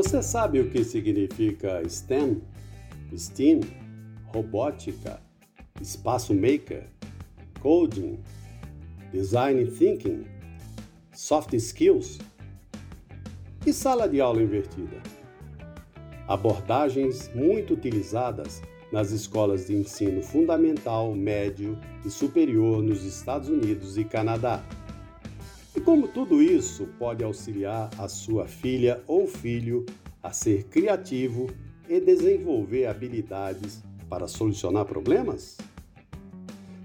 Você 0.00 0.22
sabe 0.22 0.60
o 0.60 0.70
que 0.70 0.84
significa 0.84 1.82
STEM? 1.88 2.40
STEAM, 3.16 3.62
robótica, 4.26 5.20
espaço 5.80 6.32
maker, 6.32 6.86
coding, 7.58 8.16
design 9.12 9.68
thinking, 9.72 10.24
soft 11.12 11.52
skills 11.54 12.20
e 13.66 13.72
sala 13.72 14.08
de 14.08 14.20
aula 14.20 14.40
invertida. 14.40 15.02
Abordagens 16.28 17.28
muito 17.34 17.74
utilizadas 17.74 18.62
nas 18.92 19.10
escolas 19.10 19.66
de 19.66 19.74
ensino 19.74 20.22
fundamental, 20.22 21.12
médio 21.12 21.76
e 22.06 22.08
superior 22.08 22.84
nos 22.84 23.04
Estados 23.04 23.48
Unidos 23.48 23.98
e 23.98 24.04
Canadá. 24.04 24.62
E 25.76 25.80
como 25.80 26.08
tudo 26.08 26.42
isso 26.42 26.88
pode 26.98 27.22
auxiliar 27.22 27.90
a 27.98 28.08
sua 28.08 28.46
filha 28.46 29.02
ou 29.06 29.26
filho 29.26 29.84
a 30.22 30.32
ser 30.32 30.64
criativo 30.64 31.46
e 31.88 32.00
desenvolver 32.00 32.86
habilidades 32.86 33.82
para 34.08 34.26
solucionar 34.26 34.86
problemas? 34.86 35.58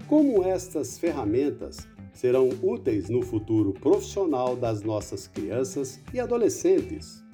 Como 0.06 0.44
estas 0.44 0.98
ferramentas 0.98 1.88
serão 2.12 2.50
úteis 2.62 3.08
no 3.08 3.22
futuro 3.22 3.72
profissional 3.72 4.54
das 4.54 4.82
nossas 4.82 5.26
crianças 5.26 5.98
e 6.12 6.20
adolescentes? 6.20 7.24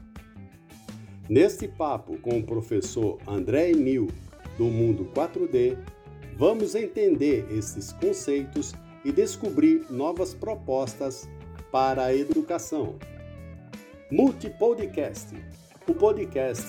Neste 1.28 1.66
papo 1.66 2.16
com 2.18 2.38
o 2.38 2.42
professor 2.44 3.18
André 3.26 3.70
Emil 3.70 4.08
do 4.56 4.64
Mundo 4.64 5.10
4D, 5.14 5.76
vamos 6.36 6.74
entender 6.74 7.46
esses 7.52 7.92
conceitos 7.92 8.72
e 9.04 9.12
descobrir 9.12 9.86
novas 9.90 10.32
propostas 10.32 11.28
para 11.70 12.06
a 12.06 12.14
educação. 12.14 12.98
Multipodcast, 14.10 15.36
o 15.88 15.94
podcast 15.94 16.66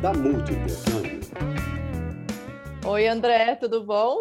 da 0.00 0.12
Multitercâmbio. 0.12 1.20
Oi, 2.86 3.08
André, 3.08 3.56
tudo 3.56 3.82
bom? 3.82 4.16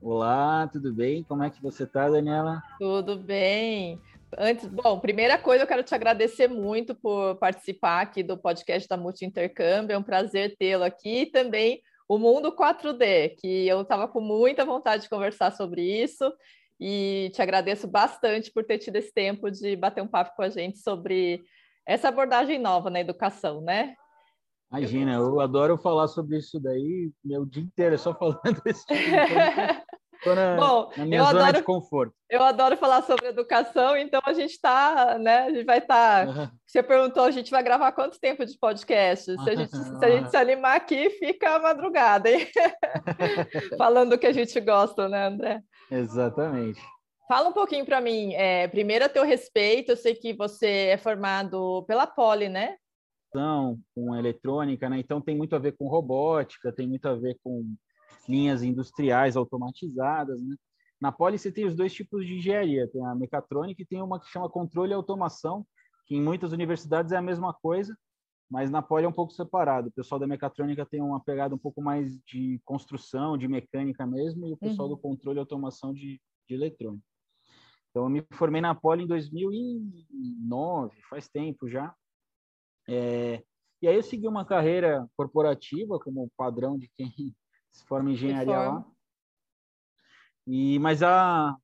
Olá, 0.00 0.66
tudo 0.72 0.94
bem? 0.94 1.22
Como 1.24 1.42
é 1.42 1.50
que 1.50 1.60
você 1.60 1.82
está, 1.82 2.08
Daniela? 2.08 2.62
Tudo 2.78 3.18
bem. 3.18 4.00
Antes, 4.38 4.66
bom, 4.66 4.98
primeira 4.98 5.36
coisa, 5.36 5.64
eu 5.64 5.68
quero 5.68 5.82
te 5.82 5.94
agradecer 5.94 6.48
muito 6.48 6.94
por 6.94 7.34
participar 7.36 8.00
aqui 8.00 8.22
do 8.22 8.38
podcast 8.38 8.88
da 8.88 8.96
Multi 8.96 9.26
Intercâmbio. 9.26 9.92
É 9.92 9.98
um 9.98 10.02
prazer 10.02 10.56
tê-lo 10.56 10.84
aqui. 10.84 11.22
E 11.22 11.26
também 11.26 11.82
o 12.08 12.16
Mundo 12.16 12.56
4D, 12.56 13.36
que 13.38 13.68
eu 13.68 13.82
estava 13.82 14.08
com 14.08 14.22
muita 14.22 14.64
vontade 14.64 15.02
de 15.02 15.10
conversar 15.10 15.52
sobre 15.52 15.82
isso. 15.82 16.32
E 16.80 17.30
te 17.34 17.42
agradeço 17.42 17.86
bastante 17.86 18.50
por 18.50 18.64
ter 18.64 18.78
tido 18.78 18.96
esse 18.96 19.12
tempo 19.12 19.50
de 19.50 19.76
bater 19.76 20.02
um 20.02 20.08
papo 20.08 20.34
com 20.34 20.42
a 20.42 20.48
gente 20.48 20.78
sobre 20.78 21.42
essa 21.86 22.08
abordagem 22.08 22.58
nova 22.58 22.88
na 22.88 23.00
educação, 23.00 23.60
né? 23.60 23.94
Imagina, 24.72 25.14
eu 25.14 25.40
adoro 25.40 25.76
falar 25.76 26.06
sobre 26.06 26.38
isso 26.38 26.60
daí, 26.60 27.10
meu 27.24 27.44
dia 27.44 27.62
inteiro 27.62 27.96
é 27.96 27.98
só 27.98 28.14
falando 28.14 28.40
desse 28.64 28.86
tipo 28.86 29.00
de 29.00 29.10
coisa. 29.10 29.79
Tô 30.22 30.34
na, 30.34 30.56
Bom, 30.56 30.90
na 30.96 31.06
minha 31.06 31.24
zona 31.24 31.40
adoro, 31.40 31.56
de 31.56 31.62
conforto. 31.62 32.14
Eu 32.28 32.42
adoro 32.42 32.76
falar 32.76 33.02
sobre 33.02 33.28
educação, 33.28 33.96
então 33.96 34.20
a 34.24 34.32
gente 34.34 34.50
está, 34.50 35.18
né? 35.18 35.44
A 35.44 35.50
gente 35.50 35.64
vai 35.64 35.78
estar. 35.78 36.26
Tá, 36.26 36.32
uhum. 36.32 36.48
Você 36.66 36.82
perguntou, 36.82 37.24
a 37.24 37.30
gente 37.30 37.50
vai 37.50 37.62
gravar 37.62 37.92
quanto 37.92 38.20
tempo 38.20 38.44
de 38.44 38.58
podcast? 38.58 39.24
Se 39.24 39.50
a 39.50 39.54
gente, 39.54 39.74
se, 39.74 40.04
a 40.04 40.10
gente 40.10 40.30
se 40.30 40.36
animar 40.36 40.76
aqui, 40.76 41.08
fica 41.10 41.56
a 41.56 41.58
madrugada, 41.58 42.30
hein? 42.30 42.46
Falando 43.78 44.10
do 44.10 44.18
que 44.18 44.26
a 44.26 44.32
gente 44.32 44.60
gosta, 44.60 45.08
né, 45.08 45.28
André? 45.28 45.62
Exatamente. 45.90 46.80
Fala 47.26 47.48
um 47.48 47.52
pouquinho 47.52 47.86
para 47.86 48.00
mim. 48.00 48.34
É, 48.34 48.68
primeiro, 48.68 49.04
a 49.06 49.08
teu 49.08 49.24
respeito, 49.24 49.92
eu 49.92 49.96
sei 49.96 50.14
que 50.14 50.34
você 50.34 50.88
é 50.88 50.98
formado 50.98 51.84
pela 51.86 52.06
Poli, 52.06 52.48
né? 52.48 52.76
Com 53.94 54.14
eletrônica, 54.16 54.90
né? 54.90 54.98
Então 54.98 55.20
tem 55.20 55.36
muito 55.36 55.56
a 55.56 55.58
ver 55.58 55.76
com 55.78 55.88
robótica, 55.88 56.72
tem 56.72 56.86
muito 56.86 57.06
a 57.06 57.14
ver 57.14 57.38
com 57.42 57.74
linhas 58.28 58.62
industriais 58.62 59.36
automatizadas, 59.36 60.40
né? 60.42 60.56
Na 61.00 61.10
Poli 61.10 61.38
você 61.38 61.50
tem 61.50 61.64
os 61.64 61.74
dois 61.74 61.94
tipos 61.94 62.26
de 62.26 62.34
engenharia, 62.34 62.86
tem 62.88 63.04
a 63.06 63.14
mecatrônica 63.14 63.80
e 63.80 63.86
tem 63.86 64.02
uma 64.02 64.20
que 64.20 64.28
chama 64.28 64.50
controle 64.50 64.92
e 64.92 64.94
automação, 64.94 65.66
que 66.06 66.14
em 66.14 66.20
muitas 66.20 66.52
universidades 66.52 67.12
é 67.12 67.16
a 67.16 67.22
mesma 67.22 67.54
coisa, 67.54 67.96
mas 68.50 68.70
na 68.70 68.82
Poli 68.82 69.06
é 69.06 69.08
um 69.08 69.12
pouco 69.12 69.32
separado. 69.32 69.88
O 69.88 69.92
pessoal 69.92 70.18
da 70.18 70.26
mecatrônica 70.26 70.84
tem 70.84 71.00
uma 71.00 71.20
pegada 71.20 71.54
um 71.54 71.58
pouco 71.58 71.80
mais 71.80 72.18
de 72.26 72.60
construção, 72.64 73.38
de 73.38 73.48
mecânica 73.48 74.06
mesmo, 74.06 74.46
e 74.46 74.52
o 74.52 74.58
pessoal 74.58 74.88
uhum. 74.88 74.94
do 74.94 75.00
controle 75.00 75.38
e 75.38 75.40
automação 75.40 75.94
de, 75.94 76.20
de 76.48 76.54
eletrônica. 76.54 77.04
Então, 77.90 78.04
eu 78.04 78.10
me 78.10 78.22
formei 78.32 78.60
na 78.60 78.74
Poli 78.74 79.04
em 79.04 79.06
2009, 79.06 80.96
faz 81.08 81.28
tempo 81.28 81.68
já. 81.68 81.94
É, 82.88 83.42
e 83.80 83.88
aí 83.88 83.96
eu 83.96 84.02
segui 84.02 84.28
uma 84.28 84.44
carreira 84.44 85.08
corporativa 85.16 85.98
como 85.98 86.30
padrão 86.36 86.78
de 86.78 86.90
quem 86.96 87.34
se 87.72 87.84
forma 87.86 88.10
em 88.10 88.14
engenharia 88.14 88.58
lá. 88.58 88.84
E, 90.46 90.78
mas 90.78 91.02
a, 91.02 91.56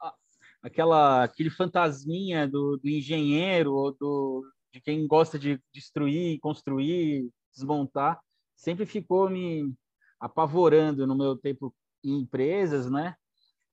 a, 0.00 0.14
aquela, 0.62 1.24
aquele 1.24 1.50
fantasminha 1.50 2.48
do, 2.48 2.78
do 2.78 2.88
engenheiro 2.88 3.74
ou 3.74 3.92
do, 3.92 4.44
de 4.72 4.80
quem 4.80 5.06
gosta 5.06 5.38
de 5.38 5.60
destruir, 5.72 6.38
construir, 6.40 7.30
desmontar, 7.54 8.20
sempre 8.54 8.86
ficou 8.86 9.28
me 9.28 9.74
apavorando 10.18 11.06
no 11.06 11.16
meu 11.16 11.36
tempo 11.36 11.74
em 12.02 12.20
empresas, 12.20 12.90
né? 12.90 13.14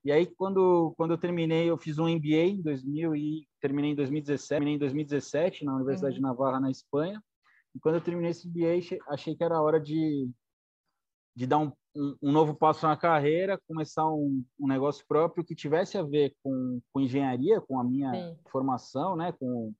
E 0.03 0.11
aí, 0.11 0.25
quando, 0.25 0.93
quando 0.97 1.11
eu 1.11 1.17
terminei, 1.17 1.69
eu 1.69 1.77
fiz 1.77 1.97
um 1.97 2.09
MBA 2.09 2.43
em 2.43 2.61
2000 2.61 3.15
e 3.15 3.47
terminei 3.61 3.91
em 3.91 3.95
2017, 3.95 4.49
terminei 4.49 4.75
em 4.75 4.79
2017 4.79 5.63
na 5.63 5.75
Universidade 5.75 6.15
uhum. 6.15 6.17
de 6.17 6.21
Navarra, 6.21 6.59
na 6.59 6.69
Espanha. 6.69 7.23
E 7.73 7.79
quando 7.79 7.95
eu 7.95 8.01
terminei 8.01 8.31
esse 8.31 8.47
MBA, 8.49 8.99
achei 9.07 9.33
que 9.33 9.43
era 9.43 9.61
hora 9.61 9.79
de, 9.79 10.29
de 11.35 11.47
dar 11.47 11.59
um, 11.59 11.71
um, 11.95 12.15
um 12.21 12.31
novo 12.31 12.53
passo 12.53 12.85
na 12.85 12.95
carreira, 12.95 13.59
começar 13.67 14.07
um, 14.07 14.43
um, 14.59 14.67
negócio 14.67 15.05
próprio 15.07 15.43
que 15.43 15.55
tivesse 15.55 15.97
a 15.97 16.03
ver 16.03 16.35
com, 16.43 16.79
com 16.91 17.01
engenharia, 17.01 17.59
com 17.61 17.79
a 17.79 17.83
minha 17.83 18.11
Sim. 18.11 18.37
formação, 18.51 19.15
né, 19.15 19.31
com, 19.33 19.73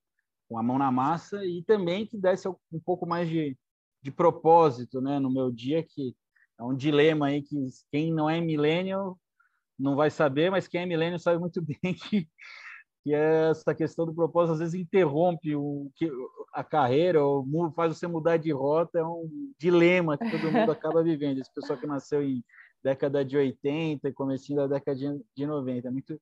com 0.50 0.58
a 0.58 0.64
mão 0.64 0.78
na 0.78 0.92
massa, 0.92 1.46
e 1.46 1.64
também 1.64 2.06
que 2.06 2.18
desse 2.18 2.48
um 2.48 2.80
pouco 2.84 3.06
mais 3.06 3.30
de, 3.30 3.58
de 4.02 4.12
propósito 4.12 5.00
né, 5.02 5.20
no 5.20 5.32
meu 5.32 5.52
dia, 5.52 5.84
que 5.84 6.16
é 6.60 6.64
um 6.64 6.76
dilema 6.76 7.28
aí 7.28 7.42
que 7.42 7.56
quem 7.92 8.12
não 8.12 8.30
é 8.30 8.40
millennial 8.42 9.18
não 9.78 9.96
vai 9.96 10.10
saber, 10.10 10.50
mas 10.50 10.68
quem 10.68 10.82
é 10.82 10.86
milênio 10.86 11.20
sabe 11.20 11.40
muito 11.40 11.62
bem 11.82 11.94
que, 11.94 12.28
que 13.04 13.14
essa 13.14 13.74
questão 13.74 14.06
do 14.06 14.14
propósito 14.14 14.54
às 14.54 14.60
vezes 14.60 14.76
interrompe 14.76 15.56
o, 15.56 15.92
que, 15.96 16.10
a 16.54 16.64
carreira 16.64 17.24
ou 17.24 17.46
faz 17.76 17.98
você 17.98 18.06
mudar 18.06 18.38
de 18.38 18.52
rota, 18.52 19.00
é 19.00 19.04
um 19.04 19.52
dilema 19.60 20.18
que 20.18 20.30
todo 20.30 20.52
mundo 20.52 20.72
acaba 20.72 21.04
vivendo. 21.04 21.40
Esse 21.40 21.54
pessoal 21.54 21.80
que 21.80 21.88
nasceu 21.88 22.22
em 22.22 22.44
década 22.84 23.26
de 23.26 23.36
80 23.36 24.08
e 24.08 24.14
comecinho 24.14 24.60
da 24.60 24.68
década 24.68 24.98
de 25.36 25.46
90, 25.46 25.88
é 25.88 25.92
muito 25.92 26.20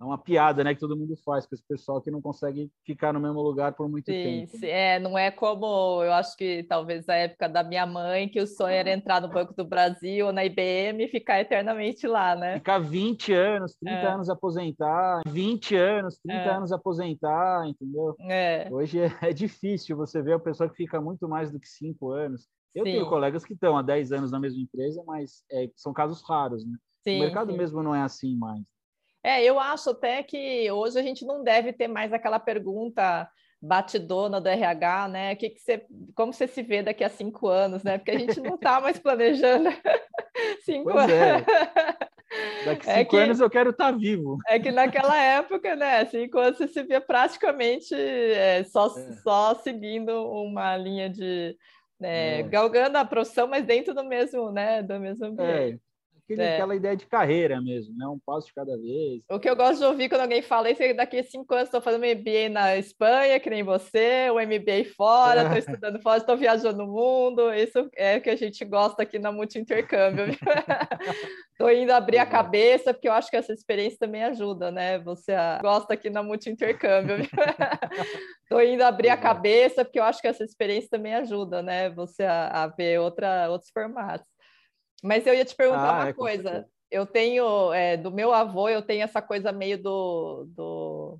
é 0.00 0.04
uma 0.04 0.16
piada, 0.16 0.64
né, 0.64 0.74
que 0.74 0.80
todo 0.80 0.96
mundo 0.96 1.14
faz 1.24 1.44
com 1.44 1.54
esse 1.54 1.62
pessoal 1.62 2.00
que 2.00 2.10
não 2.10 2.22
consegue 2.22 2.72
ficar 2.86 3.12
no 3.12 3.20
mesmo 3.20 3.42
lugar 3.42 3.74
por 3.74 3.86
muito 3.86 4.06
sim, 4.06 4.22
tempo. 4.22 4.56
Sim, 4.56 4.66
é, 4.66 4.98
não 4.98 5.16
é 5.18 5.30
como 5.30 6.02
eu 6.02 6.12
acho 6.14 6.34
que 6.38 6.62
talvez 6.62 7.06
a 7.06 7.14
época 7.14 7.46
da 7.50 7.62
minha 7.62 7.84
mãe, 7.84 8.26
que 8.26 8.40
o 8.40 8.46
sonho 8.46 8.72
era 8.72 8.90
entrar 8.90 9.20
no 9.20 9.28
Banco 9.28 9.54
do 9.54 9.62
Brasil 9.62 10.26
ou 10.26 10.32
na 10.32 10.42
IBM 10.42 11.04
e 11.04 11.08
ficar 11.08 11.38
eternamente 11.38 12.06
lá, 12.06 12.34
né? 12.34 12.54
Ficar 12.54 12.78
20 12.78 13.34
anos, 13.34 13.76
30 13.76 13.94
é. 13.94 14.06
anos 14.06 14.30
aposentar, 14.30 15.20
20 15.28 15.76
anos, 15.76 16.18
30 16.24 16.40
é. 16.40 16.48
anos 16.48 16.72
aposentar, 16.72 17.68
entendeu? 17.68 18.16
É. 18.20 18.68
Hoje 18.70 19.00
é, 19.00 19.12
é, 19.20 19.32
difícil 19.34 19.98
você 19.98 20.22
ver 20.22 20.32
a 20.32 20.38
pessoa 20.38 20.70
que 20.70 20.76
fica 20.76 20.98
muito 20.98 21.28
mais 21.28 21.52
do 21.52 21.60
que 21.60 21.68
5 21.68 22.10
anos. 22.10 22.48
Eu 22.74 22.86
sim. 22.86 22.92
tenho 22.92 23.06
colegas 23.06 23.44
que 23.44 23.52
estão 23.52 23.76
há 23.76 23.82
10 23.82 24.12
anos 24.12 24.30
na 24.30 24.40
mesma 24.40 24.62
empresa, 24.62 25.02
mas 25.06 25.42
é, 25.52 25.68
são 25.76 25.92
casos 25.92 26.22
raros, 26.26 26.64
né? 26.64 26.74
Sim, 27.02 27.16
o 27.16 27.20
mercado 27.20 27.52
mesmo 27.54 27.82
não 27.82 27.94
é 27.94 28.00
assim 28.00 28.36
mais. 28.36 28.62
É, 29.22 29.42
eu 29.44 29.60
acho 29.60 29.90
até 29.90 30.22
que 30.22 30.70
hoje 30.70 30.98
a 30.98 31.02
gente 31.02 31.24
não 31.24 31.42
deve 31.42 31.72
ter 31.72 31.88
mais 31.88 32.12
aquela 32.12 32.38
pergunta 32.38 33.28
batidona 33.60 34.40
do 34.40 34.48
RH, 34.48 35.08
né? 35.08 35.34
Que 35.34 35.50
que 35.50 35.60
você, 35.60 35.84
como 36.14 36.32
você 36.32 36.46
se 36.46 36.62
vê 36.62 36.82
daqui 36.82 37.04
a 37.04 37.10
cinco 37.10 37.46
anos, 37.46 37.82
né? 37.82 37.98
Porque 37.98 38.10
a 38.12 38.18
gente 38.18 38.40
não 38.40 38.54
está 38.54 38.80
mais 38.80 38.98
planejando 38.98 39.68
cinco 40.64 40.92
pois 40.92 41.10
é. 41.10 41.30
anos. 41.32 41.46
É. 41.48 42.64
Daqui 42.64 42.88
é 42.88 42.98
cinco 42.98 43.10
que, 43.10 43.16
anos 43.16 43.40
eu 43.40 43.50
quero 43.50 43.70
estar 43.70 43.92
tá 43.92 43.98
vivo. 43.98 44.38
É 44.48 44.58
que 44.58 44.70
naquela 44.70 45.20
época, 45.20 45.76
né? 45.76 46.04
Cinco 46.06 46.38
anos 46.38 46.56
você 46.56 46.68
se 46.68 46.82
via 46.82 47.00
praticamente 47.00 47.94
é, 47.94 48.64
só, 48.64 48.86
é. 48.86 49.12
só 49.22 49.54
seguindo 49.56 50.10
uma 50.30 50.76
linha 50.76 51.10
de 51.10 51.54
né, 51.98 52.40
é. 52.40 52.42
galgando 52.44 52.96
a 52.96 53.04
profissão, 53.04 53.46
mas 53.46 53.66
dentro 53.66 53.92
do 53.92 54.02
mesmo, 54.02 54.50
né? 54.50 54.82
Do 54.82 54.98
mesmo 54.98 55.26
ambiente. 55.26 55.82
É 56.30 56.34
aquele, 56.34 56.42
é. 56.42 56.54
aquela 56.54 56.76
ideia 56.76 56.96
de 56.96 57.06
carreira 57.06 57.60
mesmo, 57.60 57.96
né? 57.96 58.06
Um 58.06 58.18
passo 58.18 58.46
de 58.46 58.54
cada 58.54 58.76
vez. 58.76 59.22
O 59.30 59.38
que 59.38 59.48
eu 59.48 59.56
gosto 59.56 59.78
de 59.80 59.84
ouvir 59.84 60.08
quando 60.08 60.22
alguém 60.22 60.42
fala 60.42 60.70
isso 60.70 60.82
é 60.82 60.88
que 60.88 60.94
daqui 60.94 61.18
a 61.18 61.24
cinco 61.24 61.52
anos 61.54 61.68
estou 61.68 61.80
fazendo 61.80 62.06
MBA 62.06 62.48
na 62.50 62.76
Espanha, 62.76 63.40
que 63.40 63.50
nem 63.50 63.62
você, 63.62 64.28
o 64.30 64.34
MBA 64.34 64.94
fora, 64.96 65.42
estou 65.42 65.56
é. 65.56 65.58
estudando 65.58 66.00
fora, 66.00 66.18
estou 66.18 66.36
viajando 66.36 66.78
no 66.78 66.86
mundo. 66.86 67.52
Isso 67.52 67.90
é 67.96 68.16
o 68.16 68.20
que 68.20 68.30
a 68.30 68.36
gente 68.36 68.64
gosta 68.64 69.02
aqui 69.02 69.18
na 69.18 69.32
Multi 69.32 69.58
Intercâmbio. 69.58 70.26
Estou 71.60 71.70
indo 71.70 71.92
abrir 71.92 72.16
a 72.16 72.24
cabeça, 72.24 72.94
porque 72.94 73.06
eu 73.06 73.12
acho 73.12 73.28
que 73.28 73.36
essa 73.36 73.52
experiência 73.52 73.98
também 73.98 74.24
ajuda, 74.24 74.70
né? 74.70 74.98
Você 75.00 75.34
gosta 75.60 75.92
aqui 75.92 76.08
na 76.08 76.22
Multi 76.22 76.48
Intercâmbio. 76.48 77.16
Estou 78.42 78.62
indo 78.62 78.82
abrir 78.82 79.10
a 79.10 79.16
cabeça, 79.16 79.84
porque 79.84 80.00
eu 80.00 80.04
acho 80.04 80.22
que 80.22 80.28
essa 80.28 80.42
experiência 80.42 80.88
também 80.90 81.14
ajuda, 81.14 81.62
né? 81.62 81.90
Você 81.90 82.22
a, 82.22 82.64
a 82.64 82.66
ver 82.66 82.98
outra, 83.00 83.50
outros 83.50 83.70
formatos. 83.70 84.26
Mas 85.02 85.26
eu 85.26 85.34
ia 85.34 85.44
te 85.44 85.54
perguntar 85.54 85.90
ah, 85.90 86.00
uma 86.00 86.08
é, 86.08 86.12
coisa. 86.12 86.66
Eu 86.90 87.06
tenho, 87.06 87.72
é, 87.72 87.96
do 87.96 88.10
meu 88.10 88.32
avô, 88.32 88.68
eu 88.68 88.82
tenho 88.82 89.02
essa 89.02 89.22
coisa 89.22 89.52
meio 89.52 89.80
do, 89.80 90.44
do. 90.48 91.18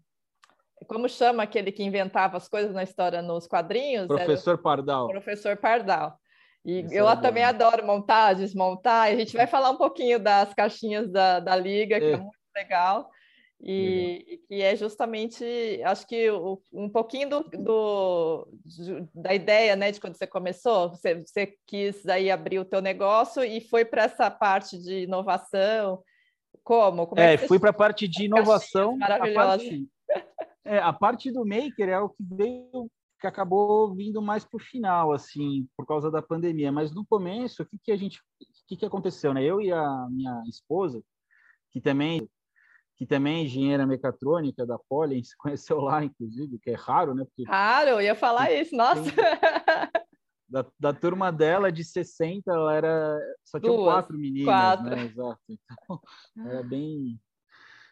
Como 0.86 1.08
chama 1.08 1.42
aquele 1.42 1.70
que 1.70 1.82
inventava 1.82 2.36
as 2.36 2.48
coisas 2.48 2.74
na 2.74 2.82
história 2.82 3.22
nos 3.22 3.46
quadrinhos? 3.46 4.06
Professor. 4.06 4.58
Pardal. 4.58 5.08
Professor 5.08 5.56
Pardal. 5.56 6.18
E 6.64 6.80
Isso 6.80 6.94
eu 6.94 7.08
é 7.08 7.16
também 7.16 7.42
adoro 7.42 7.86
montar, 7.86 8.34
desmontar. 8.34 9.10
E 9.10 9.14
a 9.14 9.18
gente 9.18 9.36
vai 9.36 9.46
falar 9.46 9.70
um 9.70 9.76
pouquinho 9.76 10.18
das 10.18 10.52
caixinhas 10.52 11.10
da, 11.10 11.40
da 11.40 11.56
Liga, 11.56 11.98
que 11.98 12.06
é, 12.06 12.12
é 12.12 12.16
muito 12.16 12.36
legal. 12.54 13.10
E, 13.62 14.40
que 14.48 14.62
é 14.62 14.74
justamente, 14.74 15.44
acho 15.84 16.06
que 16.06 16.30
o, 16.30 16.60
um 16.72 16.88
pouquinho 16.88 17.28
do, 17.28 17.40
do, 17.42 18.48
da 19.14 19.34
ideia, 19.34 19.76
né, 19.76 19.92
de 19.92 20.00
quando 20.00 20.16
você 20.16 20.26
começou, 20.26 20.88
você, 20.88 21.22
você 21.22 21.54
quis 21.66 22.06
aí 22.08 22.30
abrir 22.30 22.58
o 22.58 22.64
teu 22.64 22.80
negócio 22.80 23.44
e 23.44 23.60
foi 23.60 23.84
para 23.84 24.04
essa 24.04 24.30
parte 24.30 24.78
de 24.78 25.02
inovação, 25.02 26.02
como? 26.64 27.06
como 27.06 27.20
é, 27.20 27.34
é 27.34 27.38
fui 27.38 27.58
para 27.58 27.70
a 27.70 27.74
parte 27.74 28.08
de 28.08 28.24
inovação, 28.24 28.96
maravilhosa. 28.96 29.40
A 29.40 29.58
parte, 29.58 29.88
é, 30.64 30.78
a 30.78 30.92
parte 30.92 31.30
do 31.30 31.44
maker 31.44 31.88
é 31.90 32.00
o 32.00 32.08
que 32.08 32.22
veio, 32.22 32.90
que 33.20 33.26
acabou 33.26 33.94
vindo 33.94 34.22
mais 34.22 34.42
para 34.42 34.56
o 34.56 34.64
final, 34.64 35.12
assim, 35.12 35.68
por 35.76 35.86
causa 35.86 36.10
da 36.10 36.22
pandemia, 36.22 36.72
mas 36.72 36.94
no 36.94 37.04
começo, 37.04 37.62
o 37.62 37.66
que 37.66 37.78
que 37.84 37.92
a 37.92 37.96
gente, 37.96 38.18
o 38.18 38.66
que 38.66 38.76
que 38.78 38.86
aconteceu, 38.86 39.34
né, 39.34 39.44
eu 39.44 39.60
e 39.60 39.70
a 39.70 40.06
minha 40.10 40.42
esposa, 40.48 41.02
que 41.70 41.78
também 41.78 42.26
que 43.00 43.06
também 43.06 43.38
é 43.38 43.44
engenheira 43.44 43.86
mecatrônica 43.86 44.66
da 44.66 44.78
Poli, 44.78 45.24
se 45.24 45.34
conheceu 45.38 45.80
lá, 45.80 46.04
inclusive, 46.04 46.58
que 46.58 46.68
é 46.68 46.74
raro, 46.74 47.14
né? 47.14 47.24
Porque 47.24 47.50
raro, 47.50 47.88
eu 47.88 48.00
ia 48.02 48.14
falar 48.14 48.52
isso, 48.52 48.76
nossa! 48.76 49.02
Da, 50.46 50.66
da, 50.78 50.92
turma 50.92 51.30
dela, 51.32 51.70
de 51.70 51.82
60, 51.82 52.50
ela 52.50 52.74
era. 52.74 53.18
Só 53.44 53.58
tinha 53.60 53.72
quatro 53.72 54.18
meninas, 54.18 54.44
quatro. 54.44 54.84
né? 54.84 55.04
Exato. 55.04 55.40
Então, 55.48 56.00
era 56.44 56.62
bem, 56.62 57.20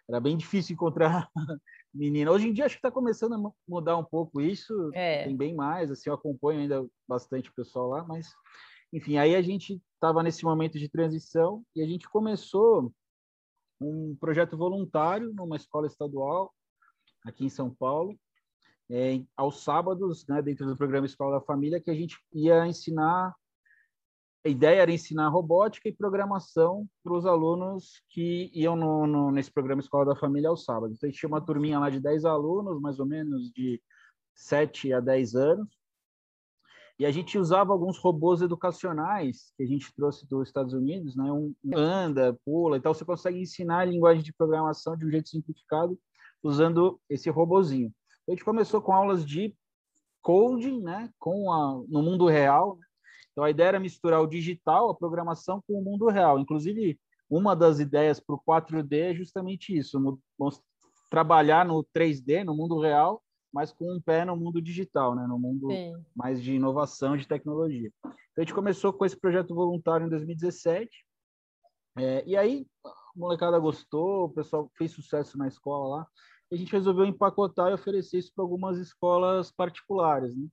era 0.09 0.21
bem 0.21 0.37
difícil 0.37 0.75
encontrar 0.75 1.31
menina. 1.95 2.33
Hoje 2.33 2.49
em 2.49 2.53
dia, 2.53 2.67
acho 2.67 2.75
que 2.75 2.81
está 2.81 2.91
começando 2.91 3.35
a 3.35 3.53
mudar 3.67 3.97
um 3.97 4.05
pouco 4.05 4.41
isso. 4.41 4.91
É. 4.93 5.23
Tem 5.23 5.37
bem 5.37 5.55
mais, 5.55 5.91
assim, 5.91 6.11
eu 6.11 6.15
acompanho 6.15 6.61
ainda 6.61 6.85
bastante 7.09 7.49
o 7.49 7.55
pessoal 7.55 7.89
lá, 7.89 8.05
mas. 8.05 8.29
Enfim, 8.93 9.19
aí 9.19 9.37
a 9.37 9.43
gente 9.43 9.81
estava 9.95 10.23
nesse 10.23 10.45
momento 10.45 10.79
de 10.79 10.89
transição 10.89 11.63
e 11.77 11.83
a 11.83 11.87
gente 11.87 12.09
começou 12.09 12.93
um 13.81 14.17
projeto 14.17 14.57
voluntário 14.57 15.33
numa 15.33 15.57
escola 15.57 15.87
estadual 15.87 16.53
aqui 17.25 17.45
em 17.45 17.49
São 17.49 17.71
Paulo, 17.71 18.19
é, 18.91 19.23
aos 19.37 19.63
sábados, 19.63 20.27
né, 20.27 20.41
dentro 20.41 20.67
do 20.67 20.77
programa 20.77 21.07
Escola 21.07 21.39
da 21.39 21.45
Família, 21.45 21.81
que 21.81 21.91
a 21.91 21.95
gente 21.95 22.19
ia 22.33 22.67
ensinar. 22.67 23.35
A 24.45 24.49
ideia 24.49 24.83
era 24.83 24.93
ensinar 24.93 25.29
robótica 25.29 25.89
e 25.89 25.93
programação 25.93 26.89
para 27.03 27.13
os 27.13 27.27
alunos 27.27 28.03
que 28.09 28.51
iam 28.55 28.77
no, 28.77 29.07
no, 29.07 29.31
nesse 29.31 29.51
programa 29.51 29.83
Escola 29.83 30.07
da 30.07 30.17
Família 30.17 30.49
aos 30.49 30.65
sábados. 30.65 30.97
Então, 30.97 31.07
a 31.07 31.11
gente 31.11 31.19
tinha 31.19 31.29
uma 31.29 31.45
turminha 31.45 31.79
lá 31.79 31.91
de 31.91 32.01
10 32.01 32.25
alunos, 32.25 32.81
mais 32.81 32.99
ou 32.99 33.05
menos 33.05 33.51
de 33.51 33.83
7 34.35 34.93
a 34.93 35.01
10 35.01 35.35
anos, 35.35 35.69
e 36.99 37.07
a 37.07 37.11
gente 37.13 37.39
usava 37.39 37.73
alguns 37.73 37.97
robôs 37.97 38.43
educacionais 38.43 39.53
que 39.57 39.63
a 39.63 39.67
gente 39.67 39.95
trouxe 39.95 40.29
dos 40.29 40.49
Estados 40.49 40.73
Unidos, 40.73 41.15
né? 41.15 41.31
Um 41.31 41.55
anda, 41.73 42.37
pula 42.45 42.77
e 42.77 42.81
tal. 42.81 42.93
Você 42.93 43.05
consegue 43.05 43.41
ensinar 43.41 43.81
a 43.81 43.85
linguagem 43.85 44.23
de 44.23 44.33
programação 44.33 44.97
de 44.97 45.07
um 45.07 45.11
jeito 45.11 45.29
simplificado 45.29 45.97
usando 46.43 47.01
esse 47.09 47.31
robozinho. 47.31 47.93
A 48.27 48.33
gente 48.33 48.45
começou 48.45 48.83
com 48.83 48.93
aulas 48.93 49.25
de 49.25 49.55
coding, 50.21 50.81
né? 50.81 51.09
Com 51.21 51.53
a, 51.53 51.81
no 51.89 52.03
mundo 52.03 52.27
real. 52.27 52.77
Então 53.31 53.45
a 53.45 53.51
ideia 53.51 53.69
era 53.69 53.81
misturar 53.81 54.21
o 54.21 54.27
digital, 54.27 54.91
a 54.91 54.95
programação, 54.95 55.63
com 55.69 55.75
o 55.75 55.85
mundo 55.85 56.09
real. 56.09 56.41
Inclusive, 56.41 56.99
uma 57.31 57.55
das 57.55 57.79
ideias 57.79 58.19
para 58.19 58.35
o 58.35 58.41
4D 58.41 59.13
é 59.13 59.15
justamente 59.15 59.77
isso: 59.77 60.19
trabalhar 61.09 61.65
no 61.65 61.85
3D, 61.95 62.43
no 62.43 62.57
mundo 62.57 62.81
real, 62.81 63.23
mas 63.53 63.73
com 63.73 63.93
um 63.93 64.01
pé 64.01 64.25
no 64.25 64.37
mundo 64.37 64.61
digital, 64.61 65.15
né? 65.15 65.27
no 65.27 65.39
mundo 65.39 65.71
Sim. 65.71 65.95
mais 66.15 66.43
de 66.43 66.55
inovação, 66.55 67.17
de 67.17 67.27
tecnologia. 67.27 67.91
Então, 68.03 68.15
a 68.37 68.41
gente 68.41 68.55
começou 68.55 68.93
com 68.93 69.05
esse 69.05 69.17
projeto 69.17 69.55
voluntário 69.55 70.07
em 70.07 70.11
2017, 70.11 70.91
é, 71.99 72.23
e 72.27 72.37
aí 72.37 72.67
a 72.85 72.91
molecada 73.17 73.59
gostou, 73.59 74.25
o 74.25 74.31
pessoal 74.31 74.71
fez 74.77 74.93
sucesso 74.93 75.37
na 75.37 75.49
escola 75.49 75.97
lá, 75.97 76.07
e 76.51 76.55
a 76.55 76.59
gente 76.59 76.73
resolveu 76.73 77.05
empacotar 77.05 77.71
e 77.71 77.75
oferecer 77.75 78.19
isso 78.19 78.33
para 78.35 78.45
algumas 78.45 78.79
escolas 78.79 79.51
particulares, 79.51 80.37
né? 80.37 80.47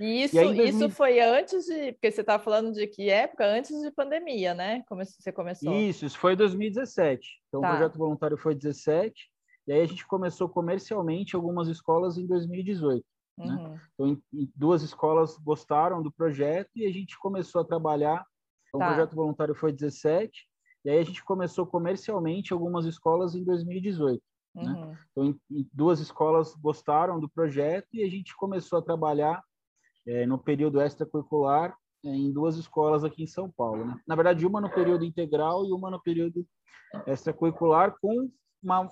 E 0.00 0.22
isso, 0.22 0.36
e 0.36 0.38
aí, 0.38 0.54
2000... 0.54 0.64
isso 0.66 0.90
foi 0.90 1.20
antes 1.20 1.64
de. 1.64 1.92
Porque 1.92 2.10
você 2.10 2.20
estava 2.20 2.42
falando 2.42 2.72
de 2.72 2.86
que 2.86 3.10
época? 3.10 3.44
Antes 3.44 3.80
de 3.82 3.90
pandemia, 3.90 4.54
né? 4.54 4.84
Como 4.88 5.04
você 5.04 5.32
começou? 5.32 5.72
Isso, 5.72 6.06
isso 6.06 6.16
foi 6.16 6.36
2017. 6.36 7.28
Então, 7.48 7.60
tá. 7.60 7.66
o 7.66 7.70
projeto 7.72 7.98
voluntário 7.98 8.36
foi 8.36 8.54
17. 8.54 9.28
E 9.68 9.72
aí 9.72 9.82
a 9.82 9.86
gente 9.86 10.06
começou 10.06 10.48
comercialmente 10.48 11.36
algumas 11.36 11.68
escolas 11.68 12.16
em 12.16 12.26
2018. 12.26 13.04
Né? 13.36 13.44
Uhum. 13.44 13.72
Né? 13.72 13.80
Então, 13.94 14.22
duas 14.56 14.82
escolas 14.82 15.36
gostaram 15.36 16.02
do 16.02 16.10
projeto 16.10 16.70
e 16.74 16.86
a 16.86 16.90
gente 16.90 17.18
começou 17.18 17.60
a 17.60 17.64
trabalhar. 17.64 18.26
Então, 18.68 18.80
tá. 18.80 18.86
O 18.86 18.88
projeto 18.88 19.14
voluntário 19.14 19.54
foi 19.54 19.70
17, 19.70 20.48
e 20.86 20.90
aí 20.90 20.98
a 20.98 21.04
gente 21.04 21.22
começou 21.22 21.66
comercialmente 21.66 22.52
algumas 22.52 22.86
escolas 22.86 23.34
em 23.34 23.44
2018. 23.44 24.22
Né? 24.54 24.62
Uhum. 24.62 24.86
Né? 24.86 24.98
Então, 25.12 25.40
duas 25.70 26.00
escolas 26.00 26.54
gostaram 26.54 27.20
do 27.20 27.28
projeto 27.28 27.88
e 27.92 28.02
a 28.02 28.08
gente 28.08 28.34
começou 28.36 28.78
a 28.78 28.82
trabalhar 28.82 29.42
é, 30.06 30.24
no 30.24 30.38
período 30.38 30.80
extracurricular 30.80 31.76
é, 32.06 32.08
em 32.08 32.32
duas 32.32 32.56
escolas 32.56 33.04
aqui 33.04 33.24
em 33.24 33.26
São 33.26 33.50
Paulo. 33.50 33.84
Né? 33.84 34.00
Na 34.06 34.14
verdade, 34.14 34.46
uma 34.46 34.62
no 34.62 34.70
período 34.70 35.04
integral 35.04 35.66
e 35.66 35.72
uma 35.72 35.90
no 35.90 36.00
período 36.00 36.46
extracurricular, 37.06 37.94
com 38.00 38.30
uma 38.62 38.88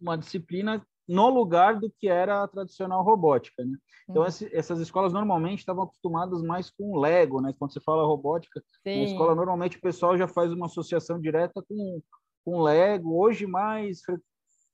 uma 0.00 0.16
disciplina 0.16 0.84
no 1.08 1.28
lugar 1.28 1.78
do 1.78 1.90
que 1.90 2.08
era 2.08 2.42
a 2.42 2.48
tradicional 2.48 3.02
robótica, 3.02 3.64
né? 3.64 3.76
Então 4.08 4.22
uhum. 4.22 4.28
esse, 4.28 4.48
essas 4.54 4.80
escolas 4.80 5.12
normalmente 5.12 5.60
estavam 5.60 5.84
acostumadas 5.84 6.42
mais 6.42 6.70
com 6.70 6.98
Lego, 6.98 7.40
né? 7.40 7.54
Quando 7.58 7.72
você 7.72 7.80
fala 7.80 8.06
robótica, 8.06 8.62
Sim. 8.82 9.04
na 9.04 9.10
escola 9.10 9.34
normalmente 9.34 9.78
o 9.78 9.80
pessoal 9.80 10.16
já 10.18 10.26
faz 10.26 10.52
uma 10.52 10.66
associação 10.66 11.20
direta 11.20 11.62
com 11.68 12.02
com 12.44 12.62
Lego. 12.62 13.20
Hoje 13.20 13.46
mais 13.46 14.00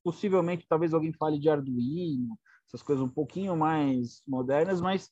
possivelmente 0.03 0.67
talvez 0.67 0.93
alguém 0.93 1.13
fale 1.13 1.39
de 1.39 1.49
Arduino, 1.49 2.37
essas 2.67 2.83
coisas 2.83 3.03
um 3.03 3.09
pouquinho 3.09 3.55
mais 3.55 4.21
modernas, 4.27 4.81
mas 4.81 5.09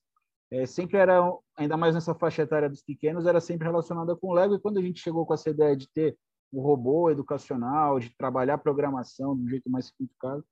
é, 0.52 0.66
sempre 0.66 0.98
era 0.98 1.22
ainda 1.56 1.78
mais 1.78 1.96
nessa 1.96 2.14
faixa 2.14 2.42
etária 2.42 2.70
dos 2.70 2.82
pequenos 2.82 3.26
era 3.26 3.40
sempre 3.40 3.68
relacionada 3.68 4.16
com 4.16 4.34
Lego. 4.34 4.56
E 4.56 4.60
quando 4.60 4.78
a 4.78 4.82
gente 4.82 5.00
chegou 5.00 5.26
com 5.26 5.34
essa 5.34 5.50
ideia 5.50 5.76
de 5.76 5.88
ter 5.90 6.18
o 6.52 6.62
robô 6.62 7.10
educacional, 7.10 8.00
de 8.00 8.16
trabalhar 8.16 8.58
programação 8.58 9.36
de 9.36 9.44
um 9.44 9.50
jeito 9.50 9.70
mais 9.70 9.86
simplificado, 9.88 10.44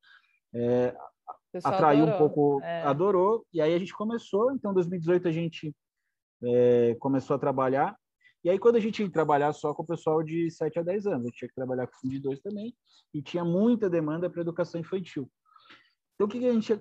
é, 0.53 0.95
atraiu 1.63 2.03
adorou. 2.03 2.15
um 2.15 2.17
pouco, 2.17 2.61
é. 2.63 2.83
adorou, 2.83 3.45
e 3.53 3.61
aí 3.61 3.73
a 3.73 3.79
gente 3.79 3.93
começou, 3.93 4.51
então 4.51 4.71
em 4.71 4.75
2018 4.75 5.27
a 5.27 5.31
gente 5.31 5.75
é, 6.43 6.95
começou 6.99 7.35
a 7.35 7.39
trabalhar, 7.39 7.97
e 8.43 8.49
aí 8.49 8.57
quando 8.57 8.77
a 8.77 8.79
gente 8.79 9.03
que 9.03 9.09
trabalhar 9.09 9.51
só 9.51 9.73
com 9.73 9.83
o 9.83 9.87
pessoal 9.87 10.23
de 10.23 10.49
7 10.49 10.79
a 10.79 10.83
10 10.83 11.07
anos, 11.07 11.21
a 11.21 11.25
gente 11.25 11.37
tinha 11.37 11.49
que 11.49 11.55
trabalhar 11.55 11.87
com 11.87 12.07
de 12.07 12.19
2 12.19 12.39
também, 12.41 12.73
e 13.13 13.21
tinha 13.21 13.43
muita 13.43 13.89
demanda 13.89 14.29
para 14.29 14.41
educação 14.41 14.79
infantil. 14.79 15.29
Então, 16.15 16.27
o 16.27 16.29
que 16.29 16.45
a 16.45 16.53
gente 16.53 16.73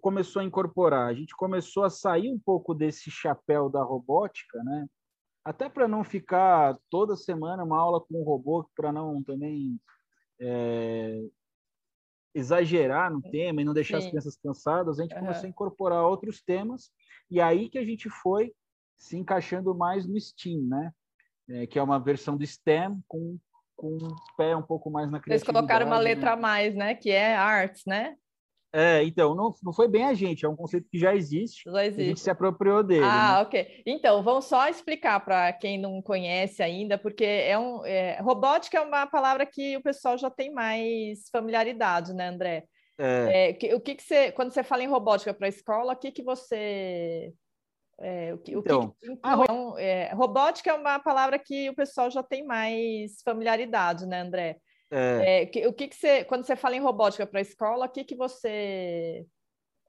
começou 0.00 0.40
a 0.40 0.44
incorporar? 0.44 1.08
A 1.08 1.14
gente 1.14 1.34
começou 1.36 1.84
a 1.84 1.90
sair 1.90 2.28
um 2.28 2.38
pouco 2.38 2.74
desse 2.74 3.08
chapéu 3.08 3.68
da 3.68 3.84
robótica, 3.84 4.60
né? 4.64 4.86
Até 5.44 5.68
para 5.68 5.88
não 5.88 6.04
ficar 6.04 6.76
toda 6.90 7.16
semana 7.16 7.64
uma 7.64 7.78
aula 7.78 8.00
com 8.00 8.20
um 8.20 8.24
robô, 8.24 8.68
para 8.74 8.92
não 8.92 9.22
também 9.22 9.80
é, 10.40 11.22
exagerar 12.34 13.12
no 13.12 13.22
tema 13.22 13.60
e 13.60 13.64
não 13.64 13.74
deixar 13.74 14.00
Sim. 14.00 14.04
as 14.04 14.10
crianças 14.10 14.36
cansadas, 14.36 14.98
a 14.98 15.02
gente 15.02 15.14
uhum. 15.14 15.20
começou 15.20 15.46
a 15.46 15.48
incorporar 15.48 16.04
outros 16.04 16.42
temas, 16.42 16.90
e 17.30 17.40
aí 17.40 17.68
que 17.68 17.78
a 17.78 17.84
gente 17.84 18.08
foi 18.08 18.52
se 18.98 19.16
encaixando 19.16 19.74
mais 19.74 20.06
no 20.06 20.20
STEAM, 20.20 20.60
né? 20.62 20.92
É, 21.48 21.66
que 21.66 21.78
é 21.78 21.82
uma 21.82 21.98
versão 21.98 22.36
do 22.36 22.46
STEM 22.46 23.02
com, 23.08 23.36
com 23.74 23.94
um 23.94 24.16
pé 24.36 24.54
um 24.54 24.62
pouco 24.62 24.88
mais 24.88 25.10
na 25.10 25.18
criatividade. 25.18 25.44
Vocês 25.44 25.56
colocaram 25.56 25.86
uma 25.86 25.98
letra 25.98 26.34
a 26.34 26.36
mais, 26.36 26.76
né? 26.76 26.94
Que 26.94 27.10
é 27.10 27.34
arts, 27.34 27.82
né? 27.86 28.16
É, 28.72 29.02
então, 29.02 29.34
não, 29.34 29.52
não 29.62 29.72
foi 29.72 29.88
bem 29.88 30.04
a 30.04 30.14
gente, 30.14 30.44
é 30.44 30.48
um 30.48 30.54
conceito 30.54 30.88
que 30.88 30.98
já 30.98 31.14
existe, 31.14 31.68
já 31.68 31.84
existe. 31.84 32.02
a 32.02 32.08
gente 32.08 32.20
se 32.20 32.30
apropriou 32.30 32.84
dele. 32.84 33.04
Ah, 33.04 33.38
né? 33.38 33.42
ok. 33.42 33.82
Então, 33.84 34.22
vamos 34.22 34.44
só 34.44 34.68
explicar 34.68 35.18
para 35.24 35.52
quem 35.52 35.76
não 35.76 36.00
conhece 36.00 36.62
ainda, 36.62 36.96
porque 36.96 37.24
é 37.24 37.58
um, 37.58 37.84
é, 37.84 38.20
robótica 38.20 38.78
é 38.78 38.80
uma 38.80 39.06
palavra 39.06 39.44
que 39.44 39.76
o 39.76 39.82
pessoal 39.82 40.16
já 40.16 40.30
tem 40.30 40.52
mais 40.52 41.28
familiaridade, 41.32 42.14
né, 42.14 42.28
André? 42.28 42.64
É. 42.96 43.48
É, 43.48 43.52
que, 43.54 43.74
o 43.74 43.80
que, 43.80 43.94
que 43.96 44.02
você, 44.02 44.30
quando 44.30 44.52
você 44.52 44.62
fala 44.62 44.84
em 44.84 44.88
robótica 44.88 45.34
para 45.34 45.46
a 45.46 45.48
escola, 45.48 45.94
o 45.94 45.96
que, 45.96 46.12
que 46.12 46.22
você 46.22 47.32
é, 48.00 48.32
o 48.32 48.38
que, 48.38 48.52
então, 48.52 48.80
o 48.80 48.90
que, 48.92 49.10
então, 49.10 49.78
é, 49.78 50.12
robótica 50.14 50.70
é 50.70 50.74
uma 50.74 50.98
palavra 50.98 51.38
que 51.38 51.68
o 51.68 51.74
pessoal 51.74 52.10
já 52.10 52.22
tem 52.22 52.44
mais 52.44 53.20
familiaridade, 53.22 54.06
né, 54.06 54.20
André? 54.20 54.56
É. 54.90 55.42
é 55.42 55.46
que, 55.46 55.66
o 55.66 55.72
que, 55.72 55.88
que 55.88 55.96
você, 55.96 56.24
quando 56.24 56.44
você 56.44 56.56
fala 56.56 56.76
em 56.76 56.80
robótica 56.80 57.26
para 57.26 57.38
a 57.38 57.42
escola, 57.42 57.86
o 57.86 57.88
que, 57.88 58.04
que 58.04 58.16
você. 58.16 59.26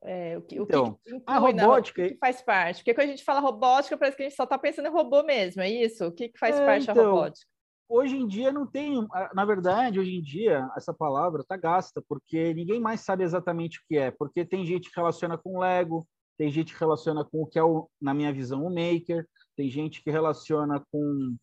É, 0.04 0.38
o 0.38 0.42
que, 0.42 0.56
então, 0.56 1.00
o 1.06 1.20
que 1.20 1.24
a 1.28 1.38
robótica 1.38 2.02
na, 2.02 2.10
que 2.10 2.18
faz 2.18 2.42
parte? 2.42 2.78
Porque 2.78 2.94
quando 2.94 3.08
a 3.08 3.12
gente 3.12 3.24
fala 3.24 3.40
robótica, 3.40 3.98
parece 3.98 4.18
que 4.18 4.24
a 4.24 4.30
gente 4.30 4.36
só 4.36 4.46
está 4.46 4.58
pensando 4.58 4.88
em 4.88 4.92
robô 4.92 5.24
mesmo, 5.24 5.62
é 5.62 5.70
isso? 5.70 6.08
O 6.08 6.12
que, 6.12 6.30
que 6.30 6.40
faz 6.40 6.56
é, 6.56 6.66
parte 6.66 6.84
então, 6.84 6.96
da 6.96 7.04
robótica? 7.04 7.52
Hoje 7.88 8.16
em 8.16 8.26
dia 8.26 8.54
não 8.54 8.66
tem, 8.66 9.06
na 9.34 9.44
verdade, 9.44 10.00
hoje 10.00 10.16
em 10.16 10.22
dia 10.22 10.68
essa 10.78 10.94
palavra 10.94 11.42
está 11.42 11.58
gasta, 11.58 12.02
porque 12.08 12.54
ninguém 12.54 12.80
mais 12.80 13.02
sabe 13.02 13.24
exatamente 13.24 13.80
o 13.80 13.82
que 13.86 13.98
é, 13.98 14.10
porque 14.10 14.46
tem 14.46 14.66
gente 14.66 14.90
que 14.90 14.96
relaciona 14.96 15.38
com 15.38 15.60
Lego, 15.60 16.08
tem 16.38 16.50
gente 16.50 16.74
que 16.74 16.80
relaciona 16.80 17.26
com 17.26 17.44
o 17.44 17.46
que 17.46 17.60
é, 17.60 17.64
o, 17.64 17.90
na 18.02 18.14
minha 18.14 18.32
visão, 18.32 18.66
o 18.66 18.70
Maker, 18.70 19.28
tem 19.58 19.70
gente 19.70 20.02
que 20.02 20.10
relaciona 20.10 20.82
com, 20.90 21.36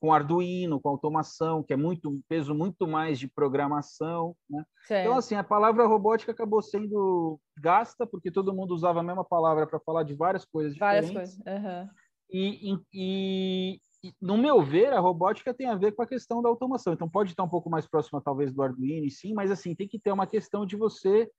com 0.00 0.12
Arduino, 0.12 0.80
com 0.80 0.88
automação, 0.88 1.62
que 1.62 1.74
é 1.74 1.76
muito 1.76 2.20
peso 2.26 2.54
muito 2.54 2.88
mais 2.88 3.18
de 3.18 3.28
programação. 3.28 4.34
Né? 4.48 4.64
Então, 4.86 5.16
assim, 5.16 5.34
a 5.34 5.44
palavra 5.44 5.86
robótica 5.86 6.32
acabou 6.32 6.62
sendo 6.62 7.38
gasta, 7.58 8.06
porque 8.06 8.30
todo 8.30 8.54
mundo 8.54 8.72
usava 8.72 9.00
a 9.00 9.02
mesma 9.02 9.24
palavra 9.24 9.66
para 9.66 9.78
falar 9.78 10.02
de 10.02 10.14
várias 10.14 10.44
coisas 10.46 10.76
várias 10.78 11.06
diferentes. 11.06 11.38
Várias 11.44 11.62
coisas. 11.62 11.84
Uhum. 11.84 11.90
E, 12.32 12.72
e, 12.94 13.80
e, 14.02 14.14
no 14.20 14.38
meu 14.38 14.62
ver, 14.62 14.92
a 14.94 15.00
robótica 15.00 15.52
tem 15.52 15.66
a 15.66 15.74
ver 15.76 15.92
com 15.92 16.02
a 16.02 16.06
questão 16.06 16.40
da 16.40 16.48
automação. 16.48 16.94
Então, 16.94 17.08
pode 17.08 17.32
estar 17.32 17.42
um 17.42 17.48
pouco 17.48 17.68
mais 17.68 17.86
próxima, 17.86 18.22
talvez, 18.22 18.54
do 18.54 18.62
Arduino, 18.62 19.10
sim, 19.10 19.34
mas, 19.34 19.50
assim, 19.50 19.74
tem 19.74 19.86
que 19.86 19.98
ter 19.98 20.12
uma 20.12 20.26
questão 20.26 20.64
de 20.64 20.76
você 20.76 21.30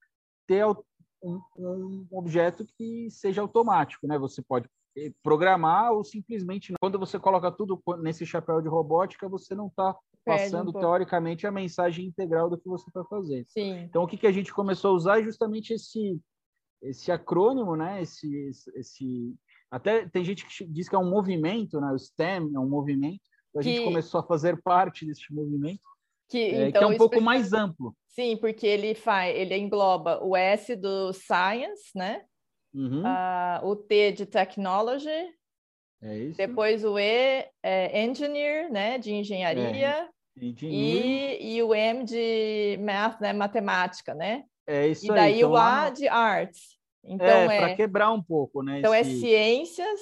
ter 0.48 0.64
um, 1.24 1.42
um 1.58 2.08
objeto 2.12 2.64
que 2.78 3.10
seja 3.10 3.42
automático, 3.42 4.06
né? 4.06 4.20
Você 4.20 4.44
pode 4.44 4.70
programar 5.24 5.94
ou 5.94 6.04
simplesmente 6.04 6.74
quando 6.80 7.00
você 7.00 7.18
coloca 7.18 7.52
tudo 7.52 7.82
nesse 8.00 8.26
chapéu 8.26 8.62
de 8.62 8.68
robótica 8.68 9.30
você 9.30 9.56
não 9.56 9.68
está 9.68 9.96
passando 10.26 10.70
um 10.70 10.80
teoricamente 10.80 11.48
a 11.48 11.52
mensagem 11.52 12.06
integral 12.06 12.50
do 12.50 12.58
que 12.58 12.68
você 12.68 12.90
está 12.90 13.04
fazendo. 13.06 13.46
Sim. 13.48 13.80
Então 13.80 14.04
o 14.04 14.08
que, 14.08 14.18
que 14.18 14.28
a 14.28 14.32
gente 14.32 14.54
começou 14.54 14.92
a 14.92 14.94
usar 14.94 15.20
é 15.20 15.24
justamente 15.24 15.74
esse 15.74 16.20
esse 16.82 17.12
acrônimo, 17.12 17.76
né? 17.76 18.02
Esse, 18.02 18.50
esse 18.76 19.36
até 19.70 20.08
tem 20.10 20.24
gente 20.26 20.46
que 20.46 20.66
diz 20.66 20.90
que 20.90 20.96
é 20.96 20.98
um 20.98 21.10
movimento, 21.10 21.80
né? 21.80 21.92
O 21.92 21.98
STEM 21.98 22.52
é 22.56 22.60
um 22.60 22.68
movimento. 22.68 23.22
Então, 23.50 23.60
a 23.60 23.64
que... 23.64 23.72
gente 23.72 23.86
começou 23.86 24.20
a 24.20 24.24
fazer 24.24 24.62
parte 24.62 25.06
desse 25.06 25.32
movimento 25.34 25.82
que, 26.28 26.38
é, 26.38 26.70
então, 26.70 26.80
que 26.80 26.86
é 26.86 26.88
um 26.88 26.98
pouco 26.98 27.22
mais 27.22 27.54
amplo. 27.54 27.96
Sim, 28.08 28.38
porque 28.38 28.66
ele 28.66 28.96
faz, 28.96 29.36
ele 29.36 29.56
engloba 29.58 30.24
o 30.24 30.36
S 30.36 30.76
do 30.76 31.14
Science, 31.14 31.92
né? 31.94 32.24
Uhum. 32.74 33.04
Uh, 33.04 33.68
o 33.68 33.76
T 33.76 34.12
de 34.14 34.26
Technology. 34.26 35.10
É 36.02 36.18
isso. 36.18 36.38
Depois 36.38 36.84
o 36.84 36.98
E 36.98 37.48
é 37.62 38.04
Engineer, 38.04 38.72
né? 38.72 38.98
De 38.98 39.14
engenharia. 39.14 39.88
É. 39.88 40.10
E, 40.64 41.56
e 41.56 41.64
o 41.64 41.76
M 41.76 42.04
de 42.04 42.80
Math, 42.82 43.20
né? 43.20 43.34
Matemática, 43.34 44.16
né? 44.16 44.46
É 44.66 44.88
isso 44.88 45.12
aí. 45.12 45.18
E 45.18 45.22
daí 45.22 45.38
então, 45.40 45.52
o 45.52 45.58
A 45.58 45.90
de 45.90 46.08
Arts. 46.08 46.78
Então 47.04 47.28
é, 47.28 47.58
é... 47.58 47.60
para 47.60 47.76
quebrar 47.76 48.12
um 48.12 48.22
pouco, 48.22 48.64
né? 48.64 48.80
Então 48.80 48.94
é 48.94 49.02
esse... 49.02 49.18
é 49.18 49.20
ciências, 49.20 50.00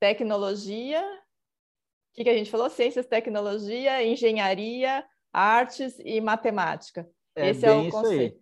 tecnologia. 0.00 1.00
O 1.02 2.14
que, 2.14 2.24
que 2.24 2.30
a 2.30 2.36
gente 2.36 2.50
falou? 2.50 2.70
Ciências, 2.70 3.06
tecnologia, 3.06 4.04
engenharia, 4.04 5.04
artes 5.32 5.96
e 6.04 6.20
matemática. 6.20 7.08
É 7.36 7.50
Esse 7.50 7.66
é 7.66 7.72
o 7.72 7.90
conceito. 7.90 8.40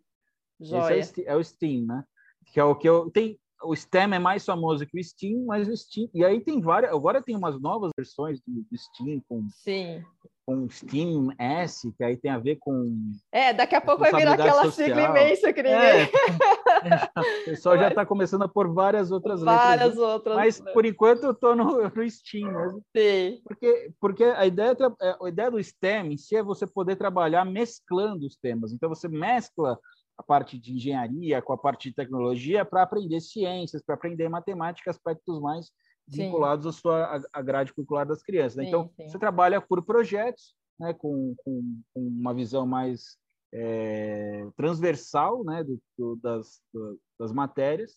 Esse 0.58 1.25
é, 1.26 1.32
é 1.32 1.37
o 1.37 1.44
STEAM, 1.44 1.87
né? 1.87 2.04
Que 2.46 2.61
é 2.61 2.64
o 2.64 2.75
que 2.75 2.88
eu 2.88 3.11
tem 3.11 3.38
o 3.62 3.75
STEM 3.75 4.14
é 4.14 4.18
mais 4.18 4.44
famoso 4.44 4.86
que 4.86 4.98
o 4.98 5.02
Steam, 5.02 5.44
mas 5.46 5.68
o 5.68 5.76
Steam 5.76 6.08
e 6.14 6.25
aí 6.25 6.40
tem 6.40 6.60
várias, 6.60 6.92
agora 6.92 7.22
tem 7.22 7.36
umas 7.36 7.60
novas 7.60 7.90
versões 7.96 8.40
do, 8.46 8.62
do 8.70 8.76
Steam 8.76 9.22
com 9.28 9.46
Sim. 9.48 10.04
com 10.44 10.68
Steam 10.68 11.32
S, 11.38 11.92
que 11.96 12.04
aí 12.04 12.16
tem 12.16 12.30
a 12.30 12.38
ver 12.38 12.56
com 12.60 12.94
É, 13.32 13.52
daqui 13.52 13.75
a 13.75 13.80
pouco 13.80 14.00
vai 14.00 14.12
virar 14.12 14.34
aquela 14.34 14.70
sigla 14.70 15.02
imensa 15.02 15.52
que 15.52 15.62
ninguém... 15.62 15.78
É, 15.78 16.06
o 17.42 17.44
pessoal 17.46 17.78
já 17.78 17.88
está 17.88 18.04
começando 18.04 18.42
a 18.42 18.48
pôr 18.48 18.72
várias 18.72 19.10
outras 19.10 19.40
várias 19.40 19.94
letras. 19.94 19.98
outras. 19.98 20.36
Mas 20.36 20.60
por 20.60 20.84
enquanto 20.84 21.25
eu 21.25 21.32
estou 21.32 21.56
no, 21.56 21.64
no 21.88 22.10
Steam 22.10 22.52
mesmo. 22.52 22.82
Sim. 22.96 23.40
Porque 23.44 23.90
porque 23.98 24.25
a 24.25 24.46
ideia 24.46 24.76
é, 25.02 25.16
a 25.20 25.28
ideia 25.28 25.50
do 25.50 25.62
STEM 25.62 26.12
em 26.12 26.16
si 26.16 26.36
é 26.36 26.42
você 26.42 26.66
poder 26.66 26.96
trabalhar 26.96 27.44
mesclando 27.44 28.26
os 28.26 28.36
temas. 28.36 28.72
Então 28.72 28.88
você 28.88 29.08
mescla 29.08 29.78
a 30.18 30.23
parte 30.23 30.58
de 30.58 30.73
engenharia, 30.73 31.42
com 31.42 31.52
a 31.52 31.58
parte 31.58 31.90
de 31.90 31.94
tecnologia, 31.94 32.64
para 32.64 32.82
aprender 32.82 33.20
ciências, 33.20 33.82
para 33.82 33.94
aprender 33.94 34.28
matemática, 34.28 34.90
aspectos 34.90 35.40
mais 35.40 35.70
vinculados 36.08 36.66
à 36.66 36.73
sua 36.73 37.23
à 37.32 37.42
grade 37.42 37.75
curricular 37.75 38.06
das 38.06 38.23
crianças. 38.23 38.56
Né? 38.56 38.64
Sim, 38.64 38.68
então, 38.68 38.90
sim. 38.96 39.08
você 39.08 39.18
trabalha 39.18 39.61
por 39.61 39.85
projetos, 39.85 40.54
né, 40.78 40.94
com, 40.94 41.35
com, 41.44 41.80
com 41.92 42.00
uma 42.00 42.32
visão 42.32 42.66
mais 42.66 43.16
é, 43.52 44.46
transversal 44.56 45.44
né, 45.44 45.64
do, 45.64 45.80
do, 45.99 46.16
das, 46.16 46.61
do, 46.73 46.99
das 47.18 47.32
matérias, 47.32 47.96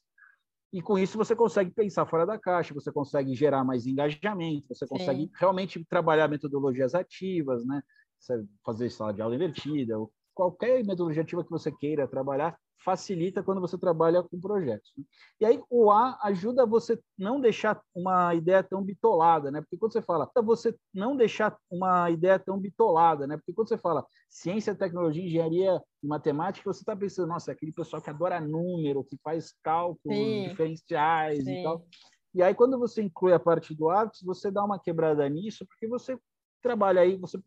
e 0.72 0.82
com 0.82 0.98
isso 1.00 1.18
você 1.18 1.36
consegue 1.36 1.72
pensar 1.72 2.06
fora 2.06 2.26
da 2.26 2.38
caixa, 2.38 2.74
você 2.74 2.92
consegue 2.92 3.34
gerar 3.34 3.64
mais 3.64 3.88
engajamento, 3.88 4.68
você 4.74 4.86
consegue 4.86 5.32
realmente 5.36 5.84
trabalhar 5.86 6.28
metodologias 6.28 6.94
ativas, 6.94 7.66
né? 7.66 7.82
fazer 8.64 8.90
sala 8.90 9.14
de 9.14 9.22
aula 9.22 9.34
invertida, 9.34 9.96
qualquer 10.40 10.86
metodologia 10.86 11.22
ativa 11.22 11.44
que 11.44 11.50
você 11.50 11.70
queira 11.70 12.08
trabalhar, 12.08 12.58
facilita 12.82 13.44
quando 13.44 13.60
você 13.60 13.78
trabalha 13.78 14.24
com 14.24 14.40
projetos. 14.40 14.90
Né? 14.98 15.04
E 15.42 15.46
aí 15.46 15.62
o 15.70 15.92
A 15.92 16.18
ajuda 16.24 16.66
você 16.66 16.98
não 17.18 17.42
deixar 17.42 17.82
uma 17.94 18.34
ideia 18.34 18.64
tão 18.64 18.82
bitolada, 18.82 19.52
né? 19.52 19.60
Porque 19.60 19.76
quando 19.76 19.92
você 19.92 20.02
fala, 20.02 20.32
você 20.42 20.74
não 20.94 21.14
deixar 21.14 21.58
uma 21.70 22.10
ideia 22.10 22.40
tão 22.40 22.58
bitolada, 22.58 23.28
né? 23.28 23.36
Porque 23.36 23.52
quando 23.52 23.68
você 23.68 23.78
fala 23.78 24.06
ciência, 24.30 24.74
tecnologia, 24.74 25.26
engenharia 25.26 25.82
e 26.02 26.08
matemática, 26.08 26.72
você 26.72 26.80
está 26.80 26.96
pensando, 26.96 27.28
nossa, 27.28 27.52
é 27.52 27.54
aquele 27.54 27.74
pessoal 27.74 28.02
que 28.02 28.10
adora 28.10 28.40
número, 28.40 29.04
que 29.04 29.18
faz 29.22 29.54
cálculos 29.62 30.26
Sim. 30.26 30.44
diferenciais 30.44 31.44
Sim. 31.44 31.60
e 31.60 31.64
tal. 31.64 31.86
E 32.34 32.42
aí 32.42 32.56
quando 32.56 32.80
você 32.80 33.02
inclui 33.02 33.34
a 33.34 33.40
parte 33.40 33.76
do 33.76 33.90
artes, 33.90 34.22
você 34.24 34.50
dá 34.50 34.64
uma 34.64 34.80
quebrada 34.80 35.28
nisso, 35.28 35.66
porque 35.68 35.86
você 35.86 36.18
trabalha 36.62 37.02
aí, 37.02 37.18
você 37.18 37.38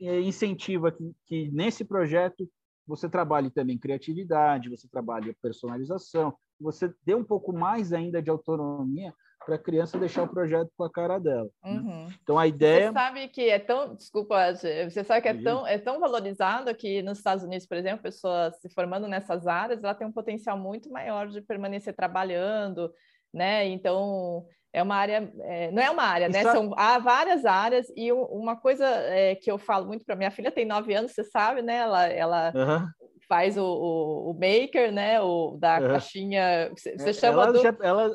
incentiva 0.00 0.92
que, 0.92 1.12
que 1.26 1.50
nesse 1.50 1.84
projeto 1.84 2.48
você 2.86 3.08
trabalhe 3.08 3.50
também 3.50 3.78
criatividade, 3.78 4.70
você 4.70 4.88
trabalhe 4.88 5.36
personalização, 5.42 6.34
você 6.60 6.92
dê 7.04 7.14
um 7.14 7.24
pouco 7.24 7.52
mais 7.52 7.92
ainda 7.92 8.22
de 8.22 8.30
autonomia 8.30 9.12
para 9.44 9.54
a 9.54 9.58
criança 9.58 9.98
deixar 9.98 10.24
o 10.24 10.28
projeto 10.28 10.70
com 10.76 10.84
a 10.84 10.90
cara 10.90 11.18
dela. 11.18 11.48
Né? 11.64 11.70
Uhum. 11.70 12.06
Né? 12.06 12.14
Então 12.22 12.38
a 12.38 12.46
ideia. 12.46 12.88
Você 12.88 12.92
sabe 12.92 13.28
que 13.28 13.48
é 13.48 13.58
tão, 13.58 13.94
desculpa, 13.94 14.54
você 14.54 15.04
sabe 15.04 15.22
que 15.22 15.28
é 15.28 15.42
tão, 15.42 15.66
é 15.66 15.78
tão 15.78 16.00
valorizado 16.00 16.74
que 16.74 17.02
nos 17.02 17.18
Estados 17.18 17.44
Unidos, 17.44 17.66
por 17.66 17.76
exemplo, 17.76 18.02
pessoas 18.02 18.58
se 18.60 18.68
formando 18.70 19.06
nessas 19.06 19.46
áreas, 19.46 19.82
ela 19.82 19.94
tem 19.94 20.06
um 20.06 20.12
potencial 20.12 20.58
muito 20.58 20.90
maior 20.90 21.28
de 21.28 21.40
permanecer 21.40 21.94
trabalhando, 21.94 22.92
né? 23.32 23.66
Então 23.66 24.46
é 24.72 24.82
uma 24.82 24.96
área, 24.96 25.32
é, 25.40 25.70
não 25.70 25.82
é 25.82 25.90
uma 25.90 26.02
área, 26.02 26.28
né? 26.28 26.42
São 26.42 26.72
há 26.76 26.98
várias 26.98 27.44
áreas 27.44 27.86
e 27.96 28.12
uma 28.12 28.56
coisa 28.56 28.86
é, 28.86 29.34
que 29.34 29.50
eu 29.50 29.58
falo 29.58 29.86
muito 29.86 30.04
para 30.04 30.16
minha 30.16 30.30
filha 30.30 30.52
tem 30.52 30.66
nove 30.66 30.94
anos, 30.94 31.12
você 31.12 31.24
sabe, 31.24 31.62
né? 31.62 31.76
Ela, 31.76 32.06
ela 32.06 32.52
uhum. 32.54 32.86
faz 33.28 33.56
o, 33.56 33.64
o, 33.64 34.30
o, 34.30 34.34
maker, 34.34 34.92
né? 34.92 35.20
O 35.20 35.56
da 35.58 35.80
uhum. 35.80 35.88
caixinha, 35.88 36.70
você, 36.76 36.90
é, 36.90 37.12
chama 37.12 37.42
ela 37.44 37.52
do... 37.52 37.62
já, 37.62 37.76
ela 37.80 38.10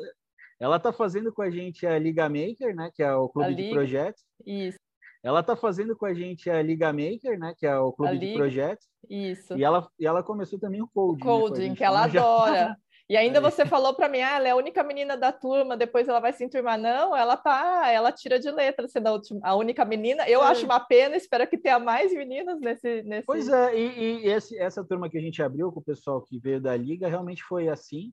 ela 0.60 0.78
está 0.78 0.94
fazendo 0.94 1.34
com 1.34 1.42
a 1.42 1.50
gente 1.50 1.86
a 1.86 2.00
Liga 2.00 2.30
Maker, 2.30 2.74
né? 2.74 2.90
Que 2.94 3.02
é 3.04 3.14
o 3.14 3.28
clube 3.28 3.54
de 3.54 3.74
projetos. 3.74 4.24
Isso. 4.46 4.80
Ela 5.22 5.40
está 5.40 5.56
fazendo 5.56 5.96
com 5.96 6.06
a 6.06 6.14
gente 6.14 6.50
a 6.50 6.62
Liga 6.62 6.94
Maker, 6.94 7.38
né? 7.40 7.54
Que 7.58 7.66
é 7.66 7.78
o 7.78 7.92
clube 7.92 8.18
de 8.20 8.34
projetos. 8.34 8.86
Isso. 9.10 9.58
E 9.58 9.64
ela, 9.64 9.88
e 10.00 10.06
ela 10.06 10.22
começou 10.22 10.60
também 10.60 10.82
o 10.82 10.88
coding. 10.88 11.22
O 11.22 11.26
coding, 11.26 11.70
né, 11.70 11.76
que 11.76 11.84
ela 11.84 12.04
adora. 12.04 12.78
E 13.10 13.18
ainda 13.18 13.42
você 13.42 13.66
falou 13.66 13.94
para 13.94 14.08
mim, 14.08 14.22
ah, 14.22 14.38
ela 14.38 14.48
é 14.48 14.52
a 14.52 14.56
única 14.56 14.82
menina 14.82 15.18
da 15.18 15.32
turma, 15.32 15.76
depois 15.76 16.08
ela 16.08 16.22
vai 16.22 16.32
se 16.32 16.44
enturmar. 16.44 16.80
Não, 16.80 17.16
ela 17.16 17.36
tá, 17.36 17.90
ela 17.92 18.12
tira 18.12 18.40
de 18.40 18.50
letra 18.50 18.88
sendo 18.88 19.08
a, 19.08 19.12
última, 19.12 19.40
a 19.44 19.56
única 19.56 19.84
menina. 19.84 20.28
Eu 20.28 20.42
é. 20.42 20.46
acho 20.46 20.66
uma 20.66 20.80
pena, 20.80 21.18
espero 21.18 21.48
que 21.48 21.58
tenha 21.58 21.80
mais 21.80 22.14
meninas 22.14 22.60
nesse. 22.62 23.04
nesse... 23.04 23.26
Pois 23.26 23.50
é, 23.50 23.78
e, 23.78 24.26
e 24.26 24.28
esse, 24.28 24.58
essa 24.58 24.84
turma 24.84 25.10
que 25.10 25.18
a 25.18 25.22
gente 25.22 25.44
abriu 25.44 25.72
com 25.72 25.82
o 25.82 25.84
pessoal 25.84 26.22
que 26.22 26.40
veio 26.40 26.62
da 26.62 26.76
Liga 26.78 27.08
realmente 27.10 27.44
foi 27.44 27.68
assim, 27.68 28.12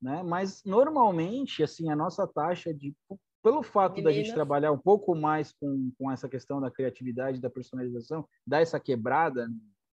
né? 0.00 0.22
Mas 0.24 0.62
normalmente, 0.64 1.62
assim, 1.62 1.88
a 1.88 1.96
nossa 1.96 2.26
taxa 2.26 2.74
de. 2.74 2.94
Pelo 3.42 3.62
fato 3.62 3.96
Meninas. 3.96 4.14
da 4.14 4.22
gente 4.22 4.34
trabalhar 4.34 4.70
um 4.70 4.78
pouco 4.78 5.16
mais 5.16 5.52
com, 5.52 5.90
com 5.98 6.10
essa 6.10 6.28
questão 6.28 6.60
da 6.60 6.70
criatividade, 6.70 7.40
da 7.40 7.50
personalização, 7.50 8.24
dar 8.46 8.60
essa 8.60 8.78
quebrada 8.78 9.48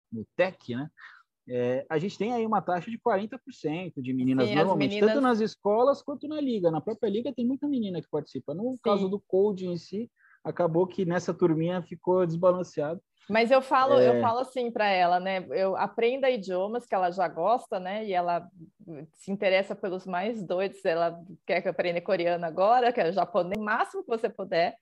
no 0.09 0.25
tech, 0.37 0.73
né? 0.73 0.89
É, 1.49 1.85
a 1.89 1.97
gente 1.97 2.17
tem 2.17 2.33
aí 2.33 2.45
uma 2.45 2.61
taxa 2.61 2.89
de 2.89 2.97
40% 2.97 4.01
de 4.01 4.13
meninas 4.13 4.47
Sim, 4.47 4.55
normalmente, 4.55 4.91
meninas... 4.91 5.13
tanto 5.13 5.21
nas 5.21 5.39
escolas 5.41 6.01
quanto 6.01 6.27
na 6.27 6.39
liga. 6.39 6.71
Na 6.71 6.79
própria 6.79 7.09
liga 7.09 7.33
tem 7.33 7.45
muita 7.45 7.67
menina 7.67 8.01
que 8.01 8.09
participa. 8.09 8.53
No 8.53 8.71
Sim. 8.71 8.79
caso 8.83 9.09
do 9.09 9.19
Code 9.19 9.67
em 9.67 9.77
si, 9.77 10.09
acabou 10.43 10.87
que 10.87 11.05
nessa 11.05 11.33
turminha 11.33 11.81
ficou 11.81 12.25
desbalanceado. 12.25 13.01
Mas 13.29 13.51
eu 13.51 13.61
falo, 13.61 13.99
é... 13.99 14.09
eu 14.09 14.21
falo 14.21 14.39
assim 14.39 14.69
para 14.71 14.87
ela, 14.87 15.19
né? 15.19 15.45
Eu 15.51 15.75
aprenda 15.77 16.29
idiomas 16.29 16.85
que 16.85 16.95
ela 16.95 17.11
já 17.11 17.27
gosta, 17.27 17.79
né? 17.79 18.05
E 18.05 18.13
ela 18.13 18.47
se 19.13 19.31
interessa 19.31 19.75
pelos 19.75 20.05
mais 20.05 20.43
doidos. 20.43 20.83
Ela 20.83 21.21
quer 21.45 21.61
que 21.61 21.67
eu 21.67 21.71
aprenda 21.71 22.01
coreano 22.01 22.45
agora, 22.45 22.91
quer 22.91 23.11
japonês, 23.13 23.57
o 23.57 23.63
máximo 23.63 24.03
que 24.03 24.09
você 24.09 24.29
puder 24.29 24.75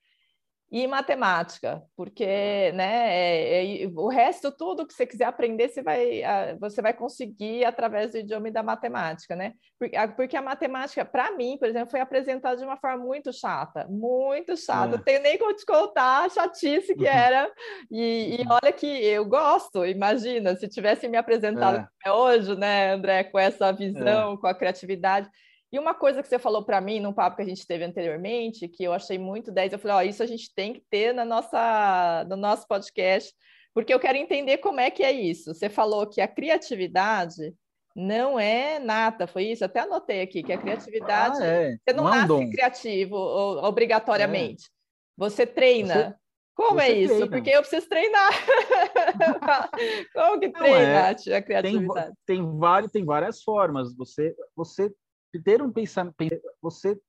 e 0.71 0.87
matemática, 0.87 1.83
porque 1.97 2.71
né, 2.73 3.13
é, 3.13 3.83
é, 3.83 3.87
o 3.93 4.07
resto, 4.07 4.49
tudo 4.53 4.87
que 4.87 4.93
você 4.93 5.05
quiser 5.05 5.25
aprender, 5.25 5.67
você 5.67 5.83
vai, 5.83 6.21
você 6.61 6.81
vai 6.81 6.93
conseguir 6.93 7.65
através 7.65 8.13
do 8.13 8.19
idioma 8.19 8.47
e 8.47 8.51
da 8.51 8.63
matemática, 8.63 9.35
né? 9.35 9.53
Porque, 9.77 9.97
porque 10.15 10.37
a 10.37 10.41
matemática, 10.41 11.03
para 11.03 11.31
mim, 11.35 11.57
por 11.59 11.67
exemplo, 11.67 11.91
foi 11.91 11.99
apresentada 11.99 12.55
de 12.55 12.63
uma 12.63 12.77
forma 12.77 13.03
muito 13.03 13.33
chata, 13.33 13.85
muito 13.89 14.55
chata. 14.55 14.95
É. 14.95 14.97
Não 14.97 15.03
tenho 15.03 15.21
nem 15.21 15.37
como 15.37 15.53
te 15.53 15.65
contar 15.65 16.25
a 16.25 16.29
chatice 16.29 16.95
que 16.95 17.03
uhum. 17.03 17.11
era. 17.11 17.51
E, 17.91 18.37
e, 18.39 18.45
olha 18.49 18.71
que 18.71 18.87
eu 18.87 19.25
gosto, 19.25 19.85
imagina, 19.85 20.55
se 20.55 20.69
tivesse 20.69 21.05
me 21.09 21.17
apresentado 21.17 21.85
é. 22.05 22.11
hoje, 22.11 22.55
né, 22.55 22.93
André, 22.93 23.25
com 23.25 23.37
essa 23.37 23.73
visão, 23.73 24.35
é. 24.35 24.37
com 24.37 24.47
a 24.47 24.55
criatividade. 24.55 25.29
E 25.71 25.79
uma 25.79 25.93
coisa 25.93 26.21
que 26.21 26.27
você 26.27 26.37
falou 26.37 26.65
para 26.65 26.81
mim 26.81 26.99
num 26.99 27.13
papo 27.13 27.37
que 27.37 27.41
a 27.41 27.45
gente 27.45 27.65
teve 27.65 27.85
anteriormente, 27.85 28.67
que 28.67 28.83
eu 28.83 28.91
achei 28.91 29.17
muito 29.17 29.51
10, 29.51 29.73
eu 29.73 29.79
falei, 29.79 29.95
ó, 29.95 29.99
oh, 29.99 30.09
isso 30.09 30.21
a 30.21 30.25
gente 30.25 30.53
tem 30.53 30.73
que 30.73 30.83
ter 30.89 31.13
na 31.13 31.23
nossa, 31.23 32.25
no 32.29 32.35
nosso 32.35 32.67
podcast, 32.67 33.33
porque 33.73 33.93
eu 33.93 33.99
quero 33.99 34.17
entender 34.17 34.57
como 34.57 34.81
é 34.81 34.91
que 34.91 35.01
é 35.01 35.13
isso. 35.13 35.53
Você 35.53 35.69
falou 35.69 36.07
que 36.07 36.19
a 36.19 36.27
criatividade 36.27 37.53
não 37.95 38.37
é 38.37 38.79
nata, 38.79 39.27
foi 39.27 39.45
isso? 39.45 39.63
Até 39.63 39.79
anotei 39.79 40.21
aqui 40.21 40.43
que 40.43 40.51
a 40.51 40.57
criatividade, 40.57 41.41
ah, 41.41 41.45
é. 41.45 41.77
você 41.77 41.95
não, 41.95 42.03
não 42.03 42.11
nasce 42.11 42.51
criativo 42.51 43.15
obrigatoriamente. 43.15 44.65
É. 44.65 44.69
Você 45.17 45.45
treina. 45.45 45.93
Você... 45.93 46.15
Como 46.53 46.79
Você 46.79 46.81
é 46.81 46.91
isso? 46.91 47.13
Treina. 47.13 47.29
Porque 47.29 47.49
eu 47.49 47.61
preciso 47.61 47.87
treinar. 47.87 48.31
Como 50.13 50.39
que 50.39 50.49
treina 50.51 50.77
é. 50.77 51.09
a 51.09 51.41
criatividade? 51.41 52.13
Tem, 52.25 52.37
tem, 52.37 52.59
várias, 52.59 52.91
tem 52.91 53.05
várias 53.05 53.41
formas. 53.41 53.95
Você, 53.95 54.35
você 54.55 54.91
ter 55.39 55.61
um 55.61 55.71
pensamento, 55.71 56.15
você 56.61 56.99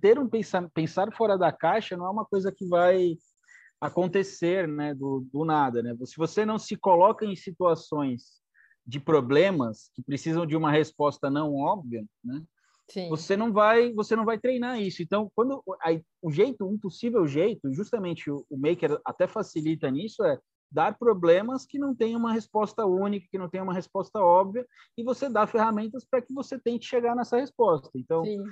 ter 0.00 0.18
um 0.18 0.28
pensar, 0.28 0.68
pensar 0.70 1.12
fora 1.12 1.36
da 1.36 1.52
caixa 1.52 1.96
não 1.96 2.06
é 2.06 2.10
uma 2.10 2.24
coisa 2.24 2.50
que 2.50 2.66
vai 2.66 3.16
acontecer, 3.80 4.68
né, 4.68 4.94
do, 4.94 5.26
do 5.32 5.44
nada, 5.44 5.82
né? 5.82 5.96
Se 6.04 6.16
você 6.16 6.46
não 6.46 6.58
se 6.58 6.76
coloca 6.76 7.26
em 7.26 7.34
situações 7.34 8.40
de 8.86 9.00
problemas 9.00 9.90
que 9.94 10.02
precisam 10.02 10.46
de 10.46 10.56
uma 10.56 10.70
resposta 10.70 11.28
não 11.28 11.54
óbvia, 11.54 12.04
né? 12.24 12.42
Sim. 12.88 13.08
Você 13.08 13.36
não 13.36 13.52
vai, 13.52 13.92
você 13.92 14.14
não 14.14 14.24
vai 14.24 14.38
treinar 14.38 14.80
isso. 14.80 15.02
Então, 15.02 15.30
quando 15.34 15.62
a, 15.80 15.98
o 16.20 16.30
jeito, 16.30 16.68
um 16.68 16.78
possível 16.78 17.26
jeito, 17.26 17.72
justamente 17.72 18.30
o, 18.30 18.44
o 18.50 18.58
maker 18.58 19.00
até 19.04 19.26
facilita 19.26 19.90
nisso 19.90 20.22
é 20.24 20.38
dar 20.72 20.98
problemas 20.98 21.66
que 21.66 21.78
não 21.78 21.94
tem 21.94 22.16
uma 22.16 22.32
resposta 22.32 22.86
única, 22.86 23.28
que 23.30 23.38
não 23.38 23.48
tem 23.48 23.60
uma 23.60 23.74
resposta 23.74 24.18
óbvia, 24.18 24.66
e 24.96 25.04
você 25.04 25.28
dá 25.28 25.46
ferramentas 25.46 26.04
para 26.04 26.22
que 26.22 26.32
você 26.32 26.58
tente 26.58 26.86
chegar 26.86 27.14
nessa 27.14 27.36
resposta. 27.36 27.90
Então, 27.94 28.24
Sim. 28.24 28.42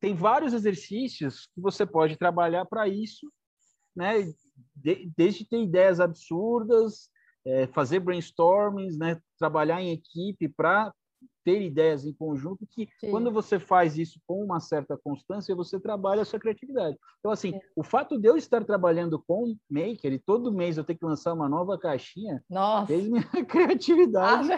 tem 0.00 0.14
vários 0.14 0.52
exercícios 0.52 1.48
que 1.54 1.60
você 1.60 1.86
pode 1.86 2.16
trabalhar 2.16 2.66
para 2.66 2.86
isso, 2.86 3.32
né? 3.96 4.22
De, 4.76 5.10
desde 5.16 5.48
ter 5.48 5.62
ideias 5.62 6.00
absurdas, 6.00 7.08
é, 7.46 7.66
fazer 7.68 8.00
brainstormings, 8.00 8.98
né? 8.98 9.20
Trabalhar 9.38 9.80
em 9.80 9.92
equipe 9.92 10.48
para 10.48 10.92
ter 11.44 11.60
ideias 11.60 12.04
em 12.04 12.12
conjunto 12.12 12.66
que 12.66 12.88
Sim. 12.98 13.10
quando 13.10 13.30
você 13.30 13.58
faz 13.58 13.98
isso 13.98 14.18
com 14.26 14.42
uma 14.42 14.60
certa 14.60 14.96
constância 14.96 15.54
você 15.54 15.78
trabalha 15.78 16.22
a 16.22 16.24
sua 16.24 16.40
criatividade 16.40 16.98
então 17.18 17.30
assim 17.30 17.52
Sim. 17.52 17.60
o 17.76 17.82
fato 17.82 18.18
de 18.18 18.28
eu 18.28 18.36
estar 18.36 18.64
trabalhando 18.64 19.22
com 19.26 19.56
Maker 19.70 20.12
e 20.12 20.18
todo 20.18 20.52
mês 20.52 20.76
eu 20.76 20.84
ter 20.84 20.94
que 20.94 21.04
lançar 21.04 21.34
uma 21.34 21.48
nova 21.48 21.78
caixinha 21.78 22.42
Nossa. 22.48 22.86
fez 22.86 23.08
minha 23.08 23.24
criatividade 23.46 24.50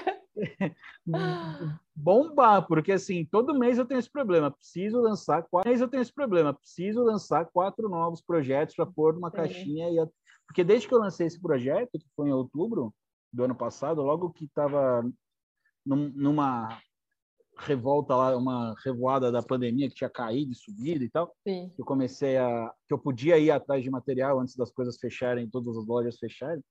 ah. 1.15 1.79
bombar 1.95 2.67
porque 2.67 2.93
assim 2.93 3.25
todo 3.25 3.59
mês 3.59 3.79
eu 3.79 3.87
tenho 3.87 3.99
esse 3.99 4.11
problema 4.11 4.51
preciso 4.51 5.01
lançar 5.01 5.43
quatro 5.43 5.69
mês 5.69 5.81
eu 5.81 5.89
tenho 5.89 6.03
esse 6.03 6.13
problema 6.13 6.55
preciso 6.55 7.03
lançar 7.03 7.47
quatro 7.47 7.89
novos 7.89 8.21
projetos 8.21 8.77
para 8.77 8.87
pôr 8.87 9.15
numa 9.15 9.31
Sim. 9.31 9.37
caixinha 9.37 9.91
e 9.91 10.07
porque 10.47 10.63
desde 10.63 10.87
que 10.87 10.95
eu 10.95 11.01
lancei 11.01 11.27
esse 11.27 11.41
projeto 11.41 11.99
que 11.99 12.07
foi 12.15 12.29
em 12.29 12.33
outubro 12.33 12.95
do 13.33 13.45
ano 13.45 13.55
passado 13.55 14.03
logo 14.03 14.31
que 14.31 14.45
estava 14.45 15.05
numa 15.87 16.81
revolta 17.59 18.15
lá, 18.15 18.37
uma 18.37 18.75
revoada 18.85 19.33
da 19.33 19.43
pandemia 19.43 19.89
que 19.89 19.95
tinha 19.95 20.11
caído 20.11 20.53
e 20.53 20.55
subido 20.55 21.03
e 21.03 21.09
tal. 21.09 21.35
Sim. 21.47 21.73
Eu 21.79 21.85
comecei 21.85 22.37
a 22.37 22.73
que 22.87 22.93
eu 22.93 22.99
podia 22.99 23.39
ir 23.39 23.51
atrás 23.51 23.83
de 23.83 23.91
material 23.91 24.41
antes 24.41 24.57
das 24.57 24.71
coisas 24.71 24.99
fecharem, 24.99 25.49
todas 25.49 25.77
as 25.77 25.87
lojas 25.87 26.19
fecharem. 26.19 26.63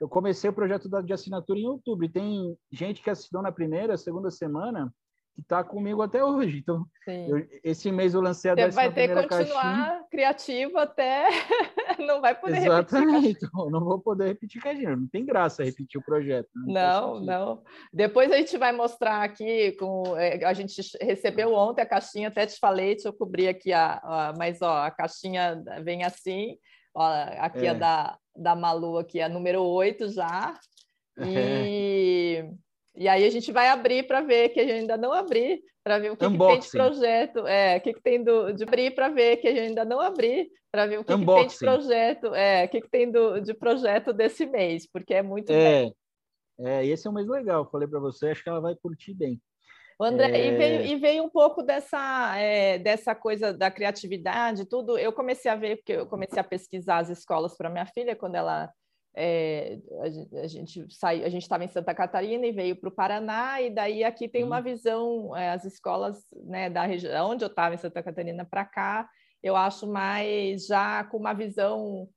Eu 0.00 0.08
comecei 0.08 0.50
o 0.50 0.54
projeto 0.54 0.88
de 1.02 1.12
assinatura 1.12 1.58
em 1.58 1.66
outubro. 1.66 2.04
E 2.04 2.10
tem 2.10 2.56
gente 2.70 3.02
que 3.02 3.08
assinou 3.08 3.42
na 3.42 3.52
primeira, 3.52 3.96
segunda 3.96 4.30
semana 4.30 4.92
que 5.34 5.40
está 5.40 5.64
comigo 5.64 6.00
até 6.00 6.24
hoje. 6.24 6.58
Então, 6.58 6.86
eu, 7.06 7.46
esse 7.62 7.90
mês 7.90 8.14
eu 8.14 8.20
lancei 8.20 8.52
a 8.52 8.54
Você 8.54 8.70
vai 8.70 8.92
ter 8.92 9.08
que 9.08 9.14
continuar 9.14 9.62
caixinha. 9.62 10.04
criativo 10.10 10.78
até 10.78 11.28
não 11.98 12.20
vai 12.20 12.38
poder 12.38 12.58
Exatamente. 12.58 13.26
repetir. 13.28 13.34
Então, 13.54 13.70
não 13.70 13.84
vou 13.84 14.00
poder 14.00 14.28
repetir 14.28 14.62
caixinha. 14.62 14.96
Não 14.96 15.08
tem 15.08 15.24
graça 15.24 15.64
repetir 15.64 16.00
o 16.00 16.04
projeto. 16.04 16.48
Não, 16.54 17.20
não, 17.20 17.20
não, 17.20 17.62
Depois 17.92 18.30
a 18.30 18.36
gente 18.36 18.56
vai 18.56 18.72
mostrar 18.72 19.22
aqui 19.22 19.72
com 19.72 20.16
é, 20.16 20.44
a 20.44 20.52
gente 20.52 20.80
recebeu 21.00 21.52
ontem 21.52 21.82
a 21.82 21.86
caixinha, 21.86 22.28
até 22.28 22.46
te 22.46 22.58
falei, 22.58 22.94
deixa 22.94 23.08
eu 23.08 23.12
cobrir 23.12 23.48
aqui 23.48 23.72
a, 23.72 24.00
a 24.02 24.34
mas 24.38 24.62
ó, 24.62 24.84
a 24.84 24.90
caixinha 24.90 25.62
vem 25.82 26.04
assim, 26.04 26.56
ó, 26.94 27.06
aqui 27.38 27.66
é. 27.66 27.70
a 27.70 27.74
da 27.74 28.18
da 28.36 28.56
Malu 28.56 28.98
aqui 28.98 29.20
a 29.20 29.28
número 29.28 29.62
8 29.62 30.08
já. 30.10 30.54
E 31.16 32.44
E 32.96 33.08
aí 33.08 33.24
a 33.24 33.30
gente 33.30 33.50
vai 33.50 33.68
abrir 33.68 34.06
para 34.06 34.20
ver 34.20 34.50
que 34.50 34.60
a 34.60 34.62
gente 34.62 34.80
ainda 34.80 34.96
não 34.96 35.12
abri, 35.12 35.62
para 35.82 35.98
ver 35.98 36.12
o 36.12 36.16
que, 36.16 36.28
que, 36.28 36.38
tem 36.38 36.58
de 36.58 36.70
projeto, 36.70 37.46
é, 37.46 37.76
o 37.76 37.80
que, 37.80 37.92
que 37.92 38.02
tem 38.02 38.22
do, 38.22 38.52
de 38.52 38.62
abrir 38.62 38.94
para 38.94 39.08
ver 39.08 39.36
que 39.38 39.48
a 39.48 39.50
gente 39.50 39.68
ainda 39.68 39.84
não 39.84 40.00
abri, 40.00 40.48
para 40.70 40.86
ver 40.86 41.00
o 41.00 41.04
que, 41.04 41.16
que, 41.16 41.26
tem 41.26 41.46
de 41.46 41.58
projeto, 41.58 42.34
é, 42.34 42.64
o 42.64 42.68
que, 42.68 42.88
tem 42.88 43.10
do, 43.10 43.40
de 43.40 43.52
projeto 43.52 44.12
desse 44.12 44.46
mês, 44.46 44.86
porque 44.86 45.12
é 45.12 45.22
muito 45.22 45.52
é, 45.52 45.90
é 46.58 46.86
esse 46.86 47.06
é 47.06 47.10
um 47.10 47.14
mês 47.14 47.26
legal, 47.26 47.68
falei 47.70 47.88
para 47.88 47.98
você, 47.98 48.28
acho 48.28 48.42
que 48.42 48.48
ela 48.48 48.60
vai 48.60 48.76
curtir 48.76 49.12
bem. 49.12 49.40
André, 50.00 50.30
é... 50.30 50.46
e, 50.48 50.56
veio, 50.56 50.86
e 50.86 50.96
veio 50.96 51.24
um 51.24 51.28
pouco 51.28 51.62
dessa, 51.62 52.36
é, 52.36 52.78
dessa 52.78 53.14
coisa 53.14 53.52
da 53.52 53.70
criatividade, 53.70 54.68
tudo. 54.68 54.98
Eu 54.98 55.12
comecei 55.12 55.50
a 55.50 55.56
ver, 55.56 55.76
porque 55.76 55.92
eu 55.92 56.06
comecei 56.06 56.38
a 56.38 56.44
pesquisar 56.44 56.98
as 56.98 57.10
escolas 57.10 57.56
para 57.56 57.70
minha 57.70 57.86
filha 57.86 58.16
quando 58.16 58.34
ela 58.34 58.72
é, 59.16 59.78
a, 60.42 60.46
gente 60.46 60.86
saiu, 60.92 61.24
a 61.24 61.28
gente 61.28 61.42
estava 61.42 61.64
em 61.64 61.68
Santa 61.68 61.94
Catarina 61.94 62.46
e 62.46 62.52
veio 62.52 62.76
para 62.76 62.88
o 62.88 62.92
Paraná, 62.92 63.60
e 63.60 63.70
daí 63.70 64.02
aqui 64.02 64.28
tem 64.28 64.42
uma 64.42 64.58
uhum. 64.58 64.64
visão, 64.64 65.36
é, 65.36 65.50
as 65.50 65.64
escolas 65.64 66.18
né, 66.44 66.68
da 66.68 66.84
região, 66.84 67.30
onde 67.30 67.44
eu 67.44 67.48
estava 67.48 67.74
em 67.74 67.78
Santa 67.78 68.02
Catarina 68.02 68.44
para 68.44 68.64
cá, 68.64 69.08
eu 69.42 69.54
acho 69.54 69.86
mais 69.86 70.66
já 70.66 71.04
com 71.04 71.18
uma 71.18 71.32
visão 71.32 72.08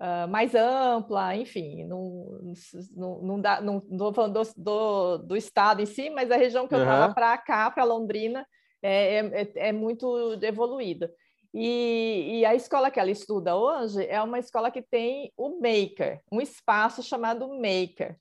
uh, 0.00 0.28
mais 0.28 0.54
ampla, 0.54 1.36
enfim, 1.36 1.84
não, 1.84 2.54
não, 2.94 3.22
não 3.22 3.40
dá, 3.40 3.60
não 3.60 3.78
estou 3.78 4.14
falando 4.14 4.34
do, 4.34 4.52
do, 4.56 5.18
do, 5.18 5.36
estado 5.36 5.82
em 5.82 5.86
si, 5.86 6.08
mas 6.10 6.30
a 6.30 6.36
região 6.36 6.66
que 6.66 6.74
eu 6.74 6.78
estava 6.78 7.08
uhum. 7.08 7.14
para 7.14 7.36
cá, 7.38 7.70
para 7.70 7.84
Londrina, 7.84 8.46
é, 8.82 9.18
é, 9.18 9.52
é 9.68 9.72
muito 9.72 10.38
evoluída. 10.42 11.10
E, 11.52 12.40
e, 12.40 12.44
a 12.44 12.54
escola 12.54 12.90
que 12.90 13.00
ela 13.00 13.10
estuda 13.10 13.56
hoje 13.56 14.04
é 14.06 14.20
uma 14.22 14.38
escola 14.38 14.70
que 14.70 14.82
tem 14.82 15.32
o 15.36 15.60
Maker, 15.60 16.20
um 16.30 16.40
espaço 16.40 17.02
chamado 17.02 17.48
Maker. 17.48 18.18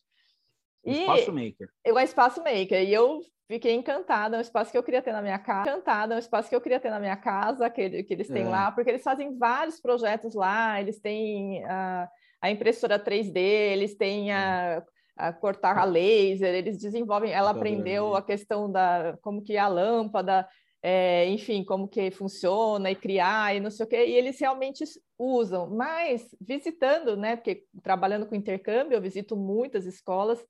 Um 0.85 0.91
espaço 0.91 1.33
Maker. 1.33 1.69
É 1.83 1.93
um 1.93 1.99
espaço 1.99 2.43
Maker. 2.43 2.83
E 2.83 2.93
eu 2.93 3.19
fiquei 3.47 3.73
encantada, 3.73 4.35
é 4.35 4.39
um 4.39 4.41
espaço 4.41 4.71
que 4.71 4.77
eu 4.77 4.83
queria 4.83 5.01
ter 5.01 5.11
na 5.11 5.21
minha 5.21 5.39
casa. 5.39 5.69
Encantada, 5.69 6.13
é 6.13 6.17
um 6.17 6.19
espaço 6.19 6.49
que 6.49 6.55
eu 6.55 6.61
queria 6.61 6.79
ter 6.79 6.89
na 6.89 6.99
minha 6.99 7.15
casa, 7.15 7.69
que, 7.69 8.03
que 8.03 8.13
eles 8.13 8.27
têm 8.27 8.43
é. 8.43 8.49
lá, 8.49 8.71
porque 8.71 8.89
eles 8.89 9.03
fazem 9.03 9.37
vários 9.37 9.79
projetos 9.79 10.33
lá, 10.33 10.79
eles 10.79 10.99
têm 10.99 11.63
a, 11.65 12.09
a 12.41 12.51
impressora 12.51 12.99
3D, 12.99 13.37
eles 13.37 13.95
têm 13.95 14.31
a, 14.31 14.83
a 15.17 15.31
cortar 15.33 15.77
a 15.77 15.83
laser, 15.83 16.53
eles 16.53 16.77
desenvolvem, 16.77 17.31
ela 17.31 17.51
aprendeu 17.51 18.15
a 18.15 18.21
questão 18.21 18.71
da 18.71 19.17
como 19.21 19.43
que 19.43 19.53
é 19.53 19.59
a 19.59 19.67
lâmpada, 19.67 20.47
é, 20.87 21.27
enfim, 21.29 21.63
como 21.63 21.87
que 21.87 22.11
funciona 22.11 22.91
e 22.91 22.95
criar 22.95 23.55
e 23.55 23.59
não 23.59 23.71
sei 23.71 23.87
o 23.87 23.89
quê, 23.89 24.05
e 24.05 24.13
eles 24.13 24.39
realmente 24.39 24.83
usam. 25.17 25.67
Mas 25.67 26.29
visitando, 26.39 27.17
né, 27.17 27.35
porque 27.35 27.65
trabalhando 27.81 28.27
com 28.27 28.35
intercâmbio, 28.35 28.95
eu 28.95 29.01
visito 29.01 29.35
muitas 29.35 29.87
escolas 29.87 30.45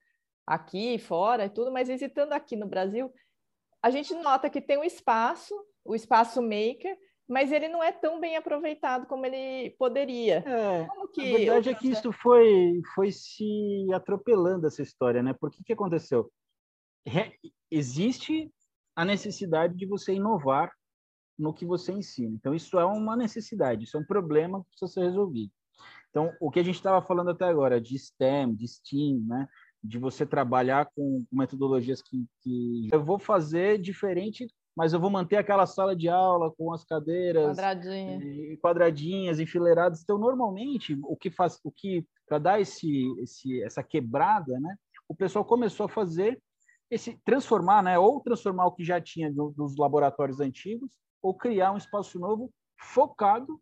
aqui, 0.46 1.00
fora 1.00 1.46
e 1.46 1.50
tudo, 1.50 1.72
mas 1.72 1.88
visitando 1.88 2.34
aqui 2.34 2.58
no 2.58 2.68
Brasil, 2.68 3.10
a 3.82 3.90
gente 3.90 4.14
nota 4.14 4.50
que 4.50 4.60
tem 4.60 4.78
um 4.78 4.84
espaço, 4.84 5.56
o 5.86 5.96
espaço 5.96 6.42
maker, 6.42 6.98
mas 7.26 7.50
ele 7.54 7.70
não 7.70 7.82
é 7.82 7.94
tão 7.94 8.20
bem 8.20 8.36
aproveitado 8.36 9.08
como 9.08 9.26
ele 9.26 9.70
poderia. 9.80 10.44
É, 10.46 10.86
que 11.14 11.34
a 11.34 11.38
verdade 11.38 11.70
é 11.70 11.74
que 11.76 11.88
isso 11.88 12.12
foi, 12.12 12.82
foi 12.94 13.10
se 13.10 13.88
atropelando 13.94 14.68
essa 14.68 14.82
história, 14.82 15.24
né? 15.24 15.34
Por 15.34 15.50
que 15.50 15.64
que 15.64 15.72
aconteceu? 15.72 16.30
existe 17.72 18.52
a 18.96 19.04
necessidade 19.04 19.76
de 19.76 19.86
você 19.86 20.14
inovar 20.14 20.72
no 21.38 21.54
que 21.54 21.66
você 21.66 21.92
ensina. 21.92 22.34
Então, 22.36 22.54
isso 22.54 22.80
é 22.80 22.86
uma 22.86 23.16
necessidade, 23.16 23.84
isso 23.84 23.98
é 23.98 24.00
um 24.00 24.06
problema 24.06 24.62
que 24.64 24.70
precisa 24.70 24.92
ser 24.92 25.02
resolvido. 25.02 25.52
Então, 26.10 26.34
o 26.40 26.50
que 26.50 26.62
a 26.62 26.64
gente 26.64 26.76
estava 26.76 27.06
falando 27.06 27.32
até 27.32 27.46
agora 27.46 27.82
de 27.82 27.98
STEM, 28.00 28.56
de 28.56 28.68
STEAM, 28.68 29.20
né? 29.28 29.48
de 29.84 30.00
você 30.00 30.26
trabalhar 30.26 30.90
com 30.96 31.26
metodologias 31.32 32.02
que, 32.02 32.26
que 32.42 32.90
eu 32.92 33.04
vou 33.04 33.20
fazer 33.20 33.78
diferente, 33.80 34.48
mas 34.76 34.94
eu 34.94 35.00
vou 35.00 35.10
manter 35.10 35.38
aquela 35.38 35.66
sala 35.66 35.96
de 35.96 36.10
aula 36.10 36.52
com 36.58 36.74
as 36.74 36.84
cadeiras 36.84 37.56
Quadradinha. 37.56 38.58
quadradinhas, 38.58 39.40
enfileiradas. 39.40 40.02
Então, 40.02 40.18
normalmente, 40.18 40.98
o 41.04 41.16
que 41.16 41.30
faz, 41.30 41.60
o 41.64 41.72
que 41.72 42.06
para 42.28 42.40
dar 42.40 42.60
esse, 42.60 43.06
esse, 43.22 43.62
essa 43.62 43.84
quebrada, 43.84 44.60
né? 44.60 44.76
O 45.08 45.16
pessoal 45.16 45.46
começou 45.46 45.86
a 45.86 45.90
fazer 45.90 46.42
esse 46.90 47.20
transformar, 47.26 47.84
né? 47.84 47.98
Ou 47.98 48.22
transformar 48.22 48.68
o 48.68 48.72
que 48.72 48.84
já 48.84 49.02
tinha 49.02 49.32
do, 49.32 49.52
dos 49.52 49.78
laboratórios 49.78 50.40
antigos, 50.40 50.92
ou 51.22 51.34
criar 51.34 51.72
um 51.72 51.78
espaço 51.78 52.20
novo 52.20 52.52
focado, 52.80 53.60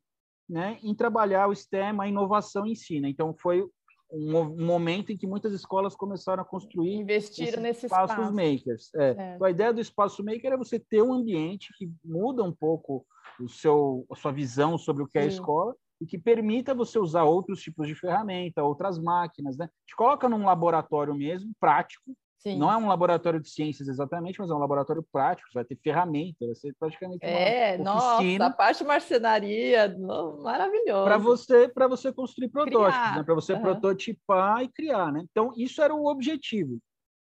né? 0.49 0.79
Em 0.83 0.93
trabalhar 0.93 1.47
o 1.47 1.55
STEM, 1.55 1.99
a 1.99 2.07
inovação 2.07 2.65
em 2.65 2.75
si. 2.75 2.99
Né? 2.99 3.09
Então, 3.09 3.33
foi 3.39 3.63
um, 4.11 4.65
momento 4.65 5.11
em 5.11 5.17
que 5.17 5.25
muitas 5.25 5.53
escolas 5.53 5.95
começaram 5.95 6.43
a 6.43 6.45
construir 6.45 6.93
investir 6.93 7.59
nesse 7.59 7.87
espaços 7.87 8.17
espaço. 8.17 8.33
makers. 8.33 8.93
É. 8.95 9.09
É. 9.09 9.35
Então, 9.35 9.47
a 9.47 9.51
ideia 9.51 9.73
do 9.73 9.81
espaço 9.81 10.23
maker 10.23 10.53
é 10.53 10.57
você 10.57 10.79
ter 10.79 11.01
um 11.01 11.13
ambiente 11.13 11.73
que 11.77 11.89
muda 12.03 12.43
um 12.43 12.53
pouco 12.53 13.05
o 13.39 13.49
seu, 13.49 14.05
a 14.11 14.15
sua 14.15 14.31
visão 14.31 14.77
sobre 14.77 15.03
o 15.03 15.07
que 15.07 15.13
Sim. 15.13 15.19
é 15.19 15.23
a 15.23 15.27
escola 15.27 15.75
e 15.99 16.05
que 16.05 16.17
permita 16.17 16.75
você 16.75 16.99
usar 16.99 17.23
outros 17.23 17.61
tipos 17.61 17.87
de 17.87 17.95
ferramenta, 17.95 18.63
outras 18.63 18.99
máquinas, 18.99 19.57
né? 19.57 19.69
Te 19.87 19.95
coloca 19.95 20.29
num 20.29 20.45
laboratório 20.45 21.15
mesmo, 21.15 21.51
prático, 21.59 22.15
Sim. 22.43 22.57
Não 22.57 22.69
é 22.69 22.75
um 22.75 22.87
laboratório 22.87 23.39
de 23.39 23.49
ciências 23.49 23.87
exatamente, 23.87 24.37
mas 24.37 24.49
é 24.49 24.53
um 24.53 24.57
laboratório 24.57 25.01
prático, 25.01 25.47
vai 25.53 25.63
ter 25.63 25.77
ferramenta, 25.77 26.45
vai 26.45 26.55
ser 26.55 26.75
praticamente 26.77 27.25
uma 27.25 27.31
é, 27.31 27.75
oficina. 27.75 27.83
Nossa, 27.85 28.45
a 28.45 28.49
parte 28.51 28.83
marcenaria, 28.83 29.97
maravilhoso. 30.41 31.05
Para 31.05 31.17
você, 31.17 31.69
para 31.69 31.87
você 31.87 32.11
construir 32.11 32.49
protótipos, 32.49 33.15
né? 33.15 33.23
para 33.23 33.33
você 33.33 33.53
uhum. 33.53 33.61
prototipar 33.61 34.61
e 34.61 34.67
criar, 34.67 35.09
né? 35.13 35.25
Então, 35.31 35.53
isso 35.55 35.81
era 35.81 35.95
o 35.95 36.05
objetivo. 36.05 36.79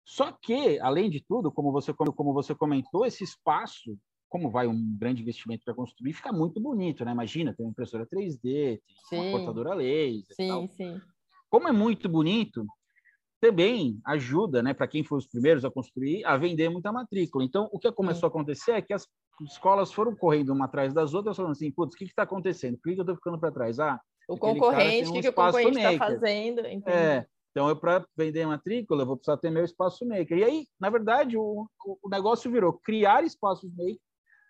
Só 0.06 0.32
que, 0.32 0.80
além 0.80 1.10
de 1.10 1.22
tudo, 1.28 1.52
como 1.52 1.70
você, 1.74 1.94
como 1.94 2.34
você 2.34 2.56
comentou, 2.56 3.06
esse 3.06 3.26
espaço, 3.26 3.98
como 4.30 4.50
vai 4.50 4.68
um 4.68 4.98
grande 4.98 5.22
investimento 5.22 5.66
para 5.66 5.74
construir, 5.74 6.14
fica 6.14 6.32
muito 6.32 6.62
bonito, 6.62 7.04
né? 7.04 7.12
Imagina, 7.12 7.54
tem 7.54 7.66
uma 7.66 7.72
impressora 7.72 8.08
3D, 8.08 8.40
tem 8.42 8.80
sim. 9.10 9.20
uma 9.20 9.32
cortadora 9.32 9.74
laser. 9.74 10.34
Sim, 10.34 10.48
tal. 10.48 10.68
sim. 10.70 11.02
Como 11.50 11.68
é 11.68 11.74
muito 11.74 12.08
bonito, 12.08 12.66
também 13.39 13.99
ajuda, 14.06 14.62
né, 14.62 14.73
para 14.73 14.88
quem 14.88 15.04
foi 15.04 15.17
os 15.17 15.28
primeiros 15.28 15.63
a 15.63 15.71
construir, 15.71 16.25
a 16.25 16.38
vender 16.38 16.69
muita 16.69 16.91
matrícula. 16.91 17.43
Então, 17.43 17.69
o 17.71 17.80
que 17.80 17.91
começou 17.91 18.28
a 18.28 18.30
acontecer 18.30 18.71
é 18.71 18.82
que 18.82 18.93
as 18.93 19.08
escolas 19.41 19.91
foram 19.91 20.15
correndo 20.15 20.52
uma 20.52 20.65
atrás 20.65 20.93
das 20.93 21.13
outras, 21.13 21.38
falando 21.38 21.54
assim, 21.54 21.71
putz, 21.71 21.95
o 21.95 21.97
que 21.97 22.04
está 22.04 22.23
acontecendo? 22.23 22.78
Por 22.78 22.91
que, 22.91 22.99
eu 22.99 23.04
estou 23.04 23.15
ficando 23.15 23.39
para 23.39 23.52
trás? 23.52 23.80
Ah, 23.80 23.99
o 24.28 24.38
concorrente, 24.38 25.08
o 25.08 25.12
um 25.12 25.13
que, 25.13 25.21
que 25.21 25.30
o 25.30 25.34
concorrente 25.34 25.78
está 25.78 25.97
fazendo? 25.97 26.60
Entendi. 26.60 26.84
É, 26.89 27.25
então, 27.52 27.69
eu 27.69 27.75
para 27.75 28.06
vender 28.15 28.45
matrícula, 28.45 29.04
eu 29.04 29.08
vou 29.08 29.15
precisar 29.15 29.38
ter 29.38 29.49
meu 29.49 29.63
espaço 29.63 30.06
maker. 30.06 30.38
E 30.38 30.43
aí, 30.43 30.67
na 30.80 30.89
verdade, 30.89 31.38
o, 31.38 31.65
o 32.02 32.10
negócio 32.10 32.52
virou 32.52 32.73
criar 32.73 33.23
espaços 33.23 33.71
maker 33.71 33.97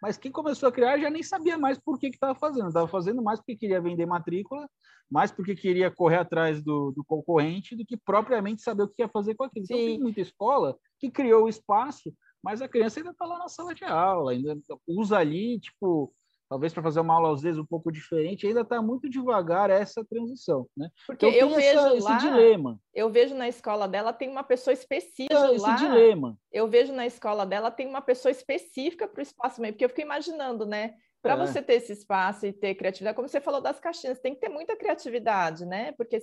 mas 0.01 0.17
quem 0.17 0.31
começou 0.31 0.69
a 0.69 0.71
criar 0.71 0.97
já 0.99 1.09
nem 1.09 1.23
sabia 1.23 1.57
mais 1.57 1.77
por 1.77 1.99
que 1.99 2.07
estava 2.07 2.33
fazendo. 2.35 2.67
Estava 2.67 2.87
fazendo 2.87 3.21
mais 3.21 3.39
porque 3.39 3.55
queria 3.55 3.81
vender 3.81 4.05
matrícula, 4.05 4.69
mais 5.09 5.31
porque 5.31 5.55
queria 5.55 5.91
correr 5.91 6.17
atrás 6.17 6.61
do, 6.63 6.91
do 6.91 7.03
concorrente 7.03 7.75
do 7.75 7.85
que 7.85 7.97
propriamente 7.97 8.61
saber 8.61 8.83
o 8.83 8.87
que 8.87 9.01
ia 9.01 9.09
fazer 9.09 9.35
com 9.35 9.43
aquilo. 9.43 9.65
Sim. 9.65 9.73
Então, 9.73 9.85
tem 9.85 9.99
muita 9.99 10.21
escola 10.21 10.77
que 10.99 11.09
criou 11.09 11.45
o 11.45 11.49
espaço, 11.49 12.13
mas 12.43 12.61
a 12.61 12.67
criança 12.67 12.99
ainda 12.99 13.11
está 13.11 13.25
lá 13.25 13.37
na 13.37 13.49
sala 13.49 13.73
de 13.73 13.83
aula, 13.83 14.31
ainda 14.31 14.57
usa 14.87 15.17
ali, 15.17 15.59
tipo, 15.59 16.13
talvez 16.49 16.73
para 16.73 16.81
fazer 16.81 16.99
uma 16.99 17.13
aula 17.13 17.33
às 17.33 17.41
vezes 17.41 17.59
um 17.59 17.65
pouco 17.65 17.91
diferente, 17.91 18.47
ainda 18.47 18.61
está 18.61 18.81
muito 18.81 19.07
devagar 19.07 19.69
essa 19.69 20.03
transição, 20.03 20.67
né? 20.75 20.89
Porque 21.05 21.27
então, 21.27 21.39
eu 21.39 21.55
vejo 21.55 21.79
essa, 21.79 22.03
lá, 22.03 22.15
esse 22.15 22.27
dilema. 22.27 22.79
Eu 22.91 23.09
vejo 23.09 23.35
na 23.35 23.47
escola 23.47 23.87
dela 23.87 24.11
tem 24.11 24.29
uma 24.29 24.43
pessoa 24.43 24.73
específica 24.73 25.53
esse 25.53 25.61
lá. 25.61 25.75
dilema. 25.75 26.37
Eu 26.51 26.67
vejo 26.67 26.91
na 26.91 27.05
escola 27.05 27.45
dela 27.45 27.69
tem 27.69 27.87
uma 27.87 28.01
pessoa 28.01 28.31
específica 28.31 29.07
para 29.07 29.19
o 29.19 29.21
espaço 29.21 29.61
meio, 29.61 29.73
porque 29.73 29.85
eu 29.85 29.89
fico 29.89 30.01
imaginando, 30.01 30.65
né? 30.65 30.95
Para 31.21 31.33
é. 31.33 31.37
você 31.37 31.61
ter 31.61 31.73
esse 31.73 31.93
espaço 31.93 32.47
e 32.47 32.53
ter 32.53 32.73
criatividade, 32.75 33.15
como 33.15 33.27
você 33.27 33.41
falou 33.41 33.61
das 33.61 33.79
caixinhas, 33.79 34.19
tem 34.19 34.33
que 34.33 34.39
ter 34.39 34.49
muita 34.49 34.75
criatividade, 34.75 35.65
né? 35.65 35.91
Porque 35.91 36.15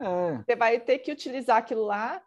é. 0.00 0.36
você 0.38 0.56
vai 0.56 0.80
ter 0.80 0.98
que 1.00 1.12
utilizar 1.12 1.58
aquilo 1.58 1.84
lá 1.84 2.22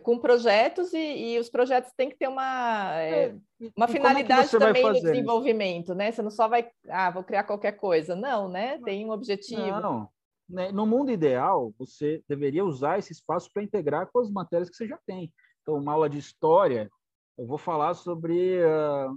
com 0.00 0.18
projetos 0.18 0.92
e, 0.92 1.34
e, 1.34 1.38
os 1.38 1.48
projetos 1.48 1.92
têm 1.96 2.10
que 2.10 2.16
ter 2.16 2.28
uma, 2.28 3.00
é, 3.00 3.28
é 3.28 3.34
uma 3.76 3.86
é 3.86 3.88
finalidade 3.88 4.50
também 4.50 4.82
no 4.82 4.92
desenvolvimento, 4.92 5.94
né? 5.94 6.10
Você 6.10 6.22
não 6.22 6.30
só 6.30 6.48
vai, 6.48 6.68
ah, 6.88 7.10
vou 7.10 7.24
criar 7.24 7.44
qualquer 7.44 7.72
coisa. 7.72 8.14
Não, 8.14 8.48
né? 8.48 8.78
Tem 8.84 9.04
um 9.04 9.10
objetivo. 9.10 9.80
Não. 9.80 10.08
Né? 10.48 10.70
No 10.70 10.86
mundo 10.86 11.10
ideal, 11.10 11.72
você 11.78 12.22
deveria 12.28 12.64
usar 12.64 12.98
esse 12.98 13.12
espaço 13.12 13.50
para 13.52 13.62
integrar 13.62 14.08
com 14.12 14.20
as 14.20 14.30
matérias 14.30 14.70
que 14.70 14.76
você 14.76 14.86
já 14.86 14.98
tem. 15.06 15.32
Então, 15.62 15.74
uma 15.74 15.92
aula 15.92 16.08
de 16.08 16.18
história, 16.18 16.88
eu 17.36 17.46
vou 17.46 17.58
falar 17.58 17.94
sobre 17.94 18.60
uh, 18.64 19.16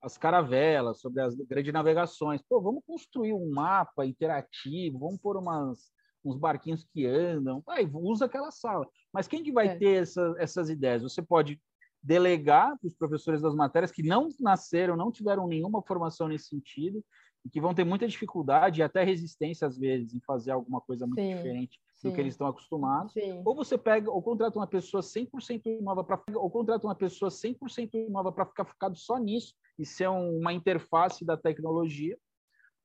as 0.00 0.16
caravelas, 0.16 1.00
sobre 1.00 1.22
as 1.22 1.34
grandes 1.34 1.72
navegações. 1.72 2.40
Pô, 2.48 2.60
vamos 2.60 2.82
construir 2.86 3.32
um 3.32 3.50
mapa 3.50 4.06
interativo, 4.06 4.98
vamos 4.98 5.20
pôr 5.20 5.36
umas 5.36 5.90
uns 6.24 6.36
barquinhos 6.36 6.84
que 6.84 7.06
andam, 7.06 7.62
aí 7.68 7.88
usa 7.92 8.26
aquela 8.26 8.50
sala. 8.50 8.86
Mas 9.12 9.28
quem 9.28 9.42
que 9.42 9.52
vai 9.52 9.68
é. 9.68 9.76
ter 9.76 10.02
essa, 10.02 10.34
essas 10.38 10.68
ideias? 10.70 11.02
Você 11.02 11.22
pode 11.22 11.60
delegar 12.02 12.78
para 12.78 12.86
os 12.86 12.94
professores 12.94 13.42
das 13.42 13.54
matérias 13.54 13.90
que 13.90 14.02
não 14.02 14.28
nasceram, 14.40 14.96
não 14.96 15.10
tiveram 15.10 15.46
nenhuma 15.46 15.82
formação 15.82 16.28
nesse 16.28 16.48
sentido, 16.48 17.02
e 17.44 17.50
que 17.50 17.60
vão 17.60 17.74
ter 17.74 17.84
muita 17.84 18.06
dificuldade 18.06 18.80
e 18.80 18.82
até 18.82 19.04
resistência, 19.04 19.66
às 19.66 19.78
vezes, 19.78 20.14
em 20.14 20.20
fazer 20.20 20.50
alguma 20.50 20.80
coisa 20.80 21.06
muito 21.06 21.20
sim, 21.20 21.34
diferente 21.34 21.80
sim. 21.96 22.08
do 22.08 22.14
que 22.14 22.20
eles 22.20 22.34
estão 22.34 22.46
acostumados. 22.46 23.12
Sim. 23.12 23.42
Ou 23.44 23.54
você 23.54 23.78
pega, 23.78 24.10
ou 24.10 24.22
contrata 24.22 24.58
uma 24.58 24.66
pessoa 24.66 25.02
100% 25.02 25.80
nova 25.80 26.04
para 26.04 26.20
ou 26.34 26.50
contrata 26.50 26.86
uma 26.86 26.94
pessoa 26.94 27.30
100% 27.30 28.08
nova 28.10 28.32
para 28.32 28.46
ficar 28.46 28.64
focado 28.64 28.96
só 28.96 29.16
nisso 29.18 29.54
e 29.78 29.86
ser 29.86 30.08
uma 30.08 30.52
interface 30.52 31.24
da 31.24 31.36
tecnologia 31.36 32.18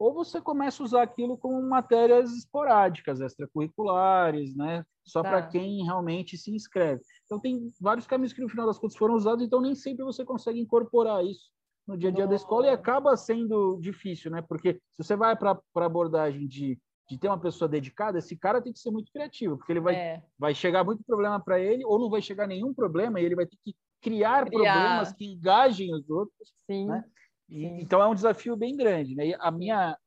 ou 0.03 0.13
você 0.13 0.41
começa 0.41 0.83
a 0.83 0.85
usar 0.85 1.03
aquilo 1.03 1.37
como 1.37 1.61
matérias 1.61 2.29
esporádicas, 2.33 3.21
extracurriculares, 3.21 4.53
né? 4.53 4.83
Só 5.05 5.23
tá. 5.23 5.29
para 5.29 5.47
quem 5.47 5.85
realmente 5.85 6.37
se 6.37 6.53
inscreve. 6.53 7.01
Então 7.25 7.39
tem 7.39 7.71
vários 7.79 8.05
caminhos 8.05 8.33
que 8.33 8.41
no 8.41 8.49
final 8.49 8.67
das 8.67 8.77
contas 8.77 8.97
foram 8.97 9.13
usados, 9.13 9.45
então 9.45 9.61
nem 9.61 9.73
sempre 9.73 10.03
você 10.03 10.25
consegue 10.25 10.59
incorporar 10.59 11.23
isso 11.25 11.49
no 11.87 11.97
dia 11.97 12.09
a 12.09 12.11
dia 12.11 12.27
da 12.27 12.35
escola 12.35 12.67
e 12.67 12.69
acaba 12.69 13.15
sendo 13.15 13.79
difícil, 13.79 14.29
né? 14.29 14.41
Porque 14.41 14.73
se 14.73 15.03
você 15.03 15.15
vai 15.15 15.37
para 15.37 15.57
a 15.75 15.85
abordagem 15.85 16.47
de, 16.49 16.77
de 17.09 17.17
ter 17.17 17.29
uma 17.29 17.39
pessoa 17.39 17.69
dedicada, 17.69 18.17
esse 18.17 18.35
cara 18.35 18.61
tem 18.61 18.73
que 18.73 18.79
ser 18.79 18.91
muito 18.91 19.09
criativo, 19.09 19.57
porque 19.57 19.71
ele 19.71 19.79
vai, 19.79 19.95
é. 19.95 20.23
vai 20.37 20.53
chegar 20.53 20.83
muito 20.83 21.01
problema 21.05 21.39
para 21.39 21.61
ele, 21.61 21.85
ou 21.85 21.97
não 21.97 22.09
vai 22.09 22.21
chegar 22.21 22.45
nenhum 22.45 22.73
problema, 22.73 23.21
e 23.21 23.25
ele 23.25 23.35
vai 23.35 23.45
ter 23.45 23.57
que 23.63 23.73
criar, 24.01 24.45
criar. 24.47 24.73
problemas 24.73 25.13
que 25.13 25.25
engajem 25.25 25.95
os 25.95 26.09
outros. 26.09 26.53
Sim. 26.69 26.87
Né? 26.87 27.05
E, 27.49 27.65
então 27.65 28.01
é 28.01 28.07
um 28.07 28.15
desafio 28.15 28.55
bem 28.55 28.75
grande, 28.75 29.15
né? 29.15 29.27
E 29.27 29.35
a 29.35 29.51
minha, 29.51 29.97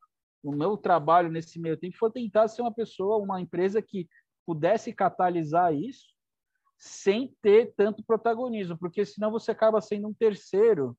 o 0.42 0.52
meu 0.52 0.76
trabalho 0.76 1.30
nesse 1.30 1.58
meio 1.58 1.76
tempo 1.76 1.96
foi 1.96 2.10
tentar 2.10 2.48
ser 2.48 2.62
uma 2.62 2.72
pessoa, 2.72 3.22
uma 3.22 3.40
empresa 3.40 3.82
que 3.82 4.08
pudesse 4.46 4.92
catalisar 4.92 5.74
isso 5.74 6.06
sem 6.78 7.34
ter 7.40 7.72
tanto 7.74 8.04
protagonismo, 8.04 8.76
porque 8.78 9.04
senão 9.04 9.30
você 9.30 9.50
acaba 9.50 9.80
sendo 9.80 10.08
um 10.08 10.14
terceiro 10.14 10.96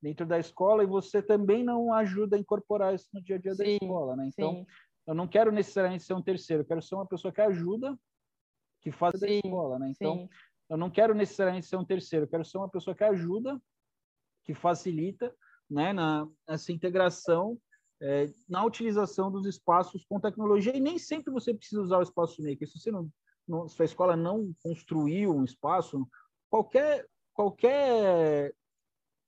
dentro 0.00 0.24
da 0.24 0.38
escola 0.38 0.84
e 0.84 0.86
você 0.86 1.20
também 1.20 1.64
não 1.64 1.92
ajuda 1.92 2.36
a 2.36 2.38
incorporar 2.38 2.94
isso 2.94 3.08
no 3.12 3.20
dia 3.20 3.36
a 3.36 3.38
dia 3.38 3.54
sim, 3.54 3.62
da 3.62 3.70
escola, 3.70 4.16
né? 4.16 4.28
Então, 4.28 4.54
sim. 4.54 4.66
eu 5.06 5.14
não 5.14 5.26
quero 5.26 5.50
necessariamente 5.50 6.04
ser 6.04 6.14
um 6.14 6.22
terceiro, 6.22 6.62
eu 6.62 6.66
quero 6.66 6.82
ser 6.82 6.94
uma 6.94 7.06
pessoa 7.06 7.32
que 7.32 7.40
ajuda, 7.40 7.98
que 8.80 8.92
faz 8.92 9.18
sim, 9.18 9.20
da 9.20 9.32
escola, 9.32 9.78
né? 9.78 9.90
Então, 9.90 10.28
eu 10.68 10.76
não 10.76 10.90
quero 10.90 11.14
necessariamente 11.14 11.66
ser 11.66 11.76
um 11.76 11.84
terceiro, 11.84 12.24
eu 12.24 12.28
quero 12.28 12.44
ser 12.44 12.58
uma 12.58 12.68
pessoa 12.68 12.94
que 12.94 13.04
ajuda, 13.04 13.60
que 14.44 14.54
facilita, 14.54 15.34
né, 15.70 15.92
na 15.92 16.26
essa 16.48 16.72
integração 16.72 17.58
é, 18.00 18.28
na 18.48 18.64
utilização 18.64 19.30
dos 19.30 19.46
espaços 19.46 20.04
com 20.08 20.20
tecnologia 20.20 20.76
e 20.76 20.80
nem 20.80 20.98
sempre 20.98 21.32
você 21.32 21.54
precisa 21.54 21.80
usar 21.80 21.98
o 21.98 22.02
espaço 22.02 22.42
maker. 22.42 22.68
Se 22.68 22.78
você 22.78 22.90
não, 22.90 23.08
não 23.48 23.68
sua 23.68 23.84
escola 23.84 24.16
não 24.16 24.52
construiu 24.62 25.34
um 25.34 25.44
espaço, 25.44 26.06
qualquer 26.50 27.06
qualquer 27.32 28.52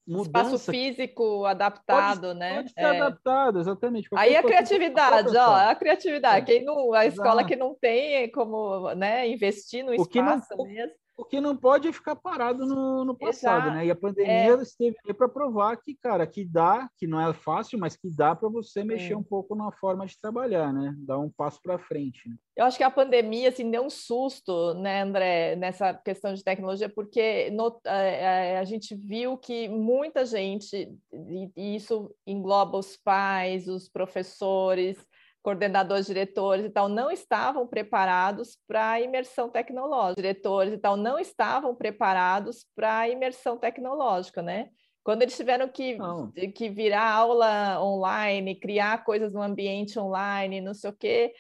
mudança 0.07 0.55
espaço 0.55 0.71
físico 0.71 1.45
adaptado, 1.45 2.29
pode, 2.29 2.39
né? 2.39 2.57
Pode 2.57 2.73
ser 2.73 2.81
é. 2.81 2.85
adaptado, 2.85 3.59
exatamente. 3.59 4.09
Aí 4.15 4.37
a 4.37 4.43
criatividade, 4.43 5.37
ó, 5.37 5.55
a 5.55 5.75
criatividade. 5.75 6.51
É. 6.51 6.55
Quem 6.55 6.65
não, 6.65 6.95
a 6.95 7.05
escola 7.05 7.43
Exato. 7.43 7.47
que 7.49 7.57
não 7.57 7.75
tem 7.75 8.31
como, 8.33 8.95
né, 8.95 9.29
investir 9.29 9.85
no 9.85 9.93
espaço 9.95 10.57
não, 10.57 10.65
mesmo 10.65 10.95
O 11.19 11.25
que 11.25 11.41
não 11.41 11.57
pode 11.57 11.89
é 11.89 11.93
ficar 11.93 12.15
parado 12.15 12.65
no, 12.65 13.05
no 13.05 13.13
passado, 13.13 13.63
Exato. 13.63 13.77
né? 13.77 13.87
E 13.87 13.91
a 13.91 13.97
pandemia 13.97 14.55
é. 14.55 14.63
esteve 14.63 14.97
aí 15.05 15.13
para 15.13 15.29
provar 15.29 15.77
que, 15.77 15.93
cara, 15.97 16.25
que 16.25 16.45
dá, 16.45 16.89
que 16.97 17.09
não 17.09 17.21
é 17.21 17.35
fácil, 17.35 17.77
mas 17.77 17.97
que 17.97 18.09
dá 18.09 18.37
para 18.37 18.49
você 18.49 18.85
mexer 18.85 19.17
um 19.17 19.23
pouco 19.23 19.57
na 19.57 19.73
forma 19.73 20.07
de 20.07 20.17
trabalhar, 20.21 20.73
né? 20.73 20.95
Dar 20.99 21.19
um 21.19 21.29
passo 21.29 21.61
para 21.61 21.77
frente. 21.77 22.29
Né? 22.29 22.37
Eu 22.57 22.67
acho 22.67 22.79
que 22.79 22.85
a 22.85 22.91
pandemia 22.91 23.49
assim 23.49 23.69
deu 23.69 23.83
um 23.83 23.91
susto, 23.91 24.75
né, 24.75 25.03
André, 25.03 25.57
nessa 25.57 25.93
questão 25.93 26.33
de 26.33 26.45
tecnologia, 26.45 26.89
porque 26.89 27.51
no, 27.51 27.81
a, 27.85 27.93
a, 27.93 28.61
a, 28.61 28.65
gente 28.65 28.95
viu 28.95 29.37
que 29.37 29.69
muita 29.69 30.25
gente, 30.25 30.97
e, 31.13 31.51
e 31.57 31.75
isso 31.75 32.15
engloba 32.25 32.79
os 32.79 32.97
pais, 32.97 33.67
os 33.67 33.89
professores, 33.89 34.97
coordenadores, 35.43 36.07
diretores 36.07 36.65
e 36.65 36.71
tal, 36.71 36.89
não 36.89 37.11
estavam 37.11 37.67
preparados 37.67 38.59
para 38.67 38.93
a 38.93 39.01
imersão 39.01 39.49
tecnológica. 39.49 40.21
Diretores 40.21 40.73
e 40.73 40.79
tal 40.79 40.97
não 40.97 41.19
estavam 41.19 41.75
preparados 41.75 42.67
para 42.75 42.99
a 42.99 43.09
imersão 43.09 43.57
tecnológica, 43.57 44.43
né? 44.43 44.69
Quando 45.03 45.23
eles 45.23 45.37
tiveram 45.37 45.69
que, 45.69 45.97
que 46.55 46.69
virar 46.69 47.11
aula 47.11 47.83
online, 47.83 48.61
criar 48.61 49.05
coisas 49.05 49.33
no 49.33 49.41
ambiente 49.41 49.99
online, 49.99 50.61
não 50.61 50.75
sei 50.75 50.91
o 50.91 50.93
quê, 50.93 51.33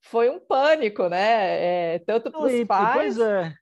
foi 0.00 0.30
um 0.30 0.38
pânico, 0.38 1.08
né? 1.08 1.94
É, 1.94 1.98
tanto 2.00 2.30
para 2.30 2.40
os 2.40 2.64
pais. 2.64 3.16
Pois 3.16 3.18
é. 3.18 3.52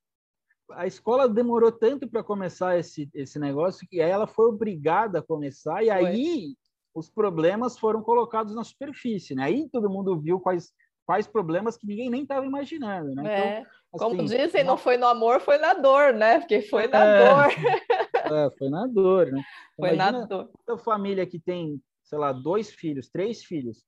A 0.70 0.87
escola 0.87 1.28
demorou 1.28 1.72
tanto 1.72 2.09
para 2.09 2.22
começar 2.22 2.78
esse, 2.78 3.09
esse 3.14 3.38
negócio 3.38 3.87
que 3.88 4.00
ela 4.00 4.26
foi 4.26 4.46
obrigada 4.46 5.20
a 5.20 5.22
começar, 5.22 5.83
e 5.83 5.87
foi. 5.87 5.94
aí 5.94 6.57
os 6.94 7.11
problemas 7.11 7.78
foram 7.78 8.02
colocados 8.02 8.54
na 8.54 8.62
superfície, 8.62 9.35
né? 9.35 9.44
Aí 9.44 9.68
todo 9.68 9.90
mundo 9.90 10.18
viu 10.18 10.38
quais, 10.38 10.72
quais 11.04 11.26
problemas 11.26 11.76
que 11.76 11.87
ninguém 11.87 12.09
nem 12.09 12.22
estava 12.22 12.46
imaginando, 12.46 13.14
né? 13.14 13.59
É. 13.59 13.66
Então, 13.94 14.11
Como 14.11 14.22
assim, 14.22 14.37
dizem, 14.37 14.64
não 14.64 14.76
foi 14.76 14.96
no 14.96 15.07
amor, 15.07 15.40
foi 15.40 15.59
na 15.59 15.74
dor, 15.74 16.12
né? 16.12 16.38
Porque 16.38 16.62
foi 16.62 16.87
na 16.87 17.04
é, 17.04 17.24
dor. 17.24 17.46
É, 18.24 18.50
foi 18.57 18.70
na 18.70 18.87
dor, 18.87 19.30
né? 19.30 19.42
Foi 19.78 19.92
na 19.94 20.11
dor. 20.11 20.50
Família 20.83 21.26
que 21.26 21.38
tem, 21.38 21.78
sei 22.02 22.16
lá, 22.16 22.33
dois 22.33 22.72
filhos, 22.72 23.11
três 23.11 23.44
filhos, 23.44 23.85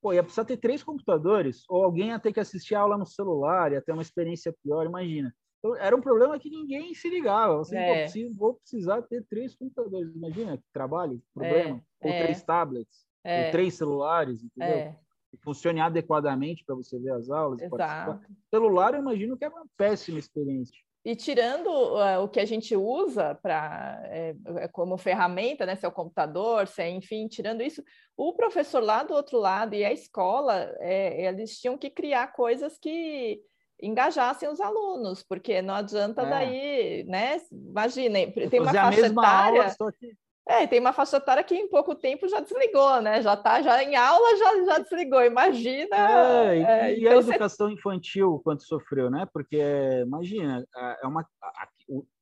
pô, 0.00 0.12
ia 0.12 0.22
precisar 0.22 0.44
ter 0.44 0.58
três 0.58 0.80
computadores, 0.80 1.64
ou 1.68 1.82
alguém 1.82 2.10
ia 2.10 2.20
ter 2.20 2.32
que 2.32 2.38
assistir 2.38 2.76
a 2.76 2.80
aula 2.80 2.96
no 2.96 3.04
celular, 3.04 3.72
ia 3.72 3.82
ter 3.82 3.90
uma 3.90 4.00
experiência 4.00 4.54
pior, 4.62 4.86
imagina. 4.86 5.34
Então, 5.64 5.74
era 5.76 5.96
um 5.96 6.00
problema 6.02 6.38
que 6.38 6.50
ninguém 6.50 6.92
se 6.92 7.08
ligava. 7.08 7.56
Você 7.56 7.74
é. 7.74 8.06
vou 8.36 8.54
precisar 8.54 9.00
ter 9.00 9.24
três 9.24 9.54
computadores. 9.54 10.14
Imagina 10.14 10.58
que 10.58 10.64
trabalho, 10.70 11.22
problema. 11.32 11.82
É. 12.02 12.06
Ou 12.06 12.12
é. 12.12 12.22
três 12.24 12.42
tablets, 12.42 13.06
ou 13.24 13.30
é. 13.30 13.50
três 13.50 13.74
celulares, 13.74 14.44
entendeu? 14.44 14.76
É. 14.76 14.96
funcione 15.42 15.80
adequadamente 15.80 16.62
para 16.66 16.74
você 16.74 16.98
ver 16.98 17.12
as 17.12 17.30
aulas. 17.30 17.62
Exato. 17.62 18.20
Celular, 18.50 18.92
eu 18.92 19.00
imagino 19.00 19.38
que 19.38 19.44
é 19.46 19.48
uma 19.48 19.64
péssima 19.74 20.18
experiência. 20.18 20.76
E 21.02 21.16
tirando 21.16 21.68
uh, 21.68 22.22
o 22.22 22.28
que 22.28 22.40
a 22.40 22.46
gente 22.46 22.74
usa 22.76 23.34
para 23.34 24.00
é, 24.04 24.34
como 24.72 24.96
ferramenta, 24.96 25.66
né, 25.66 25.76
se 25.76 25.84
é 25.84 25.88
o 25.88 25.92
computador, 25.92 26.66
se 26.66 26.82
é, 26.82 26.90
enfim, 26.90 27.26
tirando 27.26 27.62
isso, 27.62 27.82
o 28.16 28.32
professor 28.34 28.82
lá 28.82 29.02
do 29.02 29.12
outro 29.12 29.38
lado 29.38 29.74
e 29.74 29.84
a 29.84 29.92
escola, 29.92 30.74
é, 30.78 31.26
eles 31.26 31.58
tinham 31.58 31.76
que 31.76 31.90
criar 31.90 32.28
coisas 32.28 32.78
que 32.78 33.42
engajassem 33.82 34.48
os 34.48 34.60
alunos, 34.60 35.22
porque 35.22 35.60
não 35.60 35.74
adianta 35.74 36.22
é. 36.22 36.30
daí, 36.30 37.04
né? 37.04 37.40
Imaginem, 37.50 38.32
tem 38.32 38.60
uma 38.60 38.72
faixa 38.72 39.06
etária. 39.06 39.74
Aula, 39.78 39.92
que... 39.92 40.16
É, 40.46 40.66
tem 40.66 40.78
uma 40.78 40.92
faixa 40.92 41.16
etária 41.16 41.42
que 41.42 41.54
em 41.54 41.68
pouco 41.68 41.94
tempo 41.94 42.28
já 42.28 42.38
desligou, 42.38 43.00
né? 43.00 43.22
Já 43.22 43.34
tá 43.34 43.62
já 43.62 43.82
em 43.82 43.96
aula, 43.96 44.36
já, 44.36 44.64
já 44.64 44.78
desligou. 44.78 45.22
Imagina. 45.22 45.96
É, 45.96 46.58
é, 46.58 46.94
e, 46.94 47.00
então 47.00 47.18
a 47.18 47.20
educação 47.22 47.68
você... 47.68 47.74
infantil, 47.74 48.40
quanto 48.44 48.62
sofreu, 48.62 49.10
né? 49.10 49.26
Porque, 49.32 49.58
imagina, 50.02 50.64
é 51.02 51.06
uma. 51.06 51.26
A, 51.42 51.68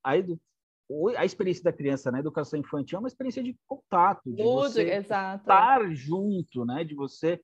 a, 0.04 0.16
edu, 0.16 0.38
a 1.16 1.24
experiência 1.24 1.64
da 1.64 1.72
criança 1.72 2.12
na 2.12 2.20
educação 2.20 2.60
infantil 2.60 2.96
é 2.96 3.00
uma 3.00 3.08
experiência 3.08 3.42
de 3.42 3.56
contato, 3.66 4.32
de 4.32 4.40
Lúdico, 4.40 4.70
você 4.70 4.82
exato. 4.94 5.42
estar 5.42 5.90
junto, 5.90 6.64
né? 6.64 6.84
De 6.84 6.94
você 6.94 7.40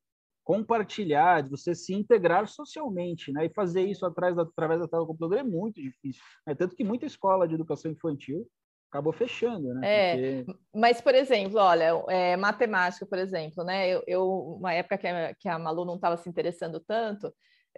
compartilhar, 0.49 1.43
de 1.43 1.51
você 1.51 1.75
se 1.75 1.93
integrar 1.93 2.49
socialmente, 2.49 3.31
né? 3.31 3.45
E 3.45 3.53
fazer 3.53 3.83
isso 3.83 4.07
atrás 4.07 4.35
da, 4.35 4.45
através 4.45 4.81
da 4.81 4.89
tela 4.89 5.03
do 5.03 5.07
computador 5.07 5.37
é 5.37 5.43
muito 5.43 5.79
difícil. 5.79 6.23
Né? 6.47 6.55
Tanto 6.55 6.75
que 6.75 6.83
muita 6.83 7.05
escola 7.05 7.47
de 7.47 7.55
educação 7.55 7.91
infantil 7.91 8.49
acabou 8.91 9.13
fechando, 9.13 9.75
né? 9.75 9.81
É, 9.85 10.43
Porque... 10.45 10.59
mas, 10.75 11.03
por 11.03 11.15
exemplo, 11.15 11.61
olha, 11.61 12.03
é, 12.09 12.35
matemática, 12.39 13.05
por 13.05 13.19
exemplo, 13.19 13.63
né? 13.63 13.91
Eu, 13.91 14.03
eu, 14.07 14.27
uma 14.59 14.73
época 14.73 14.97
que 14.97 15.07
a, 15.07 15.35
que 15.35 15.49
a 15.51 15.59
Malu 15.59 15.85
não 15.85 15.97
estava 15.97 16.17
se 16.17 16.31
interessando 16.31 16.81
tanto, 16.81 17.31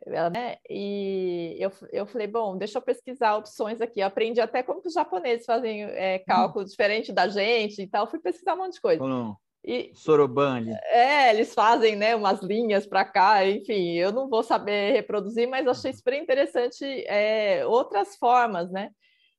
ela, 0.07 0.31
né? 0.31 0.59
E 0.71 1.57
eu, 1.59 1.73
eu 1.91 2.07
falei, 2.07 2.29
bom, 2.29 2.57
deixa 2.57 2.79
eu 2.79 2.83
pesquisar 2.83 3.37
opções 3.37 3.81
aqui. 3.81 3.99
Eu 3.99 4.07
aprendi 4.07 4.41
até 4.41 4.63
como 4.63 4.81
que 4.81 4.87
os 4.87 4.95
japoneses 4.95 5.45
fazem 5.45 5.83
é, 5.83 6.21
cálculo 6.21 6.65
hum. 6.65 6.69
diferente 6.69 7.13
da 7.13 7.27
gente 7.27 7.83
e 7.83 7.89
tal. 7.89 8.07
Fui 8.07 8.21
pesquisar 8.21 8.55
um 8.55 8.59
monte 8.59 8.75
de 8.75 8.81
coisa. 8.81 9.05
não. 9.05 9.37
E, 9.65 9.91
Soroban. 9.95 10.67
É, 10.85 11.31
eles 11.35 11.53
fazem 11.53 11.95
né, 11.95 12.17
umas 12.17 12.41
linhas 12.41 12.87
para 12.87 13.05
cá, 13.05 13.47
enfim, 13.47 13.95
eu 13.97 14.11
não 14.11 14.29
vou 14.29 14.43
saber 14.43 14.93
reproduzir, 14.93 15.49
mas 15.49 15.67
achei 15.67 15.93
super 15.93 16.15
interessante 16.15 16.85
é, 17.07 17.65
outras 17.67 18.17
formas, 18.17 18.71
né? 18.71 18.91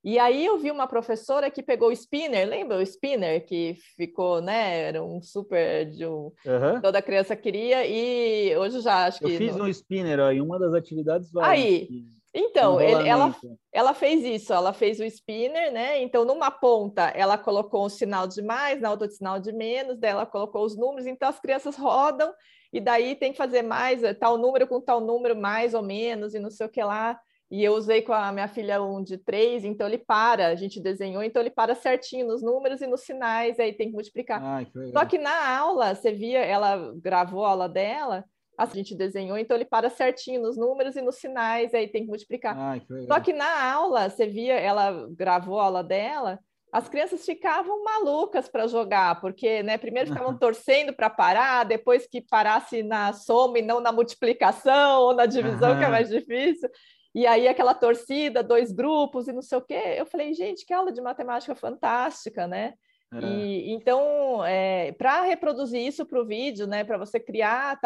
E 0.04 0.18
aí 0.18 0.46
eu 0.46 0.58
vi 0.58 0.72
uma 0.72 0.88
professora 0.88 1.52
que 1.52 1.62
pegou 1.62 1.90
o 1.90 1.92
spinner, 1.92 2.48
lembra 2.48 2.78
o 2.78 2.82
spinner 2.82 3.46
que 3.46 3.76
ficou, 3.96 4.42
né? 4.42 4.88
Era 4.88 5.04
um 5.04 5.22
super 5.22 5.86
de 5.86 6.08
um, 6.08 6.32
uhum. 6.46 6.82
toda 6.82 7.04
criança 7.04 7.36
queria 7.36 7.86
e 7.86 8.56
hoje 8.58 8.82
já 8.82 9.06
acho 9.06 9.20
que 9.20 9.26
eu 9.26 9.38
fiz 9.38 9.56
no... 9.56 9.66
um 9.66 9.68
spinner 9.68 10.20
ó, 10.20 10.32
em 10.32 10.42
uma 10.42 10.58
das 10.58 10.74
atividades. 10.74 11.30
Aí, 11.38 11.88
então, 12.34 12.80
ele, 12.80 13.08
ela, 13.08 13.36
ela 13.74 13.94
fez 13.94 14.24
isso, 14.24 14.54
ela 14.54 14.72
fez 14.72 15.00
o 15.00 15.04
spinner, 15.04 15.72
né? 15.72 16.02
Então, 16.02 16.24
numa 16.24 16.50
ponta, 16.50 17.10
ela 17.10 17.38
colocou 17.38 17.86
um 17.86 17.90
sinal 17.90 18.26
de 18.26 18.42
mais, 18.42 18.80
na 18.80 18.90
outra, 18.90 19.08
o 19.08 19.12
sinal 19.12 19.40
de 19.40 19.52
menos, 19.52 20.00
daí 20.00 20.12
ela 20.12 20.26
colocou 20.26 20.64
os 20.64 20.78
números, 20.78 21.06
então 21.06 21.28
as 21.28 21.40
crianças 21.40 21.76
rodam, 21.76 22.34
e 22.72 22.80
daí 22.80 23.16
tem 23.16 23.34
que 23.34 23.38
fazer 23.38 23.62
mais, 23.64 24.02
eh, 24.02 24.14
tal 24.14 24.38
número 24.38 24.66
com 24.66 24.80
tal 24.80 25.02
número, 25.02 25.36
mais 25.36 25.74
ou 25.74 25.82
menos, 25.82 26.34
e 26.34 26.40
não 26.40 26.50
sei 26.50 26.66
o 26.66 26.70
que 26.70 26.82
lá. 26.82 27.20
E 27.50 27.62
eu 27.66 27.74
usei 27.74 28.02
com 28.02 28.14
a 28.14 28.32
minha 28.32 28.48
filha 28.48 28.82
um 28.82 29.04
de 29.04 29.18
três, 29.18 29.66
então 29.66 29.86
ele 29.86 29.98
para, 29.98 30.48
a 30.48 30.56
gente 30.56 30.80
desenhou, 30.80 31.22
então 31.22 31.42
ele 31.42 31.50
para 31.50 31.76
certinho 31.76 32.26
nos 32.26 32.42
números 32.42 32.80
e 32.80 32.88
nos 32.88 33.02
sinais, 33.02 33.60
aí 33.60 33.74
tem 33.74 33.90
que 33.90 33.94
multiplicar. 33.94 34.42
Ai, 34.42 34.66
que 34.66 34.88
Só 34.94 35.04
que 35.04 35.18
na 35.18 35.60
aula, 35.60 35.94
você 35.94 36.14
via, 36.14 36.40
ela 36.40 36.94
gravou 36.96 37.44
a 37.44 37.50
aula 37.50 37.68
dela, 37.68 38.24
a 38.70 38.76
gente 38.76 38.96
desenhou, 38.96 39.38
então 39.38 39.56
ele 39.56 39.66
para 39.66 39.90
certinho 39.90 40.42
nos 40.42 40.58
números 40.58 40.96
e 40.96 41.02
nos 41.02 41.16
sinais, 41.16 41.74
aí 41.74 41.88
tem 41.88 42.04
que 42.04 42.10
multiplicar. 42.10 42.58
Ai, 42.58 42.80
que 42.80 43.08
Só 43.08 43.20
que 43.20 43.34
na 43.34 43.72
aula, 43.74 44.10
você 44.10 44.28
via, 44.28 44.54
ela 44.54 45.08
gravou 45.12 45.60
a 45.60 45.66
aula 45.66 45.84
dela, 45.84 46.40
as 46.72 46.88
crianças 46.88 47.26
ficavam 47.26 47.84
malucas 47.84 48.48
para 48.48 48.66
jogar, 48.66 49.20
porque 49.20 49.62
né, 49.62 49.78
primeiro 49.78 50.10
ficavam 50.10 50.38
torcendo 50.40 50.94
para 50.94 51.10
parar, 51.10 51.66
depois 51.66 52.08
que 52.08 52.22
parasse 52.22 52.82
na 52.82 53.12
soma 53.12 53.60
e 53.60 53.62
não 53.62 53.82
na 53.82 53.92
multiplicação 53.92 55.02
ou 55.02 55.14
na 55.14 55.26
divisão, 55.26 55.78
que 55.78 55.84
é 55.84 55.90
mais 55.90 56.10
difícil. 56.10 56.70
E 57.14 57.28
aí 57.28 57.48
aquela 57.48 57.74
torcida, 57.74 58.42
dois 58.42 58.72
grupos 58.72 59.28
e 59.28 59.34
não 59.34 59.42
sei 59.42 59.58
o 59.58 59.62
quê. 59.62 59.96
Eu 59.98 60.06
falei, 60.06 60.34
gente, 60.34 60.66
que 60.66 60.74
aula 60.74 60.94
de 60.94 61.02
matemática 61.02 61.54
fantástica, 61.54 62.48
né? 62.48 62.74
É. 63.14 63.26
E, 63.26 63.72
então, 63.72 64.44
é, 64.46 64.94
para 64.94 65.24
reproduzir 65.24 65.86
isso 65.86 66.06
para 66.06 66.22
o 66.22 66.26
vídeo, 66.26 66.66
né, 66.66 66.84
para 66.84 66.98
você 66.98 67.20
criar 67.20 67.78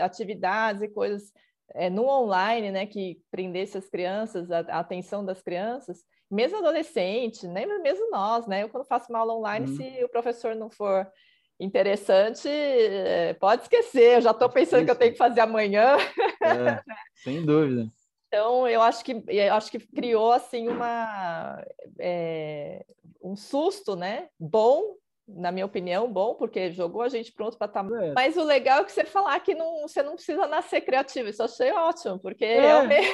atividades 0.00 0.82
e 0.82 0.88
coisas 0.88 1.32
é, 1.74 1.88
no 1.88 2.06
online, 2.06 2.70
né, 2.70 2.86
que 2.86 3.18
prendesse 3.30 3.78
as 3.78 3.88
crianças, 3.88 4.50
a, 4.50 4.60
a, 4.60 4.80
atenção 4.80 5.24
das 5.24 5.40
crianças, 5.40 6.04
mesmo 6.30 6.58
adolescente, 6.58 7.46
né, 7.46 7.64
mesmo 7.82 8.10
nós, 8.10 8.46
né, 8.46 8.64
eu 8.64 8.68
quando 8.68 8.86
faço 8.86 9.10
uma 9.10 9.20
aula 9.20 9.34
online, 9.34 9.70
uhum. 9.70 9.76
se 9.76 10.04
o 10.04 10.08
professor 10.08 10.54
não 10.54 10.68
for 10.68 11.10
interessante, 11.58 12.46
é, 12.48 13.32
pode 13.34 13.62
esquecer, 13.62 14.16
eu 14.16 14.20
já 14.20 14.30
estou 14.32 14.50
pensando 14.50 14.84
que 14.84 14.90
eu 14.90 14.96
tenho 14.96 15.12
que 15.12 15.18
fazer 15.18 15.40
amanhã. 15.40 15.96
É, 16.42 16.82
sem 17.24 17.44
dúvida. 17.44 17.90
Então, 18.28 18.66
eu 18.68 18.82
acho 18.82 19.04
que 19.04 19.22
eu 19.26 19.54
acho 19.54 19.70
que 19.70 19.78
criou 19.78 20.32
assim 20.32 20.68
uma 20.68 21.64
é, 21.98 22.84
um 23.22 23.36
susto, 23.36 23.94
né? 23.94 24.28
Bom, 24.38 24.96
na 25.28 25.50
minha 25.50 25.66
opinião, 25.66 26.12
bom, 26.12 26.34
porque 26.34 26.70
jogou 26.70 27.02
a 27.02 27.08
gente 27.08 27.32
pronto 27.32 27.58
para 27.58 27.66
estar. 27.66 27.84
É. 28.02 28.12
Mas 28.14 28.36
o 28.36 28.44
legal 28.44 28.80
é 28.80 28.84
que 28.84 28.92
você 28.92 29.04
falar 29.04 29.38
que 29.40 29.54
não, 29.54 29.82
você 29.82 30.02
não 30.02 30.14
precisa 30.14 30.46
nascer 30.46 30.80
criativo. 30.82 31.28
Isso 31.28 31.42
eu 31.42 31.46
achei 31.46 31.72
ótimo, 31.72 32.18
porque 32.18 32.44
é. 32.44 32.60
realmente, 32.60 33.08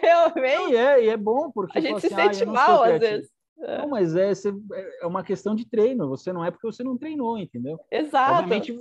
realmente. 0.00 0.72
E 0.72 0.76
é, 0.76 1.04
e 1.04 1.08
é 1.08 1.16
bom, 1.16 1.50
porque 1.50 1.78
a 1.78 1.80
gente 1.80 2.00
se 2.00 2.06
assim, 2.06 2.14
sente 2.14 2.42
ah, 2.44 2.52
mal 2.52 2.84
às 2.84 2.98
vezes. 2.98 3.30
É. 3.58 3.78
Não, 3.78 3.88
mas 3.88 4.14
é, 4.14 4.32
é 5.00 5.06
uma 5.06 5.24
questão 5.24 5.54
de 5.54 5.68
treino. 5.68 6.08
Você 6.08 6.32
não 6.32 6.44
é 6.44 6.50
porque 6.50 6.66
você 6.66 6.84
não 6.84 6.96
treinou, 6.96 7.38
entendeu? 7.38 7.80
Exato. 7.90 8.32
Obviamente, 8.34 8.72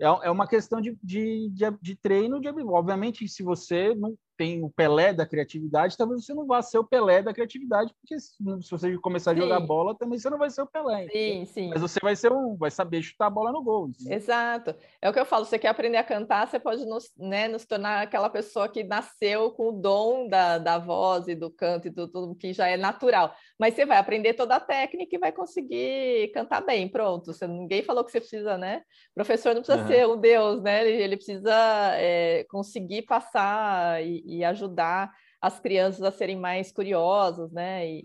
é, 0.00 0.06
é 0.06 0.30
uma 0.30 0.46
questão 0.46 0.80
de, 0.80 0.96
de, 1.02 1.50
de, 1.50 1.70
de 1.80 1.96
treino. 1.96 2.40
De, 2.40 2.48
obviamente, 2.48 3.26
se 3.28 3.42
você 3.42 3.94
não 3.94 4.16
tem 4.36 4.62
o 4.62 4.70
Pelé 4.70 5.12
da 5.12 5.26
criatividade, 5.26 5.96
talvez 5.96 6.24
você 6.24 6.34
não 6.34 6.46
vá 6.46 6.62
ser 6.62 6.78
o 6.78 6.84
Pelé 6.84 7.22
da 7.22 7.32
criatividade, 7.32 7.92
porque 8.00 8.18
se, 8.18 8.34
você 8.70 8.96
começar 8.98 9.32
a 9.32 9.34
sim. 9.34 9.40
jogar 9.40 9.60
bola, 9.60 9.94
também 9.94 10.18
você 10.18 10.28
não 10.30 10.38
vai 10.38 10.50
ser 10.50 10.62
o 10.62 10.66
Pelé. 10.66 11.08
Sim, 11.08 11.44
sim. 11.46 11.68
Mas 11.70 11.80
você 11.80 12.00
vai 12.02 12.16
ser 12.16 12.32
um, 12.32 12.56
vai 12.56 12.70
saber 12.70 13.02
chutar 13.02 13.26
a 13.26 13.30
bola 13.30 13.52
no 13.52 13.62
gol. 13.62 13.88
Entendeu? 13.88 14.16
Exato. 14.16 14.74
É 15.00 15.08
o 15.08 15.12
que 15.12 15.20
eu 15.20 15.26
falo, 15.26 15.44
você 15.44 15.58
quer 15.58 15.68
aprender 15.68 15.96
a 15.96 16.04
cantar, 16.04 16.48
você 16.48 16.58
pode 16.58 16.84
nos, 16.84 17.12
né, 17.16 17.48
nos 17.48 17.64
tornar 17.64 18.02
aquela 18.02 18.28
pessoa 18.28 18.68
que 18.68 18.82
nasceu 18.82 19.50
com 19.52 19.68
o 19.68 19.72
dom 19.72 20.28
da, 20.28 20.58
da 20.58 20.78
voz 20.78 21.28
e 21.28 21.34
do 21.34 21.50
canto 21.50 21.88
e 21.88 21.90
do 21.90 22.08
tudo 22.08 22.34
que 22.34 22.52
já 22.52 22.66
é 22.68 22.76
natural. 22.76 23.34
Mas 23.58 23.74
você 23.74 23.86
vai 23.86 23.98
aprender 23.98 24.34
toda 24.34 24.56
a 24.56 24.60
técnica 24.60 25.14
e 25.14 25.18
vai 25.18 25.32
conseguir 25.32 26.30
cantar 26.32 26.60
bem, 26.60 26.88
pronto. 26.88 27.32
Você, 27.32 27.46
ninguém 27.46 27.82
falou 27.82 28.04
que 28.04 28.10
você 28.10 28.20
precisa, 28.20 28.58
né? 28.58 28.82
O 29.12 29.14
professor 29.14 29.54
não 29.54 29.62
precisa 29.62 29.82
uhum. 29.82 29.88
ser 29.88 30.08
um 30.08 30.16
deus, 30.16 30.62
né? 30.62 30.86
Ele, 30.86 31.02
ele 31.02 31.16
precisa 31.16 31.54
é, 31.96 32.44
conseguir 32.48 33.02
passar 33.02 34.02
e, 34.04 34.23
e, 34.24 34.44
ajudar 34.44 35.12
as 35.40 35.60
crianças 35.60 36.02
a 36.02 36.10
serem 36.10 36.38
mais 36.38 36.72
curiosas, 36.72 37.52
né? 37.52 37.86
E, 37.88 38.02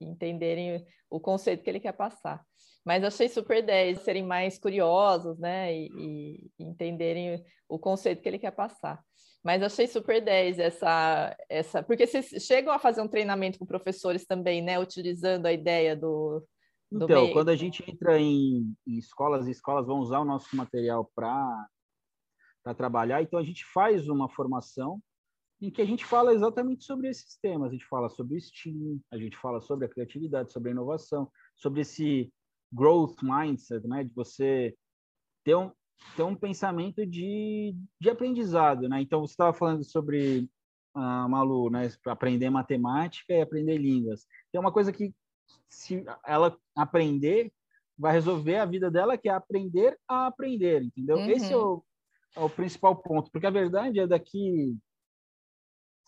e, 0.00 0.04
entenderem 0.04 0.84
o 1.10 1.20
conceito 1.20 1.62
que 1.62 1.70
ele 1.70 1.80
quer 1.80 1.92
passar. 1.92 2.44
Mas 2.84 3.04
achei 3.04 3.28
super 3.28 3.62
10, 3.62 4.00
serem 4.00 4.24
mais 4.24 4.58
curiosos, 4.58 5.38
né? 5.38 5.74
E, 5.76 6.50
e 6.58 6.64
entenderem 6.64 7.44
o 7.68 7.78
conceito 7.78 8.22
que 8.22 8.28
ele 8.28 8.38
quer 8.38 8.52
passar. 8.52 9.02
Mas 9.42 9.62
achei 9.62 9.88
super 9.88 10.22
10 10.22 10.58
essa, 10.58 11.36
essa. 11.48 11.82
Porque 11.82 12.06
vocês 12.06 12.28
chegam 12.44 12.72
a 12.72 12.78
fazer 12.78 13.02
um 13.02 13.08
treinamento 13.08 13.58
com 13.58 13.66
professores 13.66 14.24
também, 14.24 14.62
né? 14.62 14.78
Utilizando 14.78 15.46
a 15.46 15.52
ideia 15.52 15.96
do. 15.96 16.46
do 16.90 17.06
então, 17.06 17.22
meio. 17.22 17.32
quando 17.32 17.48
a 17.48 17.56
gente 17.56 17.82
entra 17.90 18.20
em, 18.20 18.72
em 18.86 18.98
escolas, 18.98 19.48
escolas 19.48 19.86
vão 19.86 19.98
usar 19.98 20.20
o 20.20 20.24
nosso 20.24 20.54
material 20.54 21.10
para 21.14 21.66
trabalhar, 22.76 23.20
então 23.20 23.38
a 23.38 23.44
gente 23.44 23.64
faz 23.64 24.08
uma 24.08 24.28
formação 24.28 25.00
em 25.62 25.70
que 25.70 25.80
a 25.80 25.86
gente 25.86 26.04
fala 26.04 26.34
exatamente 26.34 26.84
sobre 26.84 27.08
esses 27.08 27.36
temas. 27.36 27.68
A 27.68 27.72
gente 27.72 27.86
fala 27.86 28.08
sobre 28.10 28.36
o 28.36 28.40
STEAM, 28.40 29.00
a 29.12 29.16
gente 29.16 29.36
fala 29.36 29.60
sobre 29.60 29.86
a 29.86 29.88
criatividade, 29.88 30.52
sobre 30.52 30.70
a 30.70 30.72
inovação, 30.72 31.30
sobre 31.56 31.82
esse 31.82 32.32
growth 32.72 33.22
mindset, 33.22 33.86
né? 33.86 34.02
De 34.02 34.12
você 34.12 34.74
ter 35.44 35.54
um, 35.54 35.70
ter 36.16 36.24
um 36.24 36.34
pensamento 36.34 37.06
de, 37.06 37.76
de 38.00 38.10
aprendizado, 38.10 38.88
né? 38.88 39.00
Então, 39.00 39.20
você 39.20 39.34
estava 39.34 39.52
falando 39.52 39.84
sobre, 39.84 40.50
uh, 40.96 41.28
Malu, 41.28 41.70
né? 41.70 41.88
Aprender 42.06 42.50
matemática 42.50 43.32
e 43.32 43.40
aprender 43.40 43.78
línguas. 43.78 44.26
Tem 44.50 44.60
uma 44.60 44.72
coisa 44.72 44.92
que, 44.92 45.14
se 45.68 46.04
ela 46.26 46.58
aprender, 46.74 47.52
vai 47.96 48.12
resolver 48.12 48.56
a 48.56 48.66
vida 48.66 48.90
dela, 48.90 49.16
que 49.16 49.28
é 49.28 49.32
aprender 49.32 49.96
a 50.08 50.26
aprender, 50.26 50.82
entendeu? 50.82 51.18
Uhum. 51.18 51.30
Esse 51.30 51.52
é 51.52 51.56
o, 51.56 51.84
é 52.34 52.40
o 52.40 52.50
principal 52.50 52.96
ponto, 52.96 53.30
porque 53.30 53.46
a 53.46 53.50
verdade 53.50 54.00
é 54.00 54.08
daqui 54.08 54.76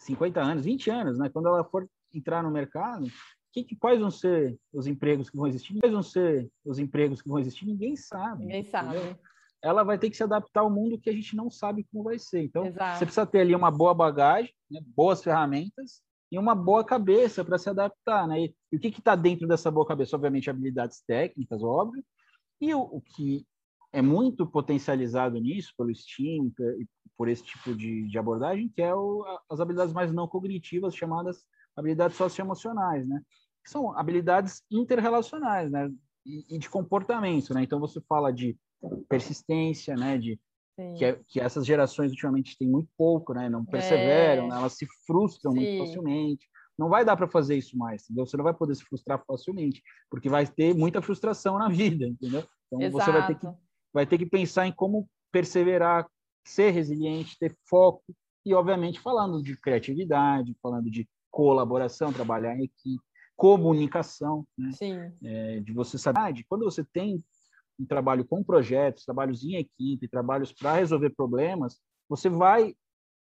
50 0.04 0.40
anos, 0.40 0.64
20 0.64 0.90
anos, 0.90 1.18
né? 1.18 1.28
Quando 1.28 1.48
ela 1.48 1.64
for 1.64 1.88
entrar 2.12 2.42
no 2.42 2.50
mercado, 2.50 3.06
que, 3.54 3.62
que, 3.62 3.76
quais 3.76 4.00
vão 4.00 4.10
ser 4.10 4.58
os 4.72 4.88
empregos 4.88 5.30
que 5.30 5.36
vão 5.36 5.46
existir? 5.46 5.78
Quais 5.78 5.92
vão 5.92 6.02
ser 6.02 6.50
os 6.64 6.80
empregos 6.80 7.22
que 7.22 7.28
vão 7.28 7.38
existir? 7.38 7.64
Ninguém 7.64 7.94
sabe. 7.94 8.44
Ninguém 8.44 8.64
sabe. 8.64 8.96
Entendeu? 8.96 9.18
Ela 9.62 9.84
vai 9.84 9.96
ter 9.96 10.10
que 10.10 10.16
se 10.16 10.24
adaptar 10.24 10.60
ao 10.60 10.70
mundo 10.70 10.98
que 10.98 11.08
a 11.08 11.12
gente 11.12 11.36
não 11.36 11.48
sabe 11.48 11.86
como 11.90 12.04
vai 12.04 12.18
ser. 12.18 12.42
Então, 12.42 12.66
Exato. 12.66 12.98
você 12.98 13.04
precisa 13.06 13.24
ter 13.24 13.40
ali 13.40 13.54
uma 13.54 13.70
boa 13.70 13.94
bagagem, 13.94 14.52
né? 14.68 14.80
boas 14.84 15.22
ferramentas 15.22 16.02
e 16.32 16.38
uma 16.38 16.54
boa 16.54 16.84
cabeça 16.84 17.44
para 17.44 17.56
se 17.56 17.70
adaptar, 17.70 18.26
né? 18.26 18.40
E, 18.40 18.54
e 18.72 18.76
o 18.76 18.80
que 18.80 18.88
está 18.88 19.14
dentro 19.14 19.46
dessa 19.46 19.70
boa 19.70 19.86
cabeça? 19.86 20.16
Obviamente, 20.16 20.50
habilidades 20.50 21.00
técnicas, 21.06 21.62
óbvio, 21.62 22.04
e 22.60 22.74
o, 22.74 22.80
o 22.80 23.00
que 23.00 23.46
é 23.92 24.02
muito 24.02 24.44
potencializado 24.44 25.38
nisso 25.38 25.72
pelo 25.78 25.94
STEAM 25.94 26.52
e 26.58 26.86
por 27.16 27.28
esse 27.28 27.42
tipo 27.42 27.74
de, 27.74 28.08
de 28.08 28.18
abordagem, 28.18 28.68
que 28.68 28.82
é 28.82 28.94
o, 28.94 29.24
as 29.50 29.60
habilidades 29.60 29.92
mais 29.92 30.12
não 30.12 30.26
cognitivas, 30.26 30.96
chamadas 30.96 31.44
habilidades 31.76 32.16
socioemocionais, 32.16 33.06
né? 33.06 33.20
que 33.64 33.70
são 33.70 33.96
habilidades 33.98 34.62
interrelacionais, 34.70 35.70
né? 35.70 35.90
E, 36.24 36.54
e, 36.54 36.58
de 36.58 36.68
comportamento, 36.68 37.52
né? 37.54 37.62
Então 37.62 37.80
você 37.80 38.00
fala 38.02 38.30
de 38.30 38.56
persistência, 39.08 39.96
né? 39.96 40.18
De 40.18 40.38
que, 40.96 41.04
é, 41.04 41.20
que, 41.26 41.40
essas 41.40 41.64
gerações 41.64 42.10
ultimamente 42.10 42.58
têm 42.58 42.68
muito 42.68 42.88
pouco, 42.96 43.32
né? 43.32 43.48
Não 43.48 43.64
perseveram, 43.64 44.44
é. 44.44 44.48
né? 44.48 44.56
elas 44.56 44.74
se 44.74 44.86
frustram 45.06 45.52
Sim. 45.52 45.58
muito 45.58 45.86
facilmente. 45.86 46.46
Não 46.78 46.88
vai 46.88 47.04
dar 47.04 47.16
para 47.16 47.28
fazer 47.28 47.56
isso 47.56 47.76
mais, 47.78 48.02
entendeu? 48.04 48.26
Você 48.26 48.36
não 48.36 48.44
vai 48.44 48.52
poder 48.52 48.74
se 48.74 48.84
frustrar 48.84 49.22
facilmente, 49.26 49.82
porque 50.10 50.28
vai 50.28 50.46
ter 50.46 50.74
muita 50.74 51.00
frustração 51.00 51.58
na 51.58 51.68
vida, 51.70 52.06
entendeu? 52.06 52.44
Então 52.66 52.82
Exato. 52.82 53.04
você 53.04 53.12
vai 53.12 53.26
ter 53.26 53.38
que 53.38 53.46
vai 53.92 54.06
ter 54.06 54.18
que 54.18 54.26
pensar 54.26 54.66
em 54.66 54.72
como 54.72 55.08
perseverar, 55.30 56.06
ser 56.44 56.70
resiliente, 56.70 57.38
ter 57.38 57.56
foco 57.66 58.04
e 58.44 58.54
obviamente 58.54 59.00
falando 59.00 59.42
de 59.42 59.56
criatividade, 59.56 60.56
falando 60.62 60.90
de 60.90 61.08
colaboração, 61.30 62.12
trabalhar 62.12 62.56
em 62.56 62.64
equipe 62.64 63.02
comunicação, 63.36 64.46
né? 64.56 64.70
É, 65.22 65.60
de 65.60 65.72
você 65.72 65.98
saber, 65.98 66.20
ah, 66.20 66.32
quando 66.48 66.64
você 66.64 66.84
tem 66.84 67.22
um 67.78 67.84
trabalho 67.84 68.24
com 68.24 68.42
projetos, 68.42 69.04
trabalhos 69.04 69.44
em 69.44 69.56
equipe, 69.56 70.08
trabalhos 70.08 70.52
para 70.52 70.74
resolver 70.74 71.10
problemas, 71.10 71.80
você 72.08 72.28
vai, 72.28 72.74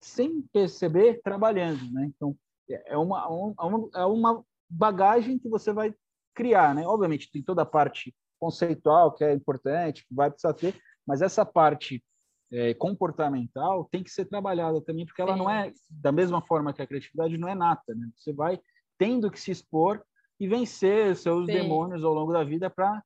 sem 0.01 0.41
perceber, 0.53 1.21
trabalhando, 1.21 1.91
né? 1.91 2.09
Então, 2.15 2.35
é 2.69 2.97
uma, 2.97 3.53
é 3.95 4.05
uma 4.05 4.43
bagagem 4.69 5.37
que 5.39 5.49
você 5.49 5.73
vai 5.73 5.93
criar, 6.33 6.73
né? 6.73 6.85
Obviamente, 6.85 7.31
tem 7.31 7.43
toda 7.43 7.63
a 7.63 7.65
parte 7.65 8.15
conceitual, 8.39 9.13
que 9.13 9.23
é 9.23 9.33
importante, 9.33 10.05
que 10.07 10.13
vai 10.13 10.29
precisar 10.29 10.53
ter, 10.53 10.75
mas 11.05 11.21
essa 11.21 11.45
parte 11.45 12.03
é, 12.51 12.73
comportamental 12.73 13.85
tem 13.91 14.03
que 14.03 14.09
ser 14.09 14.25
trabalhada 14.25 14.81
também, 14.81 15.05
porque 15.05 15.21
ela 15.21 15.33
Sim. 15.33 15.39
não 15.39 15.49
é, 15.49 15.71
da 15.89 16.11
mesma 16.11 16.41
forma 16.41 16.73
que 16.73 16.81
a 16.81 16.87
criatividade, 16.87 17.37
não 17.37 17.47
é 17.47 17.55
nata, 17.55 17.93
né? 17.93 18.09
Você 18.15 18.33
vai 18.33 18.59
tendo 18.97 19.29
que 19.29 19.39
se 19.39 19.51
expor 19.51 20.03
e 20.39 20.47
vencer 20.47 21.15
seus 21.15 21.45
sim. 21.45 21.53
demônios 21.53 22.03
ao 22.03 22.13
longo 22.13 22.31
da 22.31 22.43
vida 22.43 22.69
para 22.69 23.03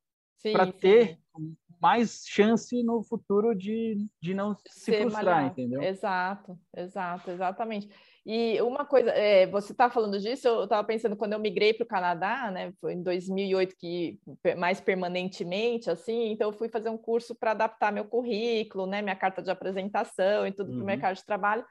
ter 0.80 1.20
mais 1.82 2.24
chance 2.28 2.84
no 2.84 3.04
futuro 3.04 3.56
de, 3.56 4.08
de 4.22 4.34
não 4.34 4.56
se 4.56 4.82
Ser 4.86 5.02
frustrar, 5.02 5.46
entendeu? 5.46 5.82
Exato, 5.82 6.58
exato, 6.76 7.32
exatamente. 7.32 7.90
E 8.26 8.62
uma 8.62 8.86
coisa, 8.86 9.10
é, 9.12 9.48
você 9.48 9.72
está 9.72 9.90
falando 9.90 10.20
disso, 10.20 10.48
eu 10.48 10.64
estava 10.66 10.84
pensando 10.84 11.16
quando 11.16 11.34
eu 11.34 11.40
migrei 11.40 11.74
para 11.74 11.84
o 11.84 11.88
Canadá, 11.88 12.52
né, 12.52 12.72
foi 12.80 12.94
em 12.94 13.02
2008 13.02 13.76
que 13.76 14.20
mais 14.58 14.80
permanentemente, 14.80 15.90
assim, 15.90 16.32
então 16.32 16.50
eu 16.50 16.54
fui 16.54 16.70
fazer 16.70 16.90
um 16.90 16.98
curso 16.98 17.34
para 17.34 17.52
adaptar 17.52 17.92
meu 17.92 18.06
currículo, 18.06 18.86
né, 18.86 19.02
minha 19.02 19.16
carta 19.16 19.42
de 19.42 19.50
apresentação 19.50 20.48
e 20.48 20.52
tudo 20.52 20.70
uhum. 20.70 20.76
para 20.76 20.84
o 20.84 20.86
mercado 20.86 21.16
de 21.16 21.26
trabalho. 21.26 21.66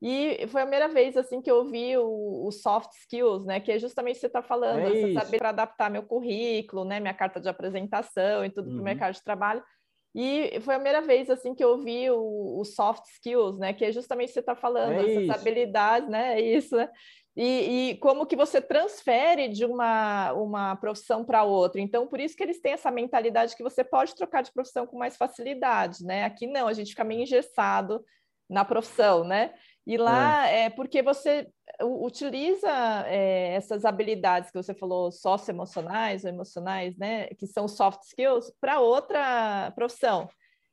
E 0.00 0.46
foi 0.48 0.60
a 0.60 0.64
primeira 0.64 0.88
vez 0.88 1.16
assim 1.16 1.40
que 1.40 1.50
eu 1.50 1.64
vi 1.64 1.96
o, 1.96 2.46
o 2.46 2.52
soft 2.52 2.92
skills, 3.00 3.46
né? 3.46 3.60
Que 3.60 3.72
é 3.72 3.78
justamente 3.78 4.12
o 4.12 4.14
que 4.16 4.20
você 4.20 4.26
está 4.26 4.42
falando, 4.42 4.94
é 4.94 5.12
saber 5.14 5.38
para 5.38 5.48
adaptar 5.48 5.90
meu 5.90 6.02
currículo, 6.02 6.84
né? 6.84 7.00
Minha 7.00 7.14
carta 7.14 7.40
de 7.40 7.48
apresentação 7.48 8.44
e 8.44 8.50
tudo 8.50 8.66
uhum. 8.68 8.74
para 8.74 8.80
o 8.80 8.84
mercado 8.84 9.14
de 9.14 9.22
trabalho. 9.22 9.62
E 10.18 10.58
foi 10.62 10.74
a 10.74 10.78
primeira 10.78 11.02
vez 11.02 11.28
assim 11.28 11.54
que 11.54 11.62
eu 11.62 11.76
vi 11.82 12.10
o, 12.10 12.58
o 12.58 12.64
soft 12.64 13.04
skills, 13.04 13.58
né? 13.58 13.74
Que 13.74 13.84
é 13.84 13.92
justamente 13.92 14.28
o 14.28 14.28
que 14.28 14.34
você 14.34 14.40
está 14.40 14.56
falando, 14.56 14.92
é 14.94 15.10
essas 15.10 15.24
isso. 15.24 15.32
habilidades, 15.32 16.08
né? 16.08 16.40
É 16.40 16.40
isso, 16.40 16.74
né? 16.74 16.88
E, 17.36 17.90
e, 17.90 17.96
como 17.98 18.24
que 18.24 18.34
você 18.34 18.62
transfere 18.62 19.46
de 19.48 19.66
uma, 19.66 20.32
uma 20.32 20.74
profissão 20.76 21.22
para 21.22 21.44
outra. 21.44 21.82
Então, 21.82 22.06
por 22.06 22.18
isso 22.18 22.34
que 22.34 22.42
eles 22.42 22.58
têm 22.58 22.72
essa 22.72 22.90
mentalidade 22.90 23.54
que 23.54 23.62
você 23.62 23.84
pode 23.84 24.14
trocar 24.14 24.42
de 24.42 24.50
profissão 24.50 24.86
com 24.86 24.98
mais 24.98 25.18
facilidade, 25.18 26.02
né? 26.02 26.24
Aqui 26.24 26.46
não, 26.46 26.66
a 26.66 26.72
gente 26.72 26.92
fica 26.92 27.04
meio 27.04 27.20
engessado 27.20 28.02
na 28.48 28.64
profissão, 28.64 29.22
né? 29.22 29.52
E 29.86 29.96
lá 29.96 30.50
é, 30.50 30.64
é 30.64 30.70
porque 30.70 31.00
você 31.00 31.46
utiliza 31.80 32.68
é, 33.06 33.54
essas 33.54 33.84
habilidades 33.84 34.50
que 34.50 34.60
você 34.60 34.74
falou, 34.74 35.12
socioemocionais 35.12 36.24
ou 36.24 36.30
emocionais, 36.30 36.96
né, 36.96 37.28
que 37.38 37.46
são 37.46 37.68
soft 37.68 38.02
skills, 38.02 38.52
para 38.60 38.80
outra 38.80 39.70
profissão. 39.76 40.28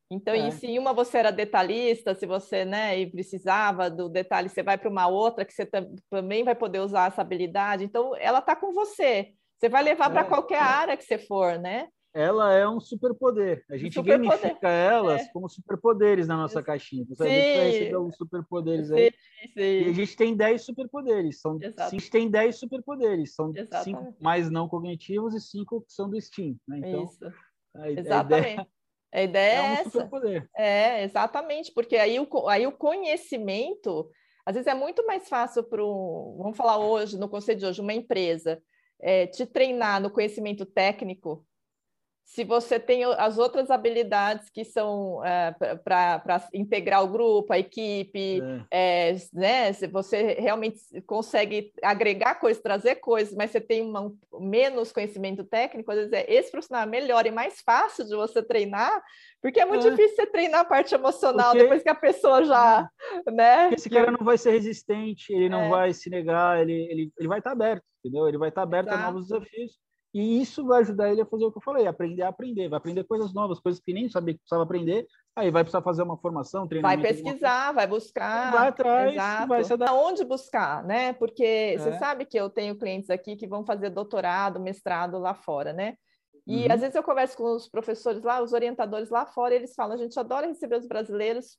Então, 0.09 0.33
é. 0.33 0.51
se 0.51 0.67
em 0.67 0.79
uma 0.79 0.93
você 0.93 1.17
era 1.19 1.31
detalhista, 1.31 2.13
se 2.13 2.25
você 2.25 2.65
né, 2.65 2.99
e 2.99 3.09
precisava 3.09 3.89
do 3.89 4.09
detalhe, 4.09 4.49
você 4.49 4.61
vai 4.61 4.77
para 4.77 4.89
uma 4.89 5.07
outra 5.07 5.45
que 5.45 5.53
você 5.53 5.67
também 6.09 6.43
vai 6.43 6.55
poder 6.55 6.79
usar 6.79 7.07
essa 7.07 7.21
habilidade. 7.21 7.83
Então, 7.83 8.15
ela 8.17 8.39
está 8.39 8.55
com 8.55 8.73
você. 8.73 9.31
Você 9.57 9.69
vai 9.69 9.81
levar 9.81 10.09
para 10.09 10.21
é. 10.21 10.25
qualquer 10.25 10.61
área 10.61 10.97
que 10.97 11.03
você 11.03 11.17
for, 11.17 11.57
né? 11.57 11.87
Ela 12.13 12.53
é 12.53 12.67
um 12.67 12.79
superpoder. 12.79 13.65
A 13.69 13.75
gente 13.75 13.95
super 13.95 14.19
gamifica 14.19 14.53
poder. 14.53 14.67
elas 14.67 15.21
é. 15.21 15.31
como 15.33 15.49
superpoderes 15.49 16.27
na 16.27 16.37
nossa 16.37 16.61
caixinha. 16.61 17.05
Então, 17.09 17.25
a 17.25 17.29
gente 17.29 17.57
vai 17.57 17.71
receber 17.71 17.97
uns 17.97 18.15
superpoderes 18.15 18.91
aí. 18.91 19.11
Sim, 19.53 19.59
E 19.59 19.89
a 19.89 19.93
gente 19.93 20.15
tem 20.15 20.35
10 20.35 20.61
superpoderes. 20.61 21.41
São, 21.41 21.57
a 21.77 21.89
gente 21.89 22.11
tem 22.11 22.29
10 22.29 22.55
superpoderes. 22.55 23.33
São 23.33 23.51
5 23.83 24.15
mais 24.21 24.49
não 24.51 24.69
cognitivos 24.69 25.33
e 25.33 25.41
5 25.41 25.81
que 25.81 25.91
são 25.91 26.07
do 26.07 26.21
Steam. 26.21 26.55
Né? 26.67 26.79
Então, 26.79 27.03
Isso. 27.03 27.33
A, 27.75 27.89
exatamente. 27.89 28.45
A 28.45 28.51
ideia, 28.51 28.67
a 29.11 29.21
ideia 29.23 29.51
é, 29.51 29.55
é 29.55 29.61
um 29.61 29.73
essa. 29.73 29.89
Superpoder. 29.89 30.49
É, 30.55 31.03
exatamente. 31.03 31.71
Porque 31.73 31.95
aí 31.95 32.19
o, 32.19 32.47
aí 32.47 32.67
o 32.67 32.71
conhecimento, 32.71 34.07
às 34.45 34.53
vezes 34.53 34.67
é 34.67 34.75
muito 34.75 35.03
mais 35.07 35.27
fácil 35.27 35.63
para 35.63 35.83
um, 35.83 36.35
vamos 36.37 36.55
falar 36.55 36.77
hoje, 36.77 37.17
no 37.17 37.27
conceito 37.27 37.59
de 37.59 37.65
hoje, 37.65 37.81
uma 37.81 37.93
empresa, 37.93 38.61
é, 39.01 39.25
te 39.25 39.47
treinar 39.47 39.99
no 39.99 40.11
conhecimento 40.11 40.63
técnico 40.63 41.43
se 42.25 42.43
você 42.43 42.79
tem 42.79 43.03
as 43.03 43.37
outras 43.37 43.69
habilidades 43.69 44.49
que 44.49 44.63
são 44.63 45.23
é, 45.23 45.53
para 45.83 46.49
integrar 46.53 47.03
o 47.03 47.07
grupo, 47.07 47.53
a 47.53 47.59
equipe, 47.59 48.41
é. 48.71 49.11
É, 49.11 49.15
né? 49.33 49.73
Se 49.73 49.87
você 49.87 50.33
realmente 50.39 50.79
consegue 51.05 51.71
agregar 51.83 52.35
coisas, 52.35 52.63
trazer 52.63 52.95
coisas, 52.95 53.35
mas 53.35 53.51
você 53.51 53.61
tem 53.61 53.81
uma, 53.81 54.11
menos 54.39 54.91
conhecimento 54.91 55.43
técnico, 55.43 55.91
às 55.91 55.97
vezes 55.97 56.13
é, 56.13 56.25
esse 56.27 56.49
profissional 56.49 56.83
é 56.83 56.87
melhor 56.87 57.25
e 57.27 57.31
mais 57.31 57.61
fácil 57.61 58.05
de 58.05 58.15
você 58.15 58.41
treinar, 58.41 59.03
porque 59.41 59.59
é 59.59 59.65
muito 59.65 59.85
é. 59.85 59.91
difícil 59.91 60.15
você 60.15 60.25
treinar 60.25 60.61
a 60.61 60.65
parte 60.65 60.95
emocional 60.95 61.51
porque... 61.51 61.63
depois 61.63 61.83
que 61.83 61.89
a 61.89 61.95
pessoa 61.95 62.43
já, 62.45 62.89
é. 63.27 63.31
né? 63.31 63.61
Porque 63.63 63.75
esse 63.75 63.89
cara 63.89 64.11
não 64.11 64.25
vai 64.25 64.37
ser 64.37 64.51
resistente, 64.51 65.31
ele 65.33 65.49
não 65.49 65.69
vai 65.69 65.93
se 65.93 66.09
negar, 66.09 66.61
ele, 66.61 66.87
ele, 66.89 67.11
ele 67.17 67.27
vai 67.27 67.39
estar 67.39 67.51
aberto, 67.51 67.83
entendeu? 67.99 68.27
Ele 68.27 68.37
vai 68.37 68.49
estar 68.49 68.63
aberto 68.63 68.87
Exato. 68.87 69.03
a 69.03 69.05
novos 69.05 69.27
desafios. 69.27 69.83
E 70.13 70.39
isso 70.39 70.63
vai 70.65 70.81
ajudar 70.81 71.11
ele 71.11 71.21
a 71.21 71.25
fazer 71.25 71.45
o 71.45 71.51
que 71.51 71.57
eu 71.57 71.63
falei, 71.63 71.87
aprender 71.87 72.21
a 72.21 72.27
aprender, 72.27 72.69
vai 72.69 72.77
aprender 72.77 73.03
coisas 73.03 73.33
novas, 73.33 73.59
coisas 73.59 73.81
que 73.81 73.91
nem 73.91 74.07
sabia 74.07 74.35
que 74.35 74.41
precisava 74.41 74.61
aprender, 74.61 75.07
aí 75.35 75.49
vai 75.49 75.63
precisar 75.63 75.81
fazer 75.81 76.03
uma 76.03 76.17
formação, 76.17 76.67
treinamento. 76.67 77.01
Vai 77.01 77.11
pesquisar, 77.11 77.71
vai 77.71 77.87
buscar. 77.87 78.51
Vai 78.51 78.67
atrás, 78.67 79.13
Exato. 79.13 79.47
vai 79.47 79.63
se 79.63 79.73
adaptar. 79.73 79.95
Onde 79.95 80.23
buscar, 80.23 80.83
né? 80.83 81.13
Porque 81.13 81.43
é. 81.43 81.77
você 81.79 81.97
sabe 81.97 82.25
que 82.25 82.39
eu 82.39 82.47
tenho 82.47 82.77
clientes 82.77 83.09
aqui 83.09 83.35
que 83.35 83.47
vão 83.47 83.65
fazer 83.65 83.89
doutorado, 83.89 84.59
mestrado 84.59 85.17
lá 85.17 85.33
fora, 85.33 85.73
né? 85.73 85.95
E 86.45 86.67
uhum. 86.67 86.73
às 86.73 86.81
vezes 86.81 86.95
eu 86.95 87.01
converso 87.01 87.35
com 87.35 87.55
os 87.55 87.67
professores 87.67 88.21
lá, 88.21 88.39
os 88.39 88.53
orientadores 88.53 89.09
lá 89.09 89.25
fora, 89.25 89.55
e 89.55 89.57
eles 89.57 89.73
falam: 89.73 89.95
a 89.95 89.97
gente 89.97 90.19
adora 90.19 90.45
receber 90.45 90.77
os 90.77 90.87
brasileiros 90.87 91.57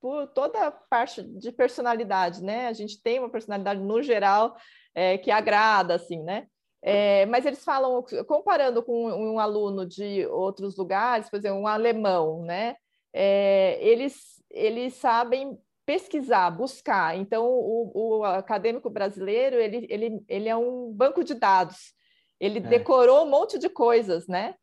por 0.00 0.28
toda 0.28 0.68
a 0.68 0.70
parte 0.70 1.22
de 1.22 1.50
personalidade, 1.50 2.44
né? 2.44 2.68
A 2.68 2.72
gente 2.72 3.02
tem 3.02 3.18
uma 3.18 3.30
personalidade 3.30 3.80
no 3.80 4.00
geral 4.00 4.54
é, 4.94 5.18
que 5.18 5.32
agrada, 5.32 5.94
assim, 5.94 6.22
né? 6.22 6.46
É, 6.88 7.26
mas 7.26 7.44
eles 7.44 7.64
falam, 7.64 8.00
comparando 8.28 8.80
com 8.80 9.10
um 9.10 9.40
aluno 9.40 9.84
de 9.84 10.24
outros 10.26 10.76
lugares, 10.76 11.28
por 11.28 11.36
exemplo, 11.36 11.58
um 11.58 11.66
alemão, 11.66 12.44
né? 12.44 12.76
É, 13.12 13.76
eles, 13.80 14.40
eles 14.48 14.94
sabem 14.94 15.58
pesquisar, 15.84 16.48
buscar. 16.48 17.16
Então, 17.16 17.44
o, 17.44 17.90
o, 17.92 18.24
acadêmico 18.24 18.88
brasileiro, 18.88 19.56
ele, 19.56 19.84
ele, 19.90 20.24
ele 20.28 20.48
é 20.48 20.54
um 20.54 20.92
banco 20.92 21.24
de 21.24 21.34
dados. 21.34 21.92
Ele 22.38 22.58
é. 22.58 22.62
decorou 22.62 23.26
um 23.26 23.30
monte 23.30 23.58
de 23.58 23.68
coisas, 23.68 24.28
né? 24.28 24.54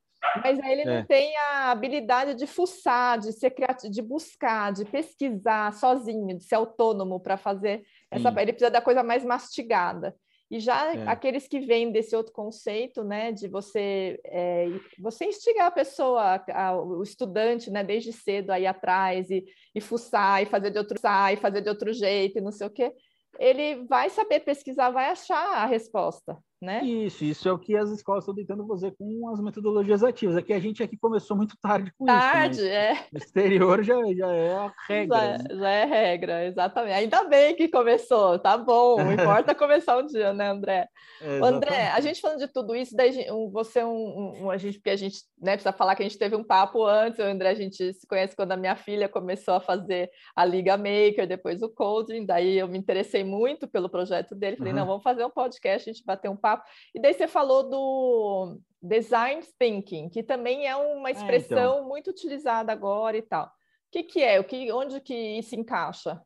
Mas 0.41 0.57
aí 0.61 0.71
ele 0.71 0.85
não 0.85 0.93
é. 0.93 1.03
tem 1.03 1.35
a 1.35 1.71
habilidade 1.71 2.35
de 2.35 2.47
fuçar, 2.47 3.19
de 3.19 3.33
ser 3.33 3.51
criativo, 3.51 3.91
de 3.91 4.01
buscar, 4.01 4.71
de 4.71 4.85
pesquisar 4.85 5.73
sozinho, 5.73 6.37
de 6.37 6.43
ser 6.45 6.55
autônomo 6.55 7.19
para 7.19 7.35
fazer 7.35 7.83
essa. 8.09 8.29
Ele 8.41 8.53
precisa 8.53 8.71
da 8.71 8.79
coisa 8.79 9.03
mais 9.03 9.25
mastigada. 9.25 10.15
E 10.53 10.59
já 10.59 10.93
é. 10.93 11.07
aqueles 11.07 11.47
que 11.47 11.61
vêm 11.61 11.91
desse 11.91 12.15
outro 12.15 12.31
conceito, 12.31 13.03
né, 13.03 13.31
de 13.31 13.47
você 13.47 14.19
é, 14.23 14.67
você 14.99 15.25
instigar 15.25 15.65
a 15.65 15.71
pessoa, 15.71 16.45
a, 16.47 16.79
o 16.79 17.01
estudante, 17.01 17.71
né, 17.71 17.83
desde 17.83 18.13
cedo 18.13 18.51
aí 18.51 18.67
atrás 18.67 19.31
e, 19.31 19.43
e 19.73 19.81
fuçar 19.81 20.43
e 20.43 20.45
fazer 20.45 20.69
de 20.69 20.77
outro, 20.77 20.95
e 21.31 21.35
fazer 21.37 21.61
de 21.61 21.69
outro 21.69 21.91
jeito 21.91 22.37
e 22.37 22.41
não 22.41 22.51
sei 22.51 22.67
o 22.67 22.69
quê, 22.69 22.93
ele 23.39 23.83
vai 23.87 24.11
saber 24.11 24.41
pesquisar, 24.41 24.91
vai 24.91 25.09
achar 25.09 25.55
a 25.55 25.65
resposta 25.65 26.37
né? 26.63 26.83
Isso, 26.83 27.25
isso 27.25 27.47
é 27.47 27.51
o 27.51 27.59
que 27.59 27.75
as 27.75 27.89
escolas 27.89 28.23
estão 28.23 28.33
tentando 28.33 28.65
fazer 28.65 28.95
com 28.97 29.29
as 29.29 29.39
metodologias 29.41 30.03
ativas. 30.03 30.37
Aqui 30.37 30.53
a 30.53 30.59
gente 30.59 30.81
aqui 30.81 30.97
começou 30.97 31.35
muito 31.35 31.57
tarde 31.57 31.91
com 31.97 32.05
tarde, 32.05 32.55
isso. 32.55 32.69
Tarde, 32.69 32.69
é. 32.69 33.05
No 33.11 33.17
exterior 33.17 33.83
já, 33.83 33.95
já 34.13 34.31
é 34.31 34.55
a 34.55 34.73
regra. 34.87 35.17
Já, 35.17 35.37
né? 35.37 35.43
já, 35.51 35.69
é 35.69 35.85
regra, 35.85 36.45
exatamente. 36.45 36.93
Ainda 36.93 37.23
bem 37.25 37.55
que 37.55 37.67
começou, 37.67 38.39
tá 38.39 38.57
bom. 38.57 38.97
Não 38.97 39.11
importa 39.11 39.53
começar 39.53 39.97
um 39.97 40.05
dia, 40.05 40.33
né, 40.33 40.49
André? 40.49 40.87
É, 41.21 41.39
André, 41.39 41.89
a 41.89 41.99
gente 41.99 42.21
falando 42.21 42.39
de 42.39 42.47
tudo 42.47 42.75
isso, 42.75 42.95
daí 42.95 43.25
você 43.51 43.79
é 43.79 43.85
um, 43.85 44.43
um, 44.43 44.49
a 44.49 44.57
gente, 44.57 44.77
porque 44.79 44.89
a 44.89 44.95
gente 44.95 45.19
né, 45.41 45.53
precisa 45.53 45.73
falar 45.73 45.95
que 45.95 46.03
a 46.03 46.07
gente 46.07 46.17
teve 46.17 46.35
um 46.35 46.43
papo 46.43 46.85
antes, 46.85 47.19
o 47.19 47.23
André, 47.23 47.49
a 47.49 47.55
gente 47.55 47.93
se 47.93 48.07
conhece 48.07 48.35
quando 48.35 48.53
a 48.53 48.57
minha 48.57 48.75
filha 48.75 49.09
começou 49.09 49.55
a 49.55 49.59
fazer 49.59 50.09
a 50.33 50.45
Liga 50.45 50.77
Maker, 50.77 51.27
depois 51.27 51.61
o 51.61 51.69
coding, 51.69 52.25
daí 52.25 52.57
eu 52.57 52.67
me 52.69 52.77
interessei 52.77 53.23
muito 53.23 53.67
pelo 53.67 53.89
projeto 53.89 54.33
dele, 54.33 54.55
falei, 54.55 54.71
uhum. 54.71 54.79
não, 54.79 54.87
vamos 54.87 55.03
fazer 55.03 55.25
um 55.25 55.29
podcast, 55.29 55.89
a 55.89 55.93
gente 55.93 56.05
bater 56.05 56.29
um 56.29 56.37
papo 56.37 56.52
papo. 56.57 56.69
E 56.93 57.01
daí 57.01 57.13
você 57.13 57.27
falou 57.27 57.69
do 57.69 58.59
design 58.81 59.41
thinking, 59.57 60.09
que 60.09 60.21
também 60.21 60.67
é 60.67 60.75
uma 60.75 61.09
expressão 61.09 61.57
é, 61.57 61.77
então. 61.77 61.87
muito 61.87 62.09
utilizada 62.09 62.71
agora 62.71 63.17
e 63.17 63.21
tal. 63.21 63.45
O 63.45 63.49
que, 63.91 64.03
que 64.03 64.21
é? 64.21 64.39
O 64.39 64.43
que, 64.43 64.71
onde 64.71 64.99
que 64.99 65.13
isso 65.13 65.55
encaixa? 65.55 66.21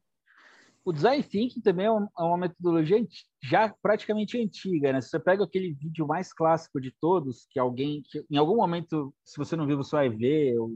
O 0.84 0.94
design 0.94 1.22
thinking 1.22 1.60
também 1.60 1.86
é 1.86 1.92
uma 1.92 2.38
metodologia 2.38 3.06
já 3.44 3.74
praticamente 3.82 4.42
antiga, 4.42 4.94
né? 4.94 5.02
Se 5.02 5.10
você 5.10 5.20
pega 5.20 5.44
aquele 5.44 5.74
vídeo 5.74 6.08
mais 6.08 6.32
clássico 6.32 6.80
de 6.80 6.92
todos, 6.92 7.46
que 7.50 7.60
alguém, 7.60 8.02
que 8.10 8.26
em 8.32 8.38
algum 8.38 8.56
momento, 8.56 9.14
se 9.24 9.38
você 9.38 9.56
não 9.56 9.68
viu, 9.68 9.76
você 9.76 9.96
vai 9.98 10.10
ver, 10.10 10.58
ou, 10.58 10.72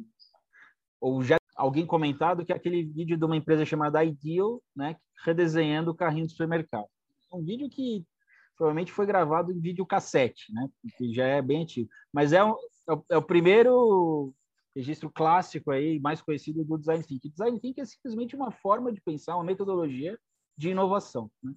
ou 1.00 1.24
já 1.24 1.38
alguém 1.56 1.86
comentado, 1.86 2.46
que 2.46 2.52
é 2.52 2.56
aquele 2.56 2.84
vídeo 2.84 3.18
de 3.18 3.24
uma 3.24 3.38
empresa 3.38 3.66
chamada 3.66 4.04
Ideal, 4.04 4.62
né? 4.76 4.98
Redesenhando 5.24 5.92
o 5.92 5.96
carrinho 5.96 6.26
do 6.26 6.32
supermercado. 6.32 6.88
Um 7.32 7.42
vídeo 7.42 7.70
que 7.70 8.06
provavelmente 8.62 8.92
foi 8.92 9.08
gravado 9.08 9.52
em 9.52 9.60
videocassete, 9.60 10.54
né? 10.54 10.70
Que 10.96 11.12
já 11.12 11.26
é 11.26 11.42
bem 11.42 11.64
antigo. 11.64 11.90
Mas 12.14 12.32
é, 12.32 12.44
um, 12.44 12.56
é, 12.88 12.94
o, 12.94 13.06
é 13.10 13.18
o 13.18 13.22
primeiro 13.24 14.32
registro 14.76 15.10
clássico 15.10 15.72
aí, 15.72 16.00
mais 16.00 16.22
conhecido 16.22 16.64
do 16.64 16.78
design 16.78 17.04
thinking. 17.04 17.32
Design 17.32 17.60
thinking 17.60 17.82
é 17.82 17.86
simplesmente 17.86 18.36
uma 18.36 18.52
forma 18.52 18.94
de 18.94 19.02
pensar, 19.02 19.34
uma 19.34 19.44
metodologia 19.44 20.16
de 20.56 20.70
inovação. 20.70 21.32
Né? 21.42 21.56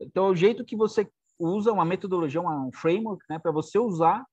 Então, 0.00 0.26
é 0.26 0.30
o 0.30 0.34
jeito 0.34 0.64
que 0.64 0.74
você 0.74 1.08
usa 1.38 1.70
uma 1.70 1.84
metodologia, 1.84 2.40
um 2.40 2.72
framework, 2.72 3.24
né, 3.30 3.38
para 3.38 3.52
você 3.52 3.78
usar 3.78 4.26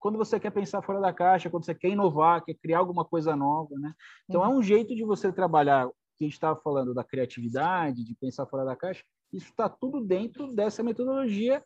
quando 0.00 0.18
você 0.18 0.40
quer 0.40 0.50
pensar 0.50 0.82
fora 0.82 0.98
da 0.98 1.12
caixa, 1.12 1.48
quando 1.48 1.64
você 1.64 1.74
quer 1.74 1.90
inovar, 1.90 2.44
quer 2.44 2.54
criar 2.54 2.78
alguma 2.78 3.04
coisa 3.04 3.36
nova, 3.36 3.78
né? 3.78 3.94
Então, 4.28 4.42
é 4.42 4.48
um 4.48 4.62
jeito 4.62 4.92
de 4.92 5.04
você 5.04 5.30
trabalhar, 5.30 5.88
que 6.16 6.24
a 6.24 6.26
gente 6.26 6.32
estava 6.32 6.60
falando 6.60 6.92
da 6.92 7.04
criatividade, 7.04 8.02
de 8.02 8.14
pensar 8.16 8.44
fora 8.46 8.64
da 8.64 8.74
caixa, 8.74 9.04
isso 9.32 9.50
está 9.50 9.68
tudo 9.68 10.00
dentro 10.00 10.52
dessa 10.54 10.82
metodologia, 10.82 11.62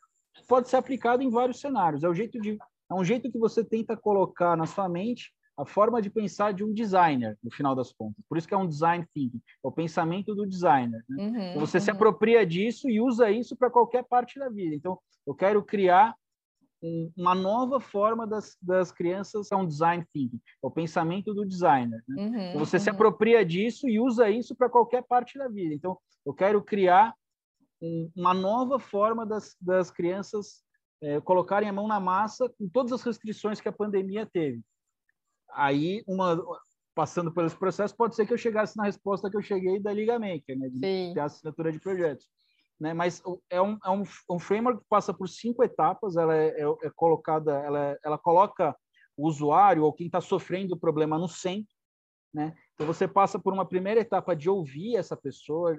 pode 0.48 0.68
ser 0.68 0.76
aplicado 0.76 1.22
em 1.22 1.30
vários 1.30 1.60
cenários. 1.60 2.02
É, 2.02 2.08
o 2.08 2.14
jeito 2.14 2.40
de, 2.40 2.58
é 2.90 2.94
um 2.94 3.04
jeito 3.04 3.30
que 3.30 3.38
você 3.38 3.64
tenta 3.64 3.96
colocar 3.96 4.56
na 4.56 4.66
sua 4.66 4.88
mente 4.88 5.32
a 5.56 5.64
forma 5.64 6.02
de 6.02 6.10
pensar 6.10 6.52
de 6.52 6.64
um 6.64 6.72
designer, 6.72 7.38
no 7.42 7.50
final 7.50 7.76
das 7.76 7.92
contas. 7.92 8.24
Por 8.28 8.36
isso 8.36 8.48
que 8.48 8.54
é 8.54 8.56
um 8.56 8.66
design 8.66 9.06
thinking, 9.14 9.40
é 9.64 9.68
o 9.68 9.70
pensamento 9.70 10.34
do 10.34 10.46
designer. 10.46 11.04
Né? 11.08 11.24
Uhum, 11.24 11.38
então, 11.38 11.60
você 11.60 11.76
uhum. 11.76 11.84
se 11.84 11.90
apropria 11.90 12.44
disso 12.44 12.88
e 12.90 13.00
usa 13.00 13.30
isso 13.30 13.54
para 13.56 13.70
qualquer 13.70 14.04
parte 14.04 14.38
da 14.38 14.48
vida. 14.48 14.74
Então, 14.74 14.98
eu 15.24 15.32
quero 15.32 15.62
criar 15.62 16.14
um, 16.82 17.10
uma 17.16 17.34
nova 17.36 17.78
forma 17.78 18.26
das, 18.26 18.56
das 18.60 18.90
crianças, 18.90 19.50
é 19.52 19.56
um 19.56 19.66
design 19.66 20.04
thinking, 20.12 20.40
é 20.62 20.66
o 20.66 20.70
pensamento 20.70 21.32
do 21.32 21.46
designer. 21.46 22.02
Né? 22.08 22.22
Uhum, 22.22 22.40
então, 22.48 22.58
você 22.58 22.80
se 22.80 22.90
uhum. 22.90 22.96
apropria 22.96 23.44
disso 23.46 23.88
e 23.88 24.00
usa 24.00 24.28
isso 24.28 24.56
para 24.56 24.68
qualquer 24.68 25.04
parte 25.04 25.38
da 25.38 25.48
vida. 25.48 25.72
Então, 25.72 25.96
eu 26.26 26.34
quero 26.34 26.60
criar 26.62 27.14
uma 28.16 28.32
nova 28.32 28.78
forma 28.78 29.26
das, 29.26 29.56
das 29.60 29.90
crianças 29.90 30.62
é, 31.02 31.20
colocarem 31.20 31.68
a 31.68 31.72
mão 31.72 31.86
na 31.86 32.00
massa 32.00 32.48
com 32.48 32.68
todas 32.68 32.92
as 32.92 33.02
restrições 33.02 33.60
que 33.60 33.68
a 33.68 33.72
pandemia 33.72 34.28
teve. 34.32 34.62
Aí, 35.50 36.02
uma, 36.06 36.42
passando 36.94 37.32
por 37.32 37.44
esse 37.44 37.56
processo, 37.56 37.96
pode 37.96 38.14
ser 38.14 38.26
que 38.26 38.32
eu 38.32 38.38
chegasse 38.38 38.76
na 38.76 38.84
resposta 38.84 39.30
que 39.30 39.36
eu 39.36 39.42
cheguei 39.42 39.80
da 39.80 39.92
Liga 39.92 40.18
Maker, 40.18 40.58
né, 40.58 40.68
de 40.68 40.80
ter 40.80 41.20
assinatura 41.20 41.70
de 41.70 41.78
projetos. 41.78 42.26
Né? 42.80 42.94
Mas 42.94 43.22
é 43.50 43.60
um, 43.60 43.78
é 43.84 43.90
um, 43.90 44.02
um 44.30 44.38
framework 44.38 44.80
que 44.80 44.88
passa 44.88 45.12
por 45.12 45.28
cinco 45.28 45.62
etapas, 45.62 46.16
ela 46.16 46.34
é, 46.34 46.48
é, 46.60 46.64
é 46.84 46.90
colocada, 46.94 47.52
ela, 47.60 47.98
ela 48.04 48.18
coloca 48.18 48.74
o 49.16 49.28
usuário 49.28 49.84
ou 49.84 49.92
quem 49.92 50.06
está 50.06 50.20
sofrendo 50.20 50.74
o 50.74 50.78
problema 50.78 51.18
no 51.18 51.28
centro, 51.28 51.72
né? 52.32 52.56
Então 52.74 52.86
você 52.86 53.06
passa 53.06 53.38
por 53.38 53.52
uma 53.52 53.64
primeira 53.64 54.00
etapa 54.00 54.34
de 54.34 54.50
ouvir 54.50 54.96
essa 54.96 55.16
pessoa, 55.16 55.78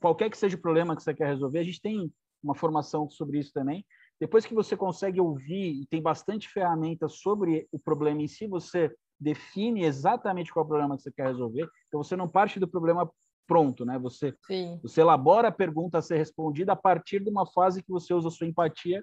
qualquer 0.00 0.30
que 0.30 0.38
seja 0.38 0.56
o 0.56 0.60
problema 0.60 0.96
que 0.96 1.02
você 1.02 1.14
quer 1.14 1.26
resolver, 1.26 1.58
a 1.58 1.64
gente 1.64 1.80
tem 1.80 2.12
uma 2.42 2.54
formação 2.54 3.08
sobre 3.10 3.38
isso 3.38 3.52
também. 3.52 3.84
Depois 4.20 4.46
que 4.46 4.54
você 4.54 4.76
consegue 4.76 5.20
ouvir 5.20 5.82
e 5.82 5.86
tem 5.86 6.00
bastante 6.00 6.48
ferramentas 6.48 7.14
sobre 7.14 7.66
o 7.72 7.78
problema 7.78 8.22
em 8.22 8.28
si, 8.28 8.46
você 8.46 8.94
define 9.18 9.84
exatamente 9.84 10.52
qual 10.52 10.64
é 10.64 10.66
o 10.66 10.68
problema 10.68 10.96
que 10.96 11.02
você 11.02 11.12
quer 11.12 11.26
resolver. 11.26 11.68
Então 11.88 12.02
você 12.02 12.16
não 12.16 12.28
parte 12.28 12.60
do 12.60 12.68
problema 12.68 13.10
pronto, 13.46 13.84
né? 13.84 13.98
Você 13.98 14.34
Sim. 14.46 14.78
você 14.82 15.00
elabora 15.00 15.48
a 15.48 15.52
pergunta 15.52 15.98
a 15.98 16.02
ser 16.02 16.16
respondida 16.16 16.72
a 16.72 16.76
partir 16.76 17.22
de 17.22 17.30
uma 17.30 17.46
fase 17.46 17.82
que 17.82 17.90
você 17.90 18.14
usa 18.14 18.28
a 18.28 18.30
sua 18.30 18.46
empatia 18.46 19.02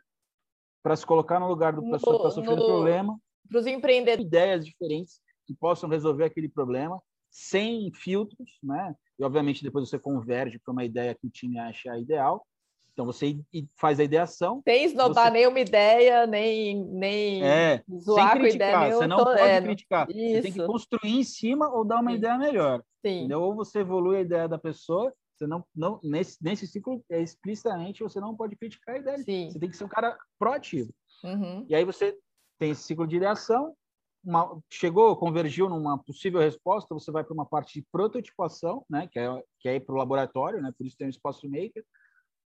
para 0.84 0.96
se 0.96 1.06
colocar 1.06 1.40
no 1.40 1.48
lugar 1.48 1.74
do 1.74 1.84
pessoa 1.90 2.16
que 2.16 2.28
está 2.28 2.32
sofrendo 2.32 2.62
no... 2.62 2.68
problema. 2.68 3.20
Para 3.48 3.60
os 3.60 3.68
empreendedores. 3.68 4.26
Ideias 4.26 4.66
diferentes 4.66 5.22
que 5.46 5.54
possam 5.54 5.90
resolver 5.90 6.24
aquele 6.24 6.50
problema 6.50 7.02
sem 7.32 7.92
filtros, 7.94 8.60
né? 8.62 8.94
E, 9.18 9.24
obviamente, 9.24 9.64
depois 9.64 9.90
você 9.90 9.98
converge 9.98 10.60
para 10.60 10.74
uma 10.74 10.84
ideia 10.84 11.16
que 11.16 11.26
o 11.26 11.30
time 11.30 11.58
acha 11.58 11.98
ideal. 11.98 12.46
Então, 12.94 13.06
você 13.06 13.40
faz 13.78 14.02
a 14.02 14.04
ideação. 14.04 14.62
Sem 14.68 14.84
esnobar 14.84 15.28
você... 15.28 15.32
nenhuma 15.32 15.60
ideia, 15.62 16.28
nem, 16.28 16.84
nem 16.86 17.42
é, 17.42 17.82
zoar 18.00 18.34
sem 18.34 18.42
criticar. 18.42 18.86
Ideia, 18.86 18.96
você 18.96 19.08
não 19.08 19.18
tô... 19.18 19.24
pode 19.24 19.40
é, 19.40 19.62
criticar. 19.62 20.10
Isso. 20.10 20.36
Você 20.36 20.42
tem 20.42 20.52
que 20.52 20.66
construir 20.66 21.20
em 21.20 21.24
cima 21.24 21.74
ou 21.74 21.86
dar 21.86 22.02
uma 22.02 22.12
Sim. 22.12 22.18
ideia 22.18 22.38
melhor. 22.38 22.84
Sim. 23.04 23.34
Ou 23.34 23.56
você 23.56 23.80
evolui 23.80 24.18
a 24.18 24.22
ideia 24.22 24.48
da 24.48 24.60
pessoa, 24.60 25.14
você 25.34 25.48
não, 25.48 25.64
não 25.74 26.00
nesse, 26.04 26.38
nesse 26.44 26.68
ciclo, 26.68 27.04
é, 27.10 27.22
explicitamente, 27.22 28.04
você 28.04 28.20
não 28.20 28.36
pode 28.36 28.58
criticar 28.58 28.96
a 28.96 29.00
ideia. 29.00 29.18
Sim. 29.20 29.50
Você 29.50 29.60
tem 29.60 29.70
que 29.70 29.78
ser 29.78 29.86
um 29.86 29.90
cara 29.90 30.18
proativo. 30.38 30.94
Uhum. 31.24 31.66
E 31.70 31.74
aí 31.74 31.86
você 31.86 32.18
tem 32.60 32.72
esse 32.72 32.84
ciclo 32.84 33.08
de 33.08 33.16
ideação, 33.16 33.74
uma, 34.24 34.62
chegou, 34.70 35.16
convergiu 35.16 35.70
numa 35.70 35.98
possível 35.98 36.40
resposta, 36.40 36.94
você 36.94 37.12
vai 37.12 37.24
para 37.24 37.34
uma 37.34 37.46
parte 37.46 37.80
de 37.80 37.88
prototipação, 37.92 38.86
né, 38.90 39.08
que 39.08 39.20
é, 39.20 39.44
que 39.60 39.70
é 39.70 39.76
ir 39.76 39.80
para 39.82 39.96
o 39.96 39.98
laboratório, 39.98 40.62
né, 40.62 40.72
por 40.78 40.86
isso 40.86 40.98
tem 40.98 41.08
o 41.08 41.10
espaço 41.10 41.50
maker, 41.50 41.84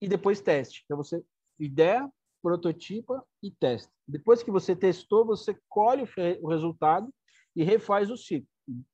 e 0.02 0.08
depois 0.08 0.42
teste. 0.42 0.84
Então, 0.86 0.98
você 0.98 1.24
ideia, 1.60 2.10
prototipa 2.42 3.26
e 3.42 3.50
testa. 3.50 3.92
Depois 4.08 4.44
que 4.44 4.52
você 4.52 4.76
testou, 4.76 5.26
você 5.26 5.58
colhe 5.68 6.04
o, 6.04 6.46
o 6.46 6.50
resultado 6.50 7.12
e 7.56 7.64
refaz 7.64 8.12
o 8.12 8.18
ciclo. 8.18 8.48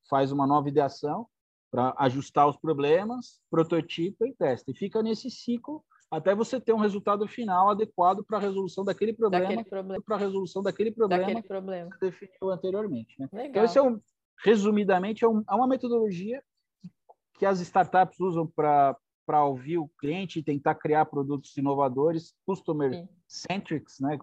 Faz 0.08 0.32
uma 0.32 0.46
nova 0.46 0.68
ideação 0.68 1.26
para 1.70 1.94
ajustar 1.98 2.48
os 2.48 2.56
problemas, 2.56 3.40
prototipa 3.50 4.26
e 4.26 4.34
testa. 4.34 4.70
E 4.70 4.74
fica 4.74 5.02
nesse 5.02 5.30
ciclo 5.30 5.84
até 6.12 6.34
você 6.34 6.60
ter 6.60 6.74
um 6.74 6.78
resultado 6.78 7.26
final 7.26 7.70
adequado 7.70 8.22
para 8.22 8.36
a 8.36 8.40
resolução 8.40 8.84
daquele 8.84 9.14
problema, 9.14 9.64
para 10.04 10.16
a 10.16 10.18
resolução 10.18 10.62
daquele 10.62 10.90
problema, 10.90 11.22
daquele 11.22 11.42
problema. 11.42 11.90
que 11.90 11.98
você 11.98 12.10
definiu 12.10 12.50
anteriormente. 12.50 13.16
Né? 13.18 13.46
Então, 13.46 13.64
esse 13.64 13.78
é 13.78 13.82
um, 13.82 13.98
resumidamente, 14.44 15.24
é, 15.24 15.28
um, 15.28 15.42
é 15.48 15.54
uma 15.54 15.66
metodologia 15.66 16.42
que 17.38 17.46
as 17.46 17.60
startups 17.60 18.20
usam 18.20 18.46
para 18.46 18.94
para 19.24 19.44
ouvir 19.44 19.78
o 19.78 19.88
cliente 20.00 20.40
e 20.40 20.42
tentar 20.42 20.74
criar 20.74 21.06
produtos 21.06 21.56
inovadores, 21.56 22.34
customer 22.44 23.08
centrics, 23.28 24.00
né? 24.00 24.18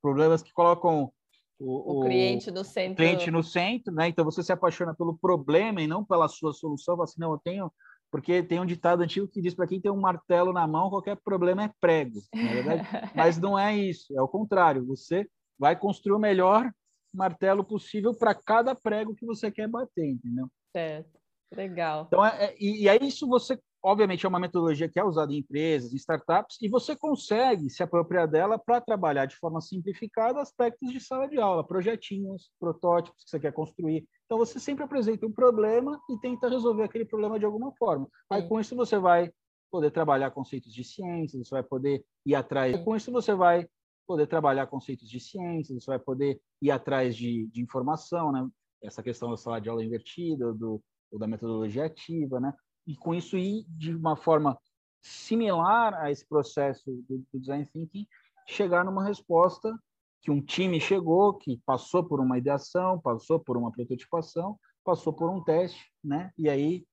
Problemas 0.00 0.42
que 0.42 0.50
colocam 0.54 1.12
o, 1.58 1.98
o, 1.98 2.00
cliente 2.00 2.50
no 2.50 2.64
centro. 2.64 2.96
cliente 2.96 3.30
no 3.30 3.42
centro, 3.42 3.92
né? 3.92 4.08
Então 4.08 4.24
você 4.24 4.42
se 4.42 4.50
apaixona 4.50 4.94
pelo 4.94 5.18
problema 5.18 5.82
e 5.82 5.86
não 5.86 6.02
pela 6.02 6.28
sua 6.28 6.54
solução. 6.54 6.96
Fala 6.96 7.04
assim, 7.04 7.20
não, 7.20 7.32
eu 7.32 7.38
tenho 7.38 7.70
porque 8.10 8.42
tem 8.42 8.60
um 8.60 8.66
ditado 8.66 9.02
antigo 9.02 9.28
que 9.28 9.40
diz 9.40 9.54
para 9.54 9.66
quem 9.66 9.80
tem 9.80 9.90
um 9.90 10.00
martelo 10.00 10.52
na 10.52 10.66
mão, 10.66 10.90
qualquer 10.90 11.16
problema 11.16 11.64
é 11.64 11.70
prego, 11.80 12.20
na 12.34 12.52
verdade. 12.52 12.82
Mas 13.14 13.38
não 13.38 13.58
é 13.58 13.76
isso, 13.76 14.16
é 14.16 14.22
o 14.22 14.28
contrário. 14.28 14.86
Você 14.86 15.28
vai 15.58 15.76
construir 15.76 16.14
o 16.14 16.18
melhor 16.18 16.70
martelo 17.12 17.64
possível 17.64 18.14
para 18.14 18.34
cada 18.34 18.74
prego 18.74 19.14
que 19.14 19.26
você 19.26 19.50
quer 19.50 19.68
bater, 19.68 20.06
entendeu? 20.06 20.48
Certo. 20.72 21.18
Legal. 21.54 22.04
Então, 22.06 22.24
é, 22.24 22.44
é, 22.44 22.56
e, 22.58 22.82
e 22.82 22.88
aí 22.88 22.98
isso 23.02 23.26
você 23.26 23.58
obviamente 23.82 24.24
é 24.26 24.28
uma 24.28 24.40
metodologia 24.40 24.88
que 24.88 24.98
é 24.98 25.04
usada 25.04 25.32
em 25.32 25.38
empresas, 25.38 25.92
em 25.92 25.96
startups, 25.96 26.56
e 26.60 26.68
você 26.68 26.96
consegue 26.96 27.70
se 27.70 27.82
apropriar 27.82 28.26
dela 28.28 28.58
para 28.58 28.80
trabalhar 28.80 29.26
de 29.26 29.36
forma 29.36 29.60
simplificada 29.60 30.40
aspectos 30.40 30.90
de 30.90 31.00
sala 31.00 31.28
de 31.28 31.38
aula, 31.38 31.66
projetinhos, 31.66 32.50
protótipos 32.58 33.24
que 33.24 33.30
você 33.30 33.40
quer 33.40 33.52
construir. 33.52 34.06
Então 34.26 34.38
você 34.38 34.58
sempre 34.58 34.84
apresenta 34.84 35.26
um 35.26 35.32
problema 35.32 35.98
e 36.10 36.18
tenta 36.20 36.48
resolver 36.48 36.82
aquele 36.82 37.04
problema 37.04 37.38
de 37.38 37.44
alguma 37.44 37.72
forma. 37.76 38.08
Aí 38.30 38.46
com 38.46 38.60
isso 38.60 38.76
você 38.76 38.98
vai 38.98 39.30
poder 39.70 39.90
trabalhar 39.90 40.30
conceitos 40.30 40.72
de 40.72 40.84
ciências, 40.84 41.46
você 41.46 41.54
vai 41.54 41.62
poder 41.62 42.04
ir 42.24 42.34
atrás. 42.34 42.76
Com 42.82 42.96
isso 42.96 43.12
você 43.12 43.34
vai 43.34 43.66
poder 44.06 44.26
trabalhar 44.26 44.66
conceitos 44.66 45.08
de 45.08 45.20
ciências, 45.20 45.84
você 45.84 45.90
vai 45.90 45.98
poder 45.98 46.40
ir 46.62 46.70
atrás 46.70 47.14
de, 47.14 47.46
de 47.48 47.60
informação, 47.60 48.32
né? 48.32 48.48
Essa 48.82 49.02
questão 49.02 49.30
da 49.30 49.36
sala 49.36 49.60
de 49.60 49.68
aula 49.68 49.84
invertida, 49.84 50.52
do, 50.54 50.80
ou 51.10 51.18
da 51.18 51.26
metodologia 51.26 51.84
ativa, 51.84 52.40
né? 52.40 52.54
E 52.88 52.96
com 52.96 53.14
isso 53.14 53.36
ir 53.36 53.66
de 53.68 53.94
uma 53.94 54.16
forma 54.16 54.58
similar 55.02 55.94
a 55.94 56.10
esse 56.10 56.26
processo 56.26 56.90
do, 57.08 57.22
do 57.32 57.38
design 57.38 57.66
thinking, 57.66 58.06
chegar 58.48 58.82
numa 58.84 59.04
resposta 59.04 59.78
que 60.22 60.30
um 60.30 60.40
time 60.40 60.80
chegou, 60.80 61.34
que 61.34 61.60
passou 61.64 62.02
por 62.02 62.18
uma 62.18 62.38
ideação, 62.38 62.98
passou 62.98 63.38
por 63.38 63.56
uma 63.56 63.70
prototipação, 63.70 64.58
passou 64.82 65.12
por 65.12 65.30
um 65.30 65.44
teste, 65.44 65.84
né? 66.02 66.32
E 66.36 66.48
aí 66.48 66.84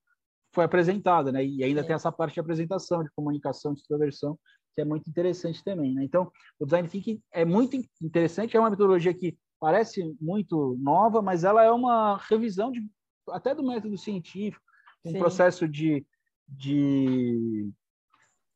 foi 0.53 0.65
apresentada, 0.65 1.31
né? 1.31 1.43
E 1.43 1.63
ainda 1.63 1.79
é. 1.79 1.83
tem 1.83 1.95
essa 1.95 2.11
parte 2.11 2.35
de 2.35 2.39
apresentação, 2.41 3.01
de 3.01 3.09
comunicação, 3.15 3.73
de 3.73 3.79
extroversão, 3.79 4.37
que 4.75 4.81
é 4.81 4.85
muito 4.85 5.09
interessante 5.09 5.63
também, 5.63 5.93
né? 5.93 6.03
Então, 6.03 6.29
o 6.59 6.65
design 6.65 6.87
thinking 6.89 7.21
é 7.31 7.45
muito 7.45 7.77
interessante, 8.01 8.55
é 8.55 8.59
uma 8.59 8.69
metodologia 8.69 9.13
que 9.13 9.37
parece 9.59 10.15
muito 10.19 10.77
nova, 10.77 11.21
mas 11.21 11.45
ela 11.45 11.63
é 11.63 11.71
uma 11.71 12.17
revisão 12.29 12.69
de 12.69 12.85
até 13.29 13.55
do 13.55 13.63
método 13.63 13.97
científico, 13.97 14.64
um 15.05 15.11
Sim. 15.11 15.19
processo 15.19 15.67
de, 15.67 16.05
de. 16.47 17.69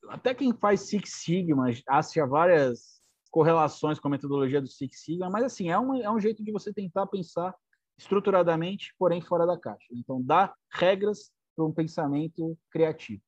Até 0.08 0.34
quem 0.34 0.54
faz 0.54 0.82
Six 0.82 1.10
Sigma 1.14 1.68
acha 1.88 2.26
várias 2.26 3.00
correlações 3.30 4.00
com 4.00 4.08
a 4.08 4.12
metodologia 4.12 4.60
do 4.60 4.68
Six 4.68 5.04
Sigma, 5.04 5.30
mas 5.30 5.44
assim, 5.44 5.70
é 5.70 5.78
um, 5.78 5.96
é 6.02 6.10
um 6.10 6.20
jeito 6.20 6.44
de 6.44 6.52
você 6.52 6.74
tentar 6.74 7.06
pensar 7.08 7.56
estruturadamente, 7.98 8.94
porém 8.98 9.22
fora 9.22 9.46
da 9.46 9.60
caixa. 9.60 9.88
Então, 9.92 10.22
dá 10.22 10.54
regras 10.72 11.32
para 11.56 11.66
um 11.66 11.74
pensamento 11.74 12.58
criativo. 12.72 13.22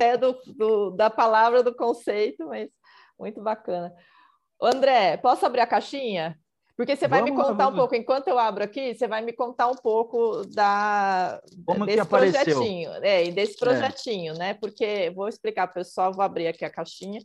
É 0.00 0.16
do, 0.16 0.32
do, 0.56 0.90
da 0.90 1.08
palavra, 1.08 1.62
do 1.62 1.74
conceito, 1.74 2.46
mas 2.46 2.68
muito 3.18 3.42
bacana. 3.42 3.94
André, 4.60 5.16
posso 5.18 5.44
abrir 5.44 5.60
a 5.60 5.66
caixinha? 5.66 6.38
Porque 6.76 6.94
você 6.94 7.08
vai 7.08 7.20
vamos 7.22 7.34
me 7.34 7.42
contar 7.42 7.64
lá, 7.64 7.70
um 7.70 7.74
pouco, 7.74 7.94
enquanto 7.94 8.28
eu 8.28 8.38
abro 8.38 8.62
aqui, 8.62 8.94
você 8.94 9.08
vai 9.08 9.22
me 9.22 9.32
contar 9.32 9.68
um 9.68 9.76
pouco 9.76 10.42
da 10.48 11.40
Como 11.64 11.86
desse 11.86 12.04
projetinho. 12.04 12.90
É, 13.02 13.30
desse 13.30 13.54
é. 13.54 13.58
projetinho, 13.58 14.34
é. 14.34 14.38
né? 14.38 14.54
Porque 14.54 15.10
vou 15.10 15.26
explicar, 15.26 15.68
pessoal, 15.68 16.12
vou 16.12 16.22
abrir 16.22 16.46
aqui 16.46 16.66
a 16.66 16.70
caixinha. 16.70 17.20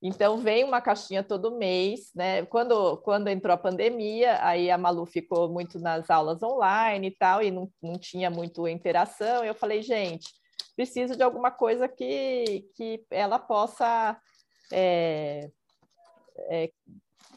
Então, 0.00 0.38
vem 0.38 0.64
uma 0.64 0.80
caixinha 0.80 1.22
todo 1.22 1.56
mês, 1.56 2.10
né? 2.14 2.46
Quando, 2.46 2.96
quando 2.98 3.28
entrou 3.28 3.54
a 3.54 3.58
pandemia, 3.58 4.38
aí 4.42 4.70
a 4.70 4.78
Malu 4.78 5.04
ficou 5.04 5.50
muito 5.50 5.78
nas 5.78 6.08
aulas 6.08 6.42
online 6.42 7.08
e 7.08 7.10
tal, 7.10 7.42
e 7.42 7.50
não, 7.50 7.70
não 7.82 7.98
tinha 7.98 8.30
muito 8.30 8.66
interação. 8.66 9.44
Eu 9.44 9.54
falei, 9.54 9.82
gente, 9.82 10.30
preciso 10.74 11.14
de 11.14 11.22
alguma 11.22 11.50
coisa 11.50 11.86
que, 11.88 12.66
que 12.74 13.04
ela 13.10 13.38
possa 13.38 14.18
é, 14.72 15.50
é, 16.48 16.70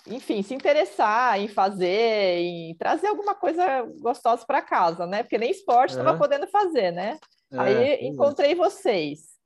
enfim, 0.10 0.42
se 0.42 0.54
interessar 0.54 1.40
em 1.40 1.48
fazer, 1.48 2.40
em 2.40 2.76
trazer 2.76 3.08
alguma 3.08 3.36
coisa 3.36 3.84
gostosa 4.00 4.46
para 4.46 4.62
casa, 4.62 5.06
né? 5.06 5.24
Porque 5.24 5.38
nem 5.38 5.52
esporte 5.52 5.92
estava 5.92 6.16
é. 6.16 6.18
podendo 6.18 6.48
fazer, 6.48 6.92
né? 6.92 7.18
É, 7.52 7.60
aí 7.60 7.76
é. 7.76 8.06
encontrei 8.06 8.56
vocês. 8.56 9.38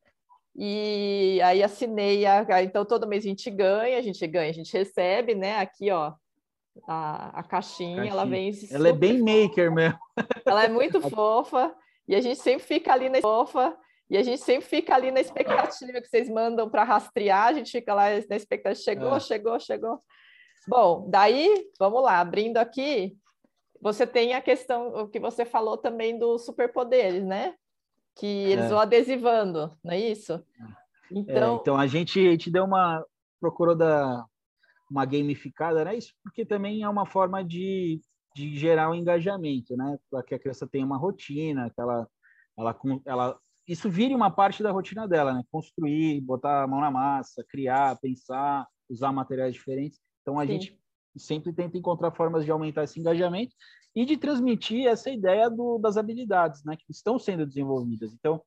E 0.56 1.40
aí 1.44 1.64
assinei, 1.64 2.26
a, 2.26 2.64
então 2.64 2.84
todo 2.84 3.08
mês 3.08 3.24
a 3.24 3.28
gente 3.30 3.50
ganha, 3.50 3.98
a 3.98 4.02
gente 4.02 4.26
ganha, 4.28 4.50
a 4.50 4.54
gente 4.54 4.74
recebe, 4.74 5.34
né? 5.34 5.60
Aqui, 5.60 5.90
ó, 5.92 6.14
a, 6.88 7.40
a 7.40 7.44
caixinha, 7.44 7.98
caixinha. 7.98 8.12
ela 8.14 8.26
vem. 8.26 8.52
Ela 8.72 8.90
é 8.90 8.94
bem 8.94 9.20
maker 9.20 9.72
mesmo. 9.72 10.00
Ela 10.46 10.66
é 10.66 10.70
muito 10.70 11.00
fofa, 11.10 11.74
e 12.08 12.16
a 12.16 12.22
gente 12.22 12.40
sempre 12.40 12.64
fica 12.64 12.92
ali 12.92 13.10
na 13.10 13.22
fofa. 13.22 13.78
E 14.10 14.18
a 14.18 14.24
gente 14.24 14.42
sempre 14.42 14.68
fica 14.68 14.94
ali 14.94 15.10
na 15.10 15.22
expectativa 15.22 16.02
que 16.02 16.08
vocês 16.10 16.30
mandam 16.30 16.70
para 16.70 16.84
rastrear, 16.84 17.48
a 17.48 17.54
gente 17.54 17.72
fica 17.72 17.94
lá 17.94 18.10
na 18.30 18.36
expectativa, 18.36 18.76
chegou, 18.76 19.16
é. 19.16 19.20
chegou, 19.22 19.58
chegou. 19.58 20.04
Bom, 20.68 21.08
daí, 21.10 21.70
vamos 21.80 22.04
lá, 22.04 22.20
abrindo 22.20 22.58
aqui, 22.58 23.18
você 23.82 24.06
tem 24.06 24.34
a 24.34 24.42
questão, 24.42 24.90
o 25.04 25.08
que 25.08 25.20
você 25.20 25.44
falou 25.44 25.78
também 25.78 26.18
dos 26.18 26.46
superpoderes, 26.46 27.24
né? 27.24 27.56
Que 28.16 28.28
eles 28.28 28.66
é. 28.66 28.68
vão 28.70 28.80
adesivando, 28.80 29.76
não 29.84 29.94
é 29.94 30.00
isso? 30.00 30.34
É, 30.34 30.40
então, 31.12 31.56
é, 31.56 31.60
então 31.60 31.78
a 31.78 31.88
gente, 31.88 32.20
a 32.20 32.32
gente 32.32 32.52
deu 32.52 32.64
uma 32.64 33.04
procurou 33.40 33.76
dar 33.76 34.24
uma 34.90 35.04
gamificada, 35.04 35.84
né? 35.84 35.96
Isso 35.96 36.14
porque 36.24 36.46
também 36.46 36.84
é 36.84 36.90
uma 36.90 37.06
forma 37.08 37.44
de, 37.44 38.00
de 38.36 38.56
gerar 38.56 38.92
um 38.92 38.96
engajamento, 38.96 39.76
né? 39.76 39.98
Para 40.10 40.22
que 40.22 40.36
a 40.36 40.40
criança 40.40 40.68
tenha 40.68 40.86
uma 40.86 40.98
rotina, 40.98 41.72
que 41.72 41.82
ela, 41.82 42.08
ela, 42.58 42.80
ela 43.06 43.40
isso 43.68 43.90
vire 43.90 44.14
uma 44.14 44.30
parte 44.30 44.62
da 44.62 44.72
rotina 44.72 45.08
dela, 45.08 45.34
né? 45.34 45.44
Construir, 45.52 46.22
botar 46.22 46.64
a 46.64 46.68
mão 46.68 46.82
na 46.82 46.92
massa, 46.92 47.44
criar, 47.50 47.98
pensar, 48.00 48.68
usar 48.88 49.12
materiais 49.12 49.56
diferentes. 49.56 50.00
Então, 50.22 50.40
a 50.40 50.46
Sim. 50.46 50.54
gente 50.54 50.80
sempre 51.18 51.52
tenta 51.54 51.78
encontrar 51.78 52.12
formas 52.12 52.46
de 52.46 52.52
aumentar 52.52 52.84
esse 52.84 53.00
engajamento 53.00 53.54
e 53.96 54.06
de 54.06 54.18
transmitir 54.18 54.88
essa 54.88 55.10
ideia 55.10 55.50
do, 55.50 55.78
das 55.78 55.98
habilidades 55.98 56.64
né, 56.64 56.76
que 56.78 56.92
estão 56.92 57.20
sendo 57.20 57.46
desenvolvidas. 57.46 58.14
Então, 58.14 58.42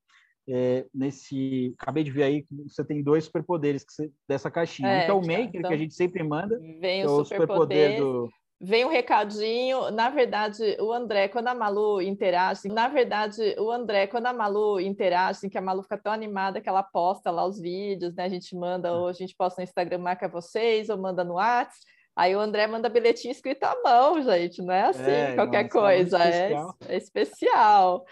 é, 0.48 0.86
nesse 0.94 1.74
acabei 1.78 2.04
de 2.04 2.10
ver 2.10 2.22
aí 2.22 2.42
que 2.42 2.54
você 2.68 2.84
tem 2.84 3.02
dois 3.02 3.24
superpoderes 3.24 3.84
dessa 4.28 4.50
caixinha. 4.50 4.88
É, 4.88 5.04
então, 5.04 5.18
o 5.18 5.26
Maker, 5.26 5.50
então, 5.54 5.68
que 5.68 5.74
a 5.74 5.78
gente 5.78 5.94
sempre 5.94 6.22
manda, 6.22 6.58
vem 6.80 7.02
é 7.02 7.06
o 7.06 7.24
superpoder, 7.24 7.98
do... 7.98 8.28
Vem 8.66 8.82
um 8.82 8.88
recadinho, 8.88 9.90
na 9.90 10.08
verdade, 10.08 10.74
o 10.80 10.90
André, 10.90 11.28
quando 11.28 11.48
a 11.48 11.54
Malu 11.54 12.00
interage, 12.00 12.66
na 12.68 12.88
verdade, 12.88 13.54
o 13.58 13.70
André, 13.70 14.06
quando 14.06 14.24
a 14.24 14.32
Malu 14.32 14.80
interage, 14.80 15.50
que 15.50 15.58
a 15.58 15.60
Malu 15.60 15.82
fica 15.82 15.98
tão 15.98 16.10
animada 16.10 16.62
que 16.62 16.68
ela 16.68 16.82
posta 16.82 17.30
lá 17.30 17.44
os 17.44 17.60
vídeos, 17.60 18.14
né? 18.14 18.24
A 18.24 18.28
gente 18.30 18.56
manda, 18.56 18.90
ou 18.94 19.08
a 19.08 19.12
gente 19.12 19.36
posta 19.36 19.60
no 19.60 19.64
Instagram, 19.64 19.98
marca 19.98 20.28
vocês, 20.28 20.88
ou 20.88 20.96
manda 20.96 21.22
no 21.22 21.34
WhatsApp. 21.34 21.76
Aí 22.16 22.34
o 22.34 22.40
André 22.40 22.66
manda 22.66 22.88
bilhetinho 22.88 23.32
escrito 23.32 23.64
à 23.64 23.76
mão, 23.82 24.22
gente, 24.22 24.62
não 24.62 24.72
é 24.72 24.84
assim, 24.84 25.10
é, 25.10 25.34
qualquer 25.34 25.64
nossa, 25.64 25.78
coisa, 25.78 26.18
é, 26.24 26.28
especial. 26.28 26.76
é 26.88 26.96
especial. 26.96 28.04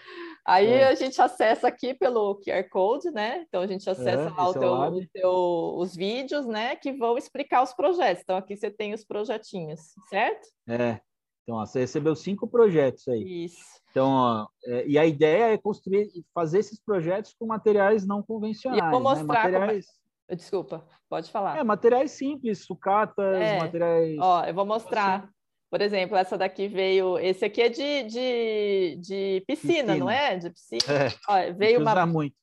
Aí 0.45 0.67
é. 0.67 0.87
a 0.87 0.95
gente 0.95 1.21
acessa 1.21 1.67
aqui 1.67 1.93
pelo 1.93 2.35
QR 2.41 2.67
Code, 2.69 3.09
né? 3.11 3.45
Então 3.47 3.61
a 3.61 3.67
gente 3.67 3.89
acessa 3.89 4.27
é, 4.27 4.29
lá 4.29 4.49
o 4.49 4.53
teu, 4.53 4.73
o 4.73 5.07
teu, 5.07 5.75
os 5.77 5.95
vídeos, 5.95 6.45
né? 6.45 6.75
Que 6.75 6.91
vão 6.91 7.17
explicar 7.17 7.63
os 7.63 7.73
projetos. 7.73 8.23
Então 8.23 8.35
aqui 8.35 8.55
você 8.55 8.69
tem 8.69 8.93
os 8.93 9.05
projetinhos, 9.05 9.79
certo? 10.09 10.45
É. 10.67 10.99
Então 11.43 11.57
ó, 11.57 11.65
você 11.65 11.79
recebeu 11.79 12.15
cinco 12.15 12.47
projetos 12.47 13.07
aí. 13.07 13.45
Isso. 13.45 13.81
Então, 13.91 14.09
ó, 14.09 14.47
é, 14.65 14.87
e 14.87 14.97
a 14.97 15.05
ideia 15.05 15.53
é 15.53 15.57
construir, 15.57 16.09
fazer 16.33 16.59
esses 16.59 16.79
projetos 16.79 17.33
com 17.37 17.45
materiais 17.45 18.05
não 18.05 18.21
convencionais. 18.21 18.81
E 18.81 18.85
eu 18.85 18.91
vou 18.91 18.99
né? 18.99 19.03
mostrar 19.03 19.51
né? 19.51 19.59
materiais... 19.59 19.85
Como... 19.85 20.03
Desculpa, 20.37 20.83
pode 21.09 21.29
falar. 21.29 21.57
É, 21.57 21.63
materiais 21.63 22.11
simples, 22.11 22.65
sucatas, 22.65 23.35
é. 23.35 23.59
materiais. 23.59 24.17
Ó, 24.19 24.43
eu 24.45 24.53
vou 24.53 24.65
mostrar. 24.65 25.29
Por 25.73 25.81
exemplo, 25.81 26.15
essa 26.15 26.37
daqui 26.37 26.67
veio. 26.67 27.17
Esse 27.17 27.45
aqui 27.45 27.59
é 27.59 27.67
de, 27.67 28.03
de, 28.03 28.95
de 29.01 29.43
piscina, 29.47 29.73
piscina, 29.73 29.95
não 29.95 30.07
é? 30.07 30.37
De 30.37 30.51
piscina. 30.51 30.83
É, 30.87 31.11
Olha, 31.27 31.51
veio 31.51 31.81
uma. 31.81 32.05
Muito. 32.05 32.35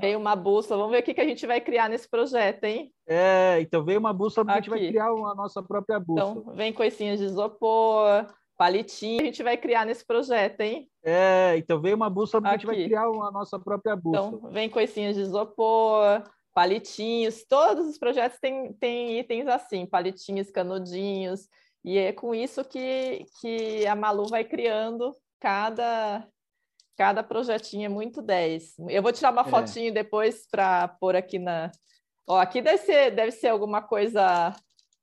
Veio 0.00 0.18
uma 0.18 0.34
bússola. 0.34 0.78
Vamos 0.78 0.92
ver 0.92 1.02
o 1.02 1.04
que, 1.04 1.12
que 1.12 1.20
a 1.20 1.26
gente 1.26 1.46
vai 1.46 1.60
criar 1.60 1.90
nesse 1.90 2.08
projeto, 2.08 2.64
hein? 2.64 2.90
É, 3.06 3.58
então 3.60 3.84
veio 3.84 4.00
uma 4.00 4.14
bússola, 4.14 4.52
a 4.52 4.54
gente 4.54 4.70
vai 4.70 4.88
criar 4.88 5.08
a 5.08 5.34
nossa 5.34 5.62
própria 5.62 6.00
bússola. 6.00 6.40
Então, 6.40 6.54
vem 6.54 6.72
coisinhas 6.72 7.18
de 7.18 7.26
isopor, 7.26 8.26
palitinho, 8.56 9.20
a 9.20 9.24
gente 9.26 9.42
vai 9.42 9.58
criar 9.58 9.84
nesse 9.84 10.06
projeto, 10.06 10.62
hein? 10.62 10.88
É, 11.04 11.54
então 11.58 11.78
veio 11.78 11.94
uma 11.94 12.08
bússola, 12.08 12.48
a 12.48 12.52
gente 12.52 12.64
vai 12.64 12.82
criar 12.82 13.02
a 13.02 13.30
nossa 13.30 13.58
própria 13.58 13.94
bússola. 13.94 14.38
Então, 14.38 14.50
vem 14.50 14.70
coisinhas 14.70 15.14
de 15.14 15.20
isopor, 15.20 16.22
palitinhos, 16.54 17.44
todos 17.44 17.86
os 17.86 17.98
projetos 17.98 18.38
têm, 18.38 18.72
têm 18.72 19.18
itens 19.18 19.46
assim, 19.46 19.84
palitinhos, 19.84 20.50
canudinhos, 20.50 21.50
e 21.84 21.98
é 21.98 22.12
com 22.12 22.34
isso 22.34 22.64
que, 22.64 23.24
que 23.40 23.86
a 23.86 23.94
Malu 23.94 24.26
vai 24.28 24.44
criando 24.44 25.16
cada, 25.40 26.26
cada 26.96 27.22
projetinho, 27.22 27.86
é 27.86 27.88
muito 27.88 28.22
10. 28.22 28.76
Eu 28.88 29.02
vou 29.02 29.12
tirar 29.12 29.32
uma 29.32 29.42
é. 29.42 29.44
fotinho 29.44 29.92
depois 29.92 30.46
para 30.50 30.88
pôr 30.88 31.16
aqui 31.16 31.38
na... 31.38 31.70
Ó, 32.28 32.38
aqui 32.38 32.62
deve 32.62 32.78
ser, 32.78 33.10
deve 33.10 33.32
ser 33.32 33.48
alguma 33.48 33.82
coisa... 33.82 34.54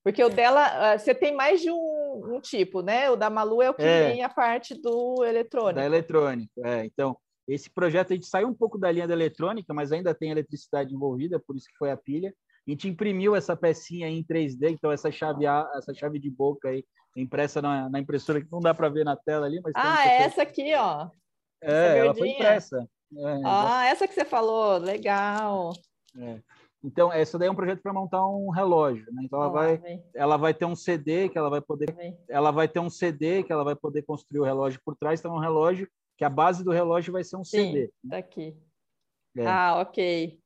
Porque 0.02 0.24
o 0.24 0.30
dela, 0.30 0.94
ah, 0.94 0.98
você 0.98 1.14
tem 1.14 1.36
mais 1.36 1.60
de 1.62 1.70
um, 1.70 2.36
um 2.36 2.40
tipo, 2.40 2.82
né? 2.82 3.10
O 3.10 3.18
da 3.18 3.30
Malu 3.30 3.62
é 3.62 3.70
o 3.70 3.74
que 3.74 3.84
é. 3.84 4.12
vem 4.12 4.24
a 4.24 4.30
parte 4.30 4.74
do 4.74 5.26
eletrônico. 5.26 5.76
Da 5.76 5.86
eletrônica, 5.86 6.50
é. 6.64 6.86
Então, 6.86 7.18
esse 7.46 7.70
projeto 7.70 8.14
a 8.14 8.16
gente 8.16 8.26
saiu 8.26 8.48
um 8.48 8.54
pouco 8.54 8.78
da 8.78 8.90
linha 8.90 9.08
da 9.08 9.14
eletrônica, 9.14 9.74
mas 9.74 9.92
ainda 9.92 10.14
tem 10.14 10.32
eletricidade 10.32 10.96
envolvida, 10.96 11.38
por 11.40 11.56
isso 11.56 11.68
que 11.68 11.78
foi 11.78 11.92
a 11.92 11.98
pilha. 11.98 12.34
A 12.70 12.72
gente 12.72 12.88
imprimiu 12.88 13.36
essa 13.36 13.56
pecinha 13.56 14.08
em 14.08 14.24
3D, 14.24 14.70
então 14.70 14.92
essa 14.92 15.12
chave 15.12 15.46
essa 15.76 15.92
chave 15.92 16.20
de 16.20 16.30
boca 16.30 16.70
aí 16.70 16.86
impressa 17.18 17.62
na, 17.64 17.90
na 17.90 18.00
impressora 18.00 18.40
que 18.40 18.52
não 18.52 18.60
dá 18.60 18.76
para 18.76 18.90
ver 18.90 19.04
na 19.04 19.16
tela 19.16 19.48
ali, 19.48 19.60
mas 19.64 19.74
Ah, 19.76 20.08
é 20.08 20.22
essa 20.22 20.44
aqui, 20.44 20.76
ó. 20.76 21.10
É, 21.62 21.98
ela 21.98 22.14
foi 22.14 22.30
impressa. 22.30 22.88
É, 23.18 23.42
ah, 23.44 23.86
essa 23.88 24.08
que 24.08 24.14
você 24.14 24.24
falou, 24.24 24.78
legal. 24.78 25.74
É. 26.16 26.40
Então, 26.84 27.12
essa 27.12 27.40
daí 27.40 27.48
é 27.48 27.52
um 27.52 27.56
projeto 27.56 27.82
para 27.82 27.92
montar 27.92 28.26
um 28.26 28.52
relógio, 28.52 29.12
né? 29.12 29.24
Então 29.26 29.42
ela 29.42 29.50
vai, 29.50 30.04
ela 30.14 30.38
vai 30.38 30.54
ter 30.54 30.66
um 30.66 30.76
CD 30.76 31.28
que 31.28 31.40
ela 31.40 31.50
vai 31.50 31.60
poder, 31.60 31.94
ela 32.30 32.52
vai 32.52 32.68
ter 32.68 32.80
um 32.80 32.90
CD 32.90 33.44
que 33.44 33.52
ela 33.52 33.64
vai 33.64 33.76
poder 33.76 34.04
construir 34.04 34.42
o 34.42 34.46
relógio 34.46 34.80
por 34.86 34.96
trás, 34.96 35.20
então 35.20 35.34
é 35.34 35.38
um 35.38 35.42
relógio 35.42 35.90
que 36.18 36.24
a 36.24 36.30
base 36.30 36.64
do 36.64 36.72
relógio 36.72 37.12
vai 37.12 37.24
ser 37.24 37.36
um 37.36 37.44
Sim, 37.44 37.74
CD. 37.74 37.92
Daqui. 38.04 38.56
É. 39.36 39.46
Ah, 39.46 39.80
ok. 39.82 40.40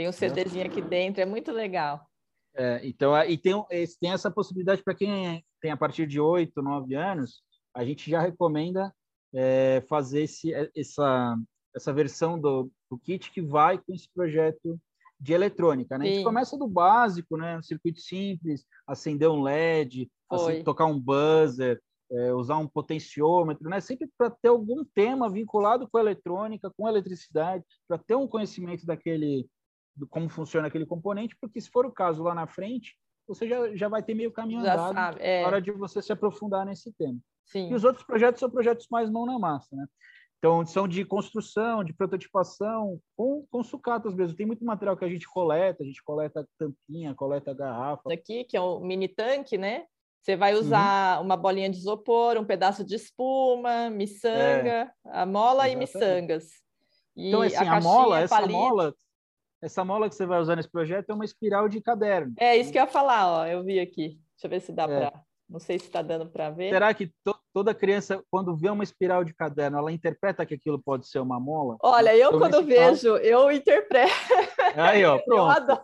Tem 0.00 0.08
um 0.08 0.12
CDzinho 0.12 0.64
aqui 0.64 0.80
dentro, 0.80 1.20
é 1.20 1.26
muito 1.26 1.52
legal. 1.52 2.08
É, 2.56 2.80
então, 2.82 3.14
e 3.24 3.36
tem, 3.36 3.52
tem 4.00 4.12
essa 4.12 4.30
possibilidade 4.30 4.82
para 4.82 4.94
quem 4.94 5.44
tem 5.60 5.70
a 5.70 5.76
partir 5.76 6.06
de 6.06 6.18
8, 6.18 6.62
9 6.62 6.94
anos, 6.94 7.42
a 7.74 7.84
gente 7.84 8.10
já 8.10 8.18
recomenda 8.18 8.90
é, 9.34 9.84
fazer 9.90 10.22
esse, 10.22 10.54
é, 10.54 10.70
essa, 10.74 11.36
essa 11.76 11.92
versão 11.92 12.40
do, 12.40 12.70
do 12.90 12.98
kit 12.98 13.30
que 13.30 13.42
vai 13.42 13.76
com 13.76 13.92
esse 13.92 14.08
projeto 14.14 14.80
de 15.20 15.34
eletrônica, 15.34 15.98
né? 15.98 16.08
A 16.08 16.12
gente 16.14 16.24
começa 16.24 16.56
do 16.56 16.66
básico, 16.66 17.36
né? 17.36 17.58
Um 17.58 17.62
circuito 17.62 18.00
simples, 18.00 18.64
acender 18.86 19.28
um 19.28 19.42
LED, 19.42 20.10
assim, 20.30 20.64
tocar 20.64 20.86
um 20.86 20.98
buzzer, 20.98 21.78
é, 22.10 22.32
usar 22.32 22.56
um 22.56 22.66
potenciômetro, 22.66 23.68
né? 23.68 23.82
Sempre 23.82 24.08
para 24.16 24.30
ter 24.30 24.48
algum 24.48 24.82
tema 24.82 25.28
vinculado 25.28 25.86
com 25.86 25.98
a 25.98 26.00
eletrônica, 26.00 26.72
com 26.74 26.86
a 26.86 26.90
eletricidade, 26.90 27.62
para 27.86 27.98
ter 27.98 28.14
um 28.14 28.26
conhecimento 28.26 28.86
daquele, 28.86 29.46
como 30.08 30.28
funciona 30.28 30.68
aquele 30.68 30.86
componente, 30.86 31.36
porque 31.40 31.60
se 31.60 31.70
for 31.70 31.86
o 31.86 31.92
caso 31.92 32.22
lá 32.22 32.34
na 32.34 32.46
frente, 32.46 32.96
você 33.26 33.48
já, 33.48 33.74
já 33.76 33.88
vai 33.88 34.02
ter 34.02 34.14
meio 34.14 34.32
caminho 34.32 34.62
já 34.64 34.74
andado 34.74 34.94
sabe, 34.94 35.20
é. 35.22 35.42
na 35.42 35.48
hora 35.48 35.62
de 35.62 35.70
você 35.70 36.02
se 36.02 36.12
aprofundar 36.12 36.66
nesse 36.66 36.92
tema. 36.92 37.18
Sim. 37.44 37.70
E 37.70 37.74
os 37.74 37.84
outros 37.84 38.04
projetos 38.04 38.40
são 38.40 38.50
projetos 38.50 38.86
mais 38.90 39.10
mão 39.10 39.26
na 39.26 39.38
massa, 39.38 39.74
né? 39.74 39.86
Então, 40.38 40.64
são 40.64 40.88
de 40.88 41.04
construção, 41.04 41.84
de 41.84 41.92
prototipação, 41.92 42.98
com, 43.14 43.44
com 43.50 43.62
sucatas 43.62 44.14
mesmo. 44.14 44.34
Tem 44.34 44.46
muito 44.46 44.64
material 44.64 44.96
que 44.96 45.04
a 45.04 45.08
gente 45.08 45.28
coleta, 45.28 45.82
a 45.82 45.86
gente 45.86 46.02
coleta 46.02 46.48
tampinha, 46.58 47.14
coleta 47.14 47.52
garrafa. 47.52 48.10
Aqui, 48.10 48.44
que 48.44 48.56
é 48.56 48.60
o 48.60 48.80
mini 48.80 49.06
tanque, 49.06 49.58
né? 49.58 49.84
Você 50.22 50.36
vai 50.36 50.54
usar 50.54 51.18
uhum. 51.18 51.26
uma 51.26 51.36
bolinha 51.36 51.68
de 51.68 51.76
isopor, 51.76 52.38
um 52.38 52.44
pedaço 52.44 52.82
de 52.82 52.94
espuma, 52.94 53.90
miçanga, 53.90 54.90
é, 55.06 55.10
a 55.10 55.26
mola 55.26 55.68
exatamente. 55.68 55.74
e 55.74 55.76
miçangas. 55.76 56.44
E 57.16 57.28
então, 57.28 57.42
assim, 57.42 57.56
a, 57.56 57.76
a 57.76 57.80
mola, 57.80 58.20
essa 58.20 58.46
mola, 58.46 58.94
essa 59.62 59.84
mola 59.84 60.08
que 60.08 60.14
você 60.14 60.26
vai 60.26 60.40
usar 60.40 60.56
nesse 60.56 60.70
projeto 60.70 61.10
é 61.10 61.14
uma 61.14 61.24
espiral 61.24 61.68
de 61.68 61.80
caderno. 61.80 62.32
É 62.38 62.56
isso 62.56 62.72
que 62.72 62.78
eu 62.78 62.82
ia 62.82 62.88
falar, 62.88 63.26
ó. 63.26 63.46
Eu 63.46 63.62
vi 63.62 63.78
aqui. 63.78 64.18
Deixa 64.34 64.46
eu 64.46 64.50
ver 64.50 64.60
se 64.60 64.72
dá 64.72 64.84
é. 64.84 64.86
para. 64.86 65.22
Não 65.48 65.58
sei 65.58 65.78
se 65.78 65.86
está 65.86 66.00
dando 66.00 66.26
para 66.26 66.48
ver. 66.48 66.70
Será 66.70 66.94
que 66.94 67.08
to 67.24 67.34
toda 67.52 67.74
criança, 67.74 68.22
quando 68.30 68.56
vê 68.56 68.70
uma 68.70 68.84
espiral 68.84 69.24
de 69.24 69.34
caderno, 69.34 69.78
ela 69.78 69.90
interpreta 69.90 70.46
que 70.46 70.54
aquilo 70.54 70.80
pode 70.80 71.08
ser 71.08 71.18
uma 71.18 71.40
mola? 71.40 71.76
Olha, 71.82 72.16
eu 72.16 72.28
então, 72.28 72.38
quando 72.38 72.62
vejo, 72.64 72.78
caso... 72.78 73.16
eu 73.16 73.50
interpreto. 73.50 74.12
Aí, 74.76 75.04
ó, 75.04 75.18
pronto. 75.18 75.36
eu 75.36 75.46
adoro. 75.46 75.82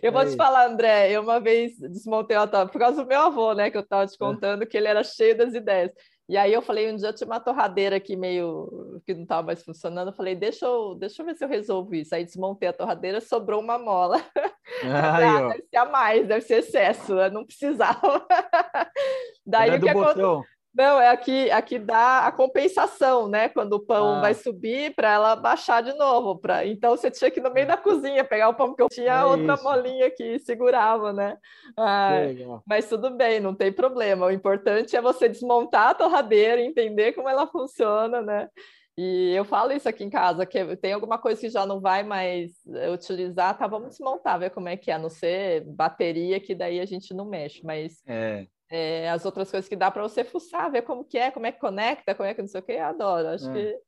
Eu 0.00 0.12
vou 0.12 0.20
Aí. 0.20 0.30
te 0.30 0.36
falar, 0.36 0.68
André, 0.68 1.10
eu 1.10 1.22
uma 1.22 1.40
vez 1.40 1.76
desmontei 1.76 2.36
o 2.36 2.40
autódromo 2.40 2.70
por 2.70 2.78
causa 2.78 3.02
do 3.02 3.08
meu 3.08 3.20
avô, 3.20 3.52
né, 3.52 3.68
que 3.68 3.76
eu 3.76 3.82
estava 3.82 4.06
te 4.06 4.14
é. 4.14 4.18
contando, 4.18 4.62
é. 4.62 4.66
que 4.66 4.76
ele 4.76 4.86
era 4.86 5.02
cheio 5.02 5.36
das 5.36 5.52
ideias. 5.52 5.90
E 6.30 6.36
aí 6.36 6.52
eu 6.52 6.62
falei, 6.62 6.92
um 6.92 6.94
dia 6.94 7.08
eu 7.08 7.12
tinha 7.12 7.26
uma 7.26 7.40
torradeira 7.40 7.96
aqui 7.96 8.14
meio 8.14 9.02
que 9.04 9.12
não 9.12 9.24
estava 9.24 9.48
mais 9.48 9.64
funcionando, 9.64 10.10
eu 10.10 10.14
falei, 10.14 10.36
deixa 10.36 10.64
eu, 10.64 10.94
deixa 10.94 11.20
eu 11.20 11.26
ver 11.26 11.34
se 11.34 11.44
eu 11.44 11.48
resolvo 11.48 11.92
isso. 11.92 12.14
Aí 12.14 12.24
desmontei 12.24 12.68
a 12.68 12.72
torradeira, 12.72 13.20
sobrou 13.20 13.60
uma 13.60 13.76
mola. 13.76 14.22
Ai, 14.84 15.24
ah, 15.24 15.48
deve 15.48 15.64
ser 15.68 15.76
a 15.76 15.84
mais, 15.86 16.28
deve 16.28 16.40
ser 16.42 16.58
excesso, 16.58 17.14
eu 17.14 17.32
não 17.32 17.44
precisava. 17.44 18.24
Daí 19.44 19.76
o 19.76 19.80
que 19.80 19.88
aconteceu? 19.88 20.44
Não, 20.72 21.00
é 21.00 21.08
aqui, 21.08 21.50
aqui 21.50 21.80
dá 21.80 22.26
a 22.26 22.32
compensação, 22.32 23.28
né? 23.28 23.48
Quando 23.48 23.72
o 23.72 23.80
pão 23.80 24.16
ah. 24.16 24.20
vai 24.20 24.34
subir 24.34 24.94
para 24.94 25.12
ela 25.12 25.34
baixar 25.34 25.82
de 25.82 25.92
novo. 25.94 26.38
Pra... 26.38 26.64
Então 26.64 26.96
você 26.96 27.10
tinha 27.10 27.30
que 27.30 27.40
ir 27.40 27.42
no 27.42 27.52
meio 27.52 27.66
da 27.66 27.76
cozinha 27.76 28.24
pegar 28.24 28.48
o 28.48 28.54
pão, 28.54 28.68
porque 28.68 28.82
eu 28.82 28.88
tinha 28.88 29.12
é 29.12 29.24
outra 29.24 29.54
isso. 29.54 29.64
molinha 29.64 30.10
que 30.10 30.38
segurava, 30.38 31.12
né? 31.12 31.36
Ah, 31.76 32.20
mas 32.64 32.88
tudo 32.88 33.10
bem, 33.10 33.40
não 33.40 33.54
tem 33.54 33.72
problema. 33.72 34.26
O 34.26 34.30
importante 34.30 34.96
é 34.96 35.02
você 35.02 35.28
desmontar 35.28 35.88
a 35.88 35.94
torradeira, 35.94 36.60
entender 36.60 37.12
como 37.12 37.28
ela 37.28 37.48
funciona, 37.48 38.22
né? 38.22 38.48
E 38.96 39.32
eu 39.34 39.44
falo 39.44 39.72
isso 39.72 39.88
aqui 39.88 40.04
em 40.04 40.10
casa, 40.10 40.46
que 40.46 40.76
tem 40.76 40.92
alguma 40.92 41.18
coisa 41.18 41.40
que 41.40 41.48
já 41.48 41.66
não 41.66 41.80
vai 41.80 42.04
mais 42.04 42.52
utilizar, 42.92 43.56
tá? 43.56 43.66
Vamos 43.66 43.90
desmontar, 43.90 44.38
ver 44.38 44.50
como 44.50 44.68
é 44.68 44.76
que 44.76 44.90
é, 44.90 44.94
a 44.94 44.98
não 44.98 45.08
ser 45.08 45.64
bateria, 45.64 46.38
que 46.38 46.54
daí 46.54 46.78
a 46.78 46.84
gente 46.84 47.12
não 47.14 47.24
mexe, 47.24 47.64
mas 47.64 48.02
é 48.06 48.46
é, 48.70 49.10
as 49.10 49.24
outras 49.24 49.50
coisas 49.50 49.68
que 49.68 49.76
dá 49.76 49.90
para 49.90 50.02
você 50.02 50.22
fuçar, 50.22 50.70
ver 50.70 50.82
como 50.82 51.04
que 51.04 51.18
é, 51.18 51.30
como 51.30 51.46
é 51.46 51.52
que 51.52 51.58
conecta, 51.58 52.14
como 52.14 52.28
é 52.28 52.34
que 52.34 52.40
não 52.40 52.48
sei 52.48 52.60
o 52.60 52.62
que, 52.62 52.72
eu 52.72 52.84
adoro. 52.84 53.28
Acho 53.28 53.50
é. 53.50 53.52
que 53.52 53.80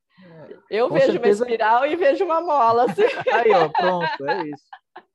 eu 0.69 0.89
Com 0.89 0.95
vejo 0.95 1.13
certeza... 1.13 1.43
uma 1.43 1.49
espiral 1.49 1.85
e 1.85 1.95
vejo 1.95 2.25
uma 2.25 2.41
mola. 2.41 2.85
Assim. 2.85 3.01
Aí, 3.33 3.51
ó, 3.51 3.69
pronto, 3.69 4.25
é 4.29 4.47
isso. 4.47 4.63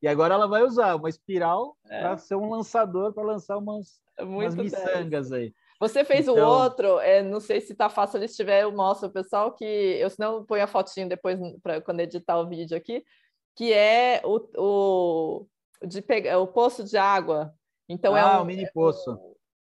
E 0.03 0.09
agora 0.09 0.35
ela 0.35 0.47
vai 0.47 0.63
usar 0.63 0.95
uma 0.95 1.09
espiral 1.09 1.77
é. 1.89 2.01
para 2.01 2.17
ser 2.17 2.35
um 2.37 2.51
lançador, 2.51 3.13
para 3.13 3.23
lançar 3.23 3.59
umas, 3.59 4.01
umas 4.19 4.55
miçangas 4.55 5.33
aí. 5.33 5.53
Você 5.81 6.05
fez 6.05 6.27
então... 6.27 6.37
o 6.37 6.63
outro, 6.63 6.99
é, 7.01 7.23
não 7.23 7.41
sei 7.41 7.61
se 7.61 7.75
tá 7.75 7.89
fácil, 7.89 8.21
se 8.27 8.37
tiver, 8.37 8.63
eu 8.63 8.73
mostro 8.73 9.09
o 9.09 9.13
pessoal 9.13 9.53
que 9.53 9.65
eu 9.65 10.11
senão 10.11 10.45
ponho 10.45 10.65
a 10.65 10.67
fotinho 10.67 11.09
depois 11.09 11.39
para 11.63 11.81
quando 11.81 12.01
editar 12.01 12.39
o 12.39 12.49
vídeo 12.49 12.77
aqui, 12.77 13.05
que 13.55 13.73
é 13.73 14.21
o, 14.25 14.41
o 14.57 15.47
de 15.87 16.03
pegar 16.03 16.39
o 16.39 16.49
poço 16.49 16.83
de 16.83 16.97
água. 16.97 17.53
Então 17.89 18.17
é 18.17 18.21
ah, 18.21 18.39
é 18.39 18.41
um 18.41 18.45
mini 18.45 18.69
poço. 18.73 19.19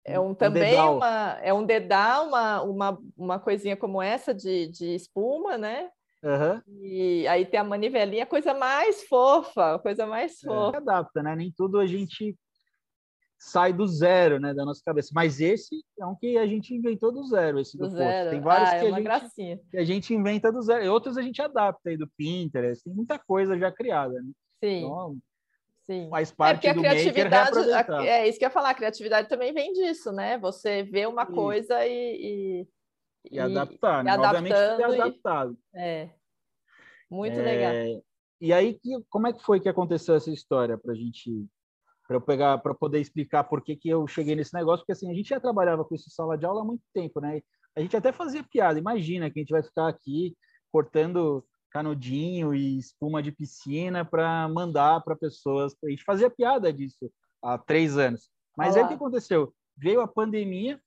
É 0.06 0.20
um, 0.20 0.34
também 0.34 0.78
um 0.80 0.96
uma, 0.96 1.38
é 1.42 1.52
um 1.52 1.66
dedal, 1.66 2.28
uma, 2.28 2.62
uma, 2.62 2.98
uma 3.16 3.38
coisinha 3.40 3.76
como 3.76 4.00
essa 4.00 4.32
de, 4.32 4.68
de 4.68 4.94
espuma, 4.94 5.58
né? 5.58 5.90
Uhum. 6.22 6.62
E 6.80 7.26
aí 7.26 7.44
tem 7.44 7.58
a 7.58 7.64
manivelinha, 7.64 8.24
coisa 8.24 8.54
mais 8.54 9.04
fofa, 9.04 9.78
coisa 9.80 10.06
mais 10.06 10.42
é, 10.44 10.46
fofa. 10.46 10.76
É, 10.76 10.78
adapta, 10.78 11.22
né? 11.22 11.34
Nem 11.34 11.52
tudo 11.56 11.80
a 11.80 11.86
gente 11.86 12.36
sai 13.38 13.72
do 13.72 13.86
zero, 13.86 14.40
né, 14.40 14.54
da 14.54 14.64
nossa 14.64 14.82
cabeça. 14.84 15.10
Mas 15.14 15.40
esse 15.40 15.84
é 15.98 16.06
um 16.06 16.14
que 16.14 16.38
a 16.38 16.46
gente 16.46 16.74
inventou 16.74 17.12
do 17.12 17.24
zero, 17.24 17.58
esse 17.58 17.76
do, 17.76 17.88
do 17.88 17.96
zero. 17.96 18.30
Tem 18.30 18.40
vários 18.40 18.70
ah, 18.70 18.76
é 18.76 18.80
que, 18.80 18.86
a 18.86 19.18
gente, 19.18 19.60
que 19.70 19.76
a 19.76 19.84
gente 19.84 20.14
inventa 20.14 20.50
do 20.50 20.62
zero. 20.62 20.84
E 20.84 20.88
outros 20.88 21.16
a 21.18 21.22
gente 21.22 21.42
adapta 21.42 21.90
aí 21.90 21.96
do 21.96 22.08
Pinterest. 22.16 22.84
Tem 22.84 22.94
muita 22.94 23.18
coisa 23.18 23.58
já 23.58 23.70
criada, 23.70 24.14
né? 24.14 24.30
Sim. 24.62 24.84
Então, 24.84 25.18
Sim. 25.86 26.10
faz 26.10 26.32
é, 26.32 26.34
parte 26.34 26.66
é 26.66 26.74
do 26.74 26.80
a 26.80 26.82
criatividade, 26.82 27.58
É 28.08 28.28
isso 28.28 28.38
que 28.38 28.44
eu 28.44 28.48
ia 28.48 28.52
falar, 28.52 28.70
a 28.70 28.74
criatividade 28.74 29.28
também 29.28 29.54
vem 29.54 29.72
disso, 29.72 30.10
né? 30.10 30.36
Você 30.38 30.82
vê 30.82 31.06
uma 31.06 31.24
coisa 31.24 31.86
e, 31.86 32.66
e, 33.24 33.32
e 33.32 33.38
adaptar, 33.38 34.02
né? 34.02 34.14
Obviamente 34.14 34.54
tem 34.54 34.84
adaptado. 34.84 35.56
E... 35.74 35.78
É. 35.78 36.10
Muito 37.08 37.38
é... 37.38 37.42
legal. 37.42 38.02
E 38.40 38.52
aí, 38.52 38.78
como 39.08 39.28
é 39.28 39.32
que 39.32 39.42
foi 39.42 39.60
que 39.60 39.68
aconteceu 39.68 40.16
essa 40.16 40.30
história 40.30 40.76
para 40.76 40.92
a 40.92 40.96
gente 40.96 41.46
para 42.06 42.16
eu 42.16 42.20
pegar 42.20 42.58
para 42.58 42.74
poder 42.74 43.00
explicar 43.00 43.44
por 43.44 43.62
que, 43.62 43.74
que 43.74 43.88
eu 43.88 44.06
cheguei 44.06 44.36
nesse 44.36 44.54
negócio, 44.54 44.80
porque 44.80 44.92
assim, 44.92 45.10
a 45.10 45.14
gente 45.14 45.28
já 45.28 45.40
trabalhava 45.40 45.84
com 45.84 45.94
isso 45.94 46.08
sala 46.10 46.38
de 46.38 46.46
aula 46.46 46.62
há 46.62 46.64
muito 46.64 46.82
tempo, 46.94 47.20
né? 47.20 47.40
A 47.74 47.80
gente 47.80 47.96
até 47.96 48.12
fazia 48.12 48.44
piada, 48.44 48.78
imagina 48.78 49.30
que 49.30 49.38
a 49.38 49.42
gente 49.42 49.50
vai 49.50 49.62
ficar 49.62 49.88
aqui 49.88 50.36
cortando 50.70 51.44
canudinho 51.76 52.54
e 52.54 52.78
espuma 52.78 53.22
de 53.22 53.30
piscina 53.30 54.02
para 54.02 54.48
mandar 54.48 55.02
para 55.02 55.14
pessoas. 55.14 55.76
A 55.84 55.90
gente 55.90 56.04
fazia 56.04 56.30
piada 56.30 56.72
disso 56.72 57.12
há 57.42 57.58
três 57.58 57.98
anos. 57.98 58.30
Mas 58.56 58.74
Olá. 58.74 58.78
aí 58.78 58.84
o 58.84 58.88
que 58.88 58.94
aconteceu? 58.94 59.54
Veio 59.76 60.00
a 60.00 60.08
pandemia 60.08 60.80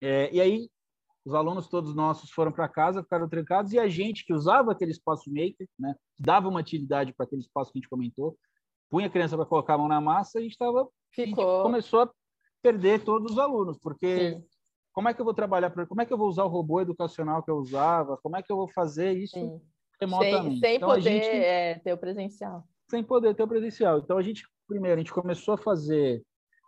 É, 0.00 0.32
e 0.32 0.40
aí, 0.40 0.70
os 1.24 1.34
alunos 1.34 1.66
todos 1.68 1.94
nossos 1.94 2.30
foram 2.30 2.52
para 2.52 2.68
casa, 2.68 3.02
ficaram 3.02 3.28
trancados, 3.28 3.72
e 3.72 3.78
a 3.78 3.88
gente 3.88 4.24
que 4.24 4.32
usava 4.32 4.70
aquele 4.70 4.92
espaço 4.92 5.28
maker, 5.28 5.68
né, 5.76 5.94
dava 6.18 6.48
uma 6.48 6.60
utilidade 6.60 7.12
para 7.12 7.26
aquele 7.26 7.42
espaço 7.42 7.72
que 7.72 7.78
a 7.78 7.80
gente 7.80 7.90
comentou, 7.90 8.36
punha 8.88 9.08
a 9.08 9.10
criança 9.10 9.36
para 9.36 9.44
colocar 9.44 9.74
a 9.74 9.78
mão 9.78 9.88
na 9.88 10.00
massa, 10.00 10.38
a 10.38 10.42
gente, 10.42 10.56
tava, 10.56 10.82
a 10.82 11.20
gente 11.20 11.34
começou 11.34 12.02
a 12.02 12.10
perder 12.62 13.04
todos 13.04 13.32
os 13.32 13.38
alunos, 13.38 13.76
porque 13.78 14.34
Sim. 14.34 14.44
Como 14.98 15.08
é 15.08 15.14
que 15.14 15.20
eu 15.20 15.24
vou 15.24 15.32
trabalhar, 15.32 15.70
como 15.70 16.02
é 16.02 16.04
que 16.04 16.12
eu 16.12 16.18
vou 16.18 16.26
usar 16.26 16.42
o 16.42 16.48
robô 16.48 16.80
educacional 16.80 17.40
que 17.40 17.48
eu 17.48 17.54
usava, 17.54 18.16
como 18.16 18.36
é 18.36 18.42
que 18.42 18.50
eu 18.50 18.56
vou 18.56 18.66
fazer 18.66 19.12
isso 19.12 19.38
Sim. 19.38 19.60
remotamente? 20.00 20.58
Sem, 20.58 20.60
sem 20.60 20.74
então, 20.74 20.88
poder 20.88 21.02
gente, 21.02 21.24
é, 21.24 21.78
ter 21.78 21.92
o 21.92 21.96
presencial. 21.96 22.64
Sem 22.90 23.04
poder 23.04 23.32
ter 23.36 23.44
o 23.44 23.46
presencial. 23.46 24.00
Então, 24.00 24.18
a 24.18 24.22
gente, 24.22 24.42
primeiro, 24.66 24.96
a 24.96 24.98
gente 24.98 25.12
começou 25.12 25.54
a 25.54 25.56
fazer 25.56 26.20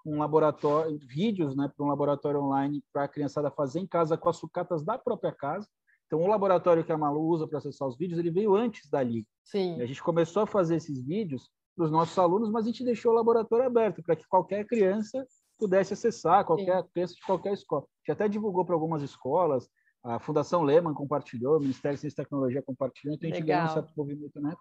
um 0.07 0.21
laboratório, 0.21 0.97
vídeos 1.09 1.57
né, 1.57 1.69
para 1.77 1.85
um 1.85 1.89
laboratório 1.89 2.41
online 2.41 2.85
para 2.93 3.03
a 3.03 3.09
criançada 3.09 3.51
fazer 3.51 3.81
em 3.81 3.87
casa 3.89 4.17
com 4.17 4.29
as 4.29 4.37
sucatas 4.37 4.85
da 4.85 4.97
própria 4.97 5.33
casa. 5.33 5.67
Então, 6.07 6.23
o 6.23 6.29
laboratório 6.29 6.85
que 6.85 6.93
a 6.93 6.97
Malu 6.97 7.23
usa 7.23 7.49
para 7.49 7.59
acessar 7.59 7.89
os 7.89 7.99
vídeos, 7.99 8.21
ele 8.21 8.31
veio 8.31 8.55
antes 8.55 8.89
dali. 8.89 9.27
Sim. 9.43 9.79
E 9.79 9.83
a 9.83 9.87
gente 9.87 10.05
começou 10.05 10.45
a 10.45 10.47
fazer 10.47 10.77
esses 10.77 11.05
vídeos 11.05 11.51
para 11.75 11.85
os 11.85 11.91
nossos 11.91 12.17
alunos, 12.17 12.49
mas 12.49 12.65
a 12.65 12.69
gente 12.69 12.85
deixou 12.85 13.11
o 13.11 13.17
laboratório 13.17 13.67
aberto 13.67 14.01
para 14.05 14.15
que 14.15 14.29
qualquer 14.29 14.65
criança 14.67 15.27
pudesse 15.61 15.93
acessar, 15.93 16.45
qualquer 16.45 16.83
Sim. 16.83 16.89
criança 16.93 17.15
de 17.15 17.23
qualquer 17.23 17.53
escola. 17.53 17.83
A 17.83 17.99
gente 18.01 18.13
até 18.13 18.29
divulgou 18.29 18.65
para 18.65 18.75
algumas 18.75 19.03
escolas, 19.03 19.69
a 20.03 20.19
Fundação 20.19 20.63
Lehman 20.63 20.95
compartilhou, 20.95 21.59
o 21.59 21.61
Ministério 21.61 21.97
de 21.97 22.01
Ciência 22.01 22.21
e 22.21 22.25
Tecnologia 22.25 22.63
compartilhou, 22.63 23.15
então 23.15 23.31
a 23.31 23.33
gente 23.33 23.43
Legal. 23.43 23.59
ganhou 23.59 23.71
um 23.71 23.75
certo 23.75 23.95
movimento, 23.97 24.41
né? 24.41 24.57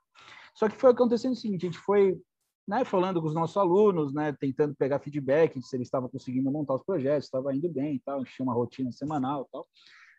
Só 0.53 0.67
que 0.67 0.75
foi 0.75 0.91
acontecendo 0.91 1.31
o 1.31 1.35
seguinte, 1.35 1.65
a 1.65 1.69
gente 1.69 1.79
foi 1.79 2.19
né, 2.67 2.85
falando 2.85 3.19
com 3.19 3.27
os 3.27 3.33
nossos 3.33 3.57
alunos, 3.57 4.13
né, 4.13 4.35
tentando 4.39 4.75
pegar 4.75 4.99
feedback 4.99 5.59
se 5.59 5.75
eles 5.75 5.87
estavam 5.87 6.07
conseguindo 6.07 6.51
montar 6.51 6.75
os 6.75 6.83
projetos, 6.83 7.25
estava 7.25 7.55
indo 7.55 7.67
bem 7.67 7.95
e 7.95 7.99
tal, 7.99 8.17
a 8.17 8.19
gente 8.19 8.35
tinha 8.35 8.43
uma 8.43 8.53
rotina 8.53 8.91
semanal 8.91 9.47
e 9.47 9.51
tal. 9.51 9.67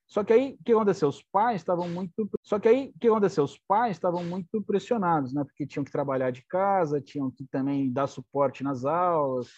Só 0.09 0.25
que 0.25 0.33
aí, 0.33 0.59
o 0.61 0.65
que 0.65 0.73
aconteceu? 0.73 1.09
Os 1.09 1.23
pais 1.23 1.61
estavam 1.61 1.89
muito... 1.89 2.29
Só 2.43 2.59
que 2.59 2.67
aí, 2.67 2.93
o 2.97 2.99
que 2.99 3.07
aconteceu? 3.07 3.45
Os 3.45 3.57
pais 3.57 3.97
estavam 3.97 4.25
muito 4.25 4.61
pressionados, 4.63 5.33
né? 5.33 5.45
Porque 5.45 5.65
tinham 5.65 5.85
que 5.85 5.93
trabalhar 5.93 6.33
de 6.33 6.45
casa, 6.49 7.01
tinham 7.01 7.31
que 7.31 7.47
também 7.47 7.93
dar 7.93 8.09
suporte 8.09 8.65
nas 8.65 8.85
aulas. 8.85 9.49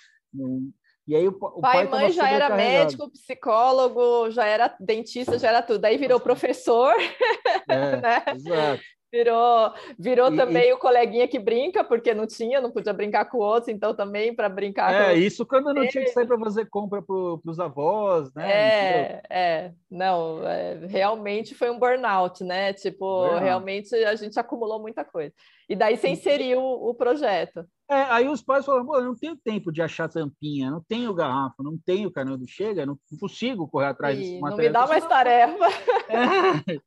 E 1.06 1.16
aí 1.16 1.26
o, 1.26 1.32
o 1.32 1.60
pai, 1.60 1.72
pai 1.72 1.84
e 1.86 1.88
mãe 1.88 2.12
já 2.12 2.28
era 2.28 2.54
médico, 2.54 3.10
psicólogo, 3.10 4.30
já 4.30 4.46
era 4.46 4.74
dentista, 4.78 5.38
já 5.38 5.48
era 5.48 5.62
tudo. 5.62 5.84
Aí 5.84 5.96
virou 5.96 6.20
professor, 6.20 6.94
é, 7.68 7.96
né? 7.96 8.24
Exato. 8.34 8.82
Virou, 9.12 9.74
virou 9.98 10.32
e, 10.32 10.36
também 10.36 10.70
e... 10.70 10.72
o 10.72 10.78
coleguinha 10.78 11.28
que 11.28 11.38
brinca, 11.38 11.84
porque 11.84 12.14
não 12.14 12.26
tinha, 12.26 12.62
não 12.62 12.70
podia 12.70 12.94
brincar 12.94 13.26
com 13.26 13.36
outros, 13.36 13.68
então 13.68 13.94
também 13.94 14.34
para 14.34 14.48
brincar 14.48 14.90
é, 14.90 15.12
com... 15.12 15.20
isso 15.20 15.44
quando 15.44 15.74
não 15.74 15.86
tinha 15.86 16.02
que 16.02 16.10
sair 16.10 16.26
para 16.26 16.38
fazer 16.38 16.64
compra 16.70 17.02
para 17.02 17.14
os 17.14 17.60
avós, 17.60 18.32
né? 18.32 18.50
É, 18.50 19.22
é, 19.28 19.72
não, 19.90 20.46
é, 20.48 20.86
realmente 20.86 21.54
foi 21.54 21.70
um 21.70 21.78
burnout, 21.78 22.42
né? 22.42 22.72
Tipo, 22.72 23.36
realmente 23.36 23.94
a 23.94 24.14
gente 24.14 24.40
acumulou 24.40 24.80
muita 24.80 25.04
coisa. 25.04 25.34
E 25.68 25.76
daí 25.76 25.98
você 25.98 26.08
inseriu 26.08 26.60
o, 26.60 26.90
o 26.90 26.94
projeto. 26.94 27.66
É, 27.90 28.04
aí 28.04 28.26
os 28.26 28.42
pais 28.42 28.64
falaram, 28.64 28.86
pô, 28.86 28.96
eu 28.96 29.04
não 29.04 29.14
tenho 29.14 29.36
tempo 29.36 29.70
de 29.70 29.82
achar 29.82 30.08
tampinha, 30.08 30.70
não 30.70 30.82
tenho 30.88 31.12
garrafa, 31.12 31.62
não 31.62 31.76
tenho 31.84 32.10
canal 32.10 32.38
do 32.38 32.48
Chega, 32.48 32.86
não 32.86 32.96
consigo 33.20 33.68
correr 33.68 33.88
atrás 33.88 34.16
desse 34.16 34.40
material. 34.40 34.56
Não 34.56 34.64
me 34.64 34.70
dá 34.70 34.86
mais 34.86 35.06
tarefa. 35.06 35.66
É. 36.08 36.80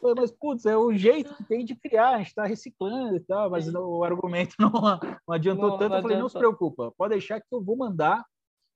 Falei, 0.00 0.16
mas, 0.18 0.30
putz, 0.30 0.66
é 0.66 0.76
o 0.76 0.92
jeito 0.92 1.34
que 1.34 1.44
tem 1.44 1.64
de 1.64 1.74
criar, 1.74 2.10
a 2.10 2.18
gente 2.18 2.28
está 2.28 2.44
reciclando 2.44 3.16
e 3.16 3.20
tal, 3.20 3.50
mas 3.50 3.66
não, 3.72 3.84
o 3.84 4.04
argumento 4.04 4.54
não, 4.60 4.70
não 4.70 5.34
adiantou 5.34 5.70
não, 5.70 5.78
tanto. 5.78 5.90
Não 5.90 5.96
eu 5.98 6.02
falei, 6.02 6.18
não 6.18 6.28
se 6.28 6.38
preocupa, 6.38 6.92
pode 6.96 7.12
deixar 7.12 7.40
que 7.40 7.46
eu 7.52 7.62
vou 7.62 7.76
mandar, 7.76 8.24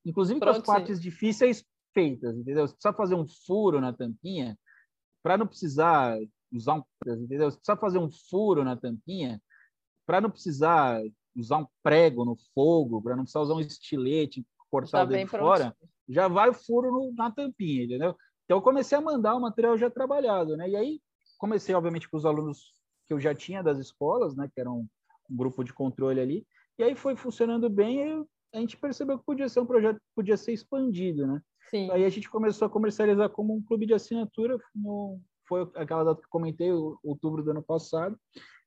inclusive 0.04 0.40
Pronto, 0.40 0.54
com 0.54 0.60
as 0.60 0.66
partes 0.66 0.96
sim. 0.96 1.02
difíceis 1.02 1.64
feitas, 1.94 2.36
entendeu? 2.36 2.66
Você 2.66 2.74
precisa 2.74 2.94
fazer 2.94 3.14
um 3.14 3.26
furo 3.46 3.80
na 3.80 3.92
tampinha, 3.92 4.58
para 5.22 5.36
não 5.36 5.46
precisar 5.46 6.18
usar 6.52 6.74
um, 6.74 6.82
entendeu? 7.06 7.50
Você 7.50 7.56
precisa 7.58 7.76
fazer 7.76 7.98
um 7.98 8.10
furo 8.10 8.64
na 8.64 8.76
tampinha, 8.76 9.40
para 10.06 10.20
não 10.20 10.30
precisar 10.30 11.00
usar 11.36 11.58
um 11.58 11.66
prego 11.82 12.24
no 12.24 12.36
fogo, 12.54 13.02
para 13.02 13.14
não 13.14 13.24
precisar 13.24 13.40
usar 13.40 13.54
um 13.54 13.60
estilete, 13.60 14.46
cortar 14.70 15.04
o 15.04 15.06
dedo 15.06 15.28
fora, 15.28 15.76
já 16.08 16.28
vai 16.28 16.48
o 16.48 16.54
furo 16.54 16.90
no, 16.90 17.12
na 17.14 17.30
tampinha, 17.30 17.84
entendeu? 17.84 18.16
Então, 18.44 18.56
eu 18.56 18.62
comecei 18.62 18.96
a 18.96 19.00
mandar 19.00 19.34
o 19.34 19.40
material 19.40 19.76
já 19.76 19.90
trabalhado, 19.90 20.56
né? 20.56 20.70
E 20.70 20.76
aí, 20.76 21.00
comecei, 21.38 21.74
obviamente, 21.74 22.08
com 22.08 22.16
os 22.16 22.26
alunos 22.26 22.74
que 23.06 23.14
eu 23.14 23.20
já 23.20 23.34
tinha 23.34 23.62
das 23.62 23.78
escolas, 23.78 24.36
né? 24.36 24.50
Que 24.52 24.60
eram 24.60 24.86
um 25.30 25.36
grupo 25.36 25.64
de 25.64 25.72
controle 25.72 26.20
ali. 26.20 26.46
E 26.78 26.82
aí 26.82 26.94
foi 26.94 27.16
funcionando 27.16 27.70
bem 27.70 28.00
e 28.00 28.26
a 28.54 28.60
gente 28.60 28.76
percebeu 28.76 29.18
que 29.18 29.24
podia 29.24 29.48
ser 29.48 29.60
um 29.60 29.66
projeto 29.66 29.96
que 29.96 30.14
podia 30.14 30.36
ser 30.36 30.52
expandido, 30.52 31.26
né? 31.26 31.40
Sim. 31.70 31.90
Aí 31.90 32.04
a 32.04 32.08
gente 32.08 32.30
começou 32.30 32.66
a 32.66 32.70
comercializar 32.70 33.28
como 33.30 33.54
um 33.54 33.62
clube 33.62 33.86
de 33.86 33.94
assinatura, 33.94 34.58
no, 34.74 35.20
foi 35.46 35.62
aquela 35.74 36.04
data 36.04 36.20
que 36.20 36.28
comentei, 36.28 36.70
outubro 37.02 37.42
do 37.42 37.50
ano 37.50 37.62
passado. 37.62 38.18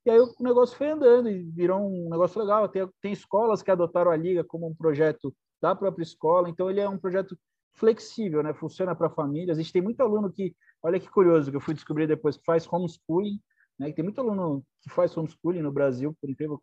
E 0.05 0.09
aí 0.09 0.19
o 0.19 0.33
negócio 0.39 0.75
foi 0.75 0.89
andando 0.89 1.29
e 1.29 1.43
virou 1.43 1.79
um 1.79 2.09
negócio 2.09 2.39
legal. 2.39 2.67
Tem, 2.67 2.87
tem 3.01 3.11
escolas 3.11 3.61
que 3.61 3.71
adotaram 3.71 4.11
a 4.11 4.15
Liga 4.15 4.43
como 4.43 4.67
um 4.67 4.75
projeto 4.75 5.33
da 5.61 5.75
própria 5.75 6.03
escola, 6.03 6.49
então 6.49 6.69
ele 6.69 6.79
é 6.79 6.89
um 6.89 6.97
projeto 6.97 7.37
flexível, 7.73 8.41
né? 8.41 8.53
Funciona 8.53 8.95
para 8.95 9.09
famílias. 9.09 9.57
A 9.57 9.61
gente 9.61 9.73
tem 9.73 9.81
muito 9.81 10.01
aluno 10.01 10.31
que, 10.31 10.55
olha 10.83 10.99
que 10.99 11.09
curioso, 11.09 11.51
que 11.51 11.57
eu 11.57 11.61
fui 11.61 11.73
descobrir 11.73 12.07
depois, 12.07 12.37
que 12.37 12.45
faz 12.45 12.67
homeschooling, 12.71 13.39
né? 13.77 13.91
Tem 13.91 14.03
muito 14.03 14.19
aluno 14.21 14.63
que 14.81 14.89
faz 14.89 15.15
homeschooling 15.15 15.61
no 15.61 15.71
Brasil, 15.71 16.15
por 16.19 16.29
incrível 16.29 16.61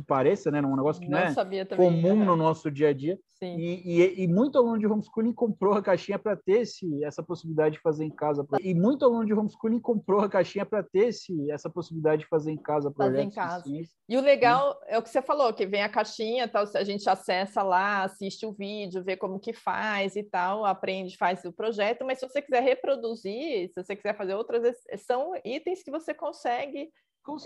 que 0.00 0.06
pareça, 0.06 0.50
né? 0.50 0.60
Um 0.60 0.76
negócio 0.76 1.00
que 1.00 1.08
não, 1.08 1.18
não 1.18 1.26
é 1.26 1.64
comum 1.76 2.24
no 2.24 2.36
nosso 2.36 2.70
dia 2.70 2.88
a 2.88 2.92
dia. 2.92 3.18
E, 3.42 4.00
e, 4.02 4.22
e, 4.24 4.28
muito 4.28 4.58
aluno 4.58 4.78
de 4.78 4.86
homeschooling 4.86 5.32
comprou 5.32 5.72
a 5.72 5.82
caixinha 5.82 6.18
para 6.18 6.36
ter 6.36 6.60
esse, 6.60 7.02
essa 7.02 7.22
possibilidade 7.22 7.76
de 7.76 7.80
fazer 7.80 8.04
em 8.04 8.10
casa. 8.10 8.46
E 8.60 8.74
muito 8.74 9.02
aluno 9.04 9.24
de 9.24 9.32
homeschooling 9.32 9.80
comprou 9.80 10.20
a 10.20 10.28
caixinha 10.28 10.66
para 10.66 10.82
ter 10.82 11.08
esse, 11.08 11.50
essa 11.50 11.70
possibilidade 11.70 12.22
de 12.22 12.28
fazer 12.28 12.52
em 12.52 12.58
casa 12.58 12.92
fazer 12.94 13.22
em 13.22 13.30
casa. 13.30 13.64
E 14.08 14.16
o 14.16 14.20
legal 14.20 14.78
é 14.86 14.98
o 14.98 15.02
que 15.02 15.08
você 15.08 15.22
falou, 15.22 15.54
que 15.54 15.66
vem 15.66 15.82
a 15.82 15.88
caixinha, 15.88 16.46
tal, 16.48 16.64
a 16.74 16.84
gente 16.84 17.08
acessa 17.08 17.62
lá, 17.62 18.02
assiste 18.02 18.44
o 18.44 18.52
vídeo, 18.52 19.02
vê 19.02 19.16
como 19.16 19.40
que 19.40 19.54
faz 19.54 20.16
e 20.16 20.22
tal, 20.22 20.66
aprende, 20.66 21.16
faz 21.16 21.42
o 21.44 21.52
projeto, 21.52 22.04
mas 22.04 22.18
se 22.18 22.28
você 22.28 22.42
quiser 22.42 22.62
reproduzir, 22.62 23.68
se 23.68 23.82
você 23.82 23.96
quiser 23.96 24.16
fazer 24.16 24.34
outras, 24.34 24.76
são 24.98 25.32
itens 25.44 25.82
que 25.82 25.90
você 25.90 26.12
consegue 26.12 26.90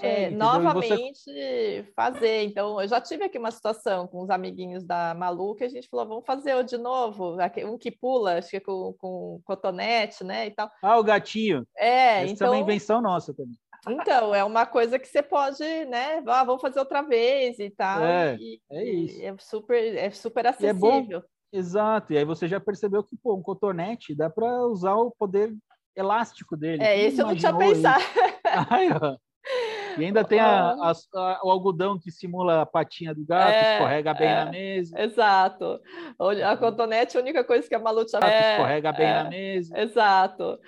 é, 0.02 0.30
novamente 0.30 1.22
você... 1.22 1.92
fazer. 1.94 2.44
Então, 2.44 2.80
eu 2.80 2.88
já 2.88 3.00
tive 3.00 3.24
aqui 3.24 3.38
uma 3.38 3.50
situação 3.50 4.06
com 4.06 4.22
os 4.22 4.30
amiguinhos 4.30 4.84
da 4.84 5.14
Malu 5.14 5.54
que 5.54 5.64
a 5.64 5.68
gente 5.68 5.88
falou, 5.88 6.06
vamos 6.06 6.26
fazer 6.26 6.62
de 6.64 6.76
novo, 6.76 7.36
um 7.66 7.78
que 7.78 7.90
pula, 7.90 8.38
acho 8.38 8.50
que 8.50 8.60
com, 8.60 8.94
com 8.98 9.40
cotonete, 9.44 10.24
né, 10.24 10.46
e 10.46 10.50
tal. 10.50 10.70
Ah, 10.82 10.98
o 10.98 11.04
gatinho. 11.04 11.66
É, 11.76 12.22
Essa 12.22 12.32
então... 12.32 12.48
é 12.48 12.50
uma 12.50 12.60
invenção 12.60 13.00
nossa 13.00 13.34
também. 13.34 13.56
Então, 13.88 14.34
é 14.34 14.42
uma 14.42 14.64
coisa 14.64 14.98
que 14.98 15.06
você 15.06 15.22
pode, 15.22 15.62
né? 15.62 16.22
Ah, 16.26 16.44
vamos 16.44 16.62
fazer 16.62 16.78
outra 16.78 17.02
vez 17.02 17.58
e 17.58 17.68
tal. 17.70 18.02
É, 18.02 18.36
e, 18.36 18.60
é 18.70 18.84
isso. 18.84 19.22
é 19.22 19.36
super, 19.38 19.96
é 19.96 20.10
super 20.10 20.46
acessível. 20.46 20.90
é 20.90 21.02
bom, 21.02 21.22
exato. 21.52 22.12
E 22.12 22.18
aí 22.18 22.24
você 22.24 22.48
já 22.48 22.58
percebeu 22.58 23.04
que, 23.04 23.16
pô, 23.16 23.34
um 23.34 23.42
cotonete 23.42 24.14
dá 24.14 24.30
para 24.30 24.66
usar 24.66 24.94
o 24.94 25.10
poder 25.10 25.54
elástico 25.94 26.56
dele. 26.56 26.82
É, 26.82 26.98
esse 26.98 27.20
eu 27.20 27.26
não 27.26 27.36
tinha 27.36 27.56
pensado. 27.56 28.02
Ai, 28.70 28.88
ó. 28.90 29.16
E 29.98 30.04
ainda 30.04 30.24
tem 30.24 30.40
a, 30.40 30.70
a, 30.70 30.92
a, 30.92 31.40
o 31.44 31.50
algodão 31.50 31.98
que 31.98 32.10
simula 32.10 32.62
a 32.62 32.66
patinha 32.66 33.14
do 33.14 33.24
gato, 33.24 33.52
é, 33.52 33.74
escorrega 33.74 34.14
bem 34.14 34.28
é, 34.28 34.44
na 34.44 34.50
mesa. 34.50 35.00
Exato. 35.00 35.80
A 36.44 36.56
cotonete, 36.56 37.16
a 37.16 37.20
única 37.20 37.44
coisa 37.44 37.68
que 37.68 37.74
a 37.74 37.78
Malu 37.78 38.04
tinha 38.04 38.20
feito. 38.20 38.34
Escorrega 38.34 38.92
bem 38.92 39.06
é, 39.06 39.14
na 39.14 39.30
mesa. 39.30 39.78
Exato. 39.78 40.58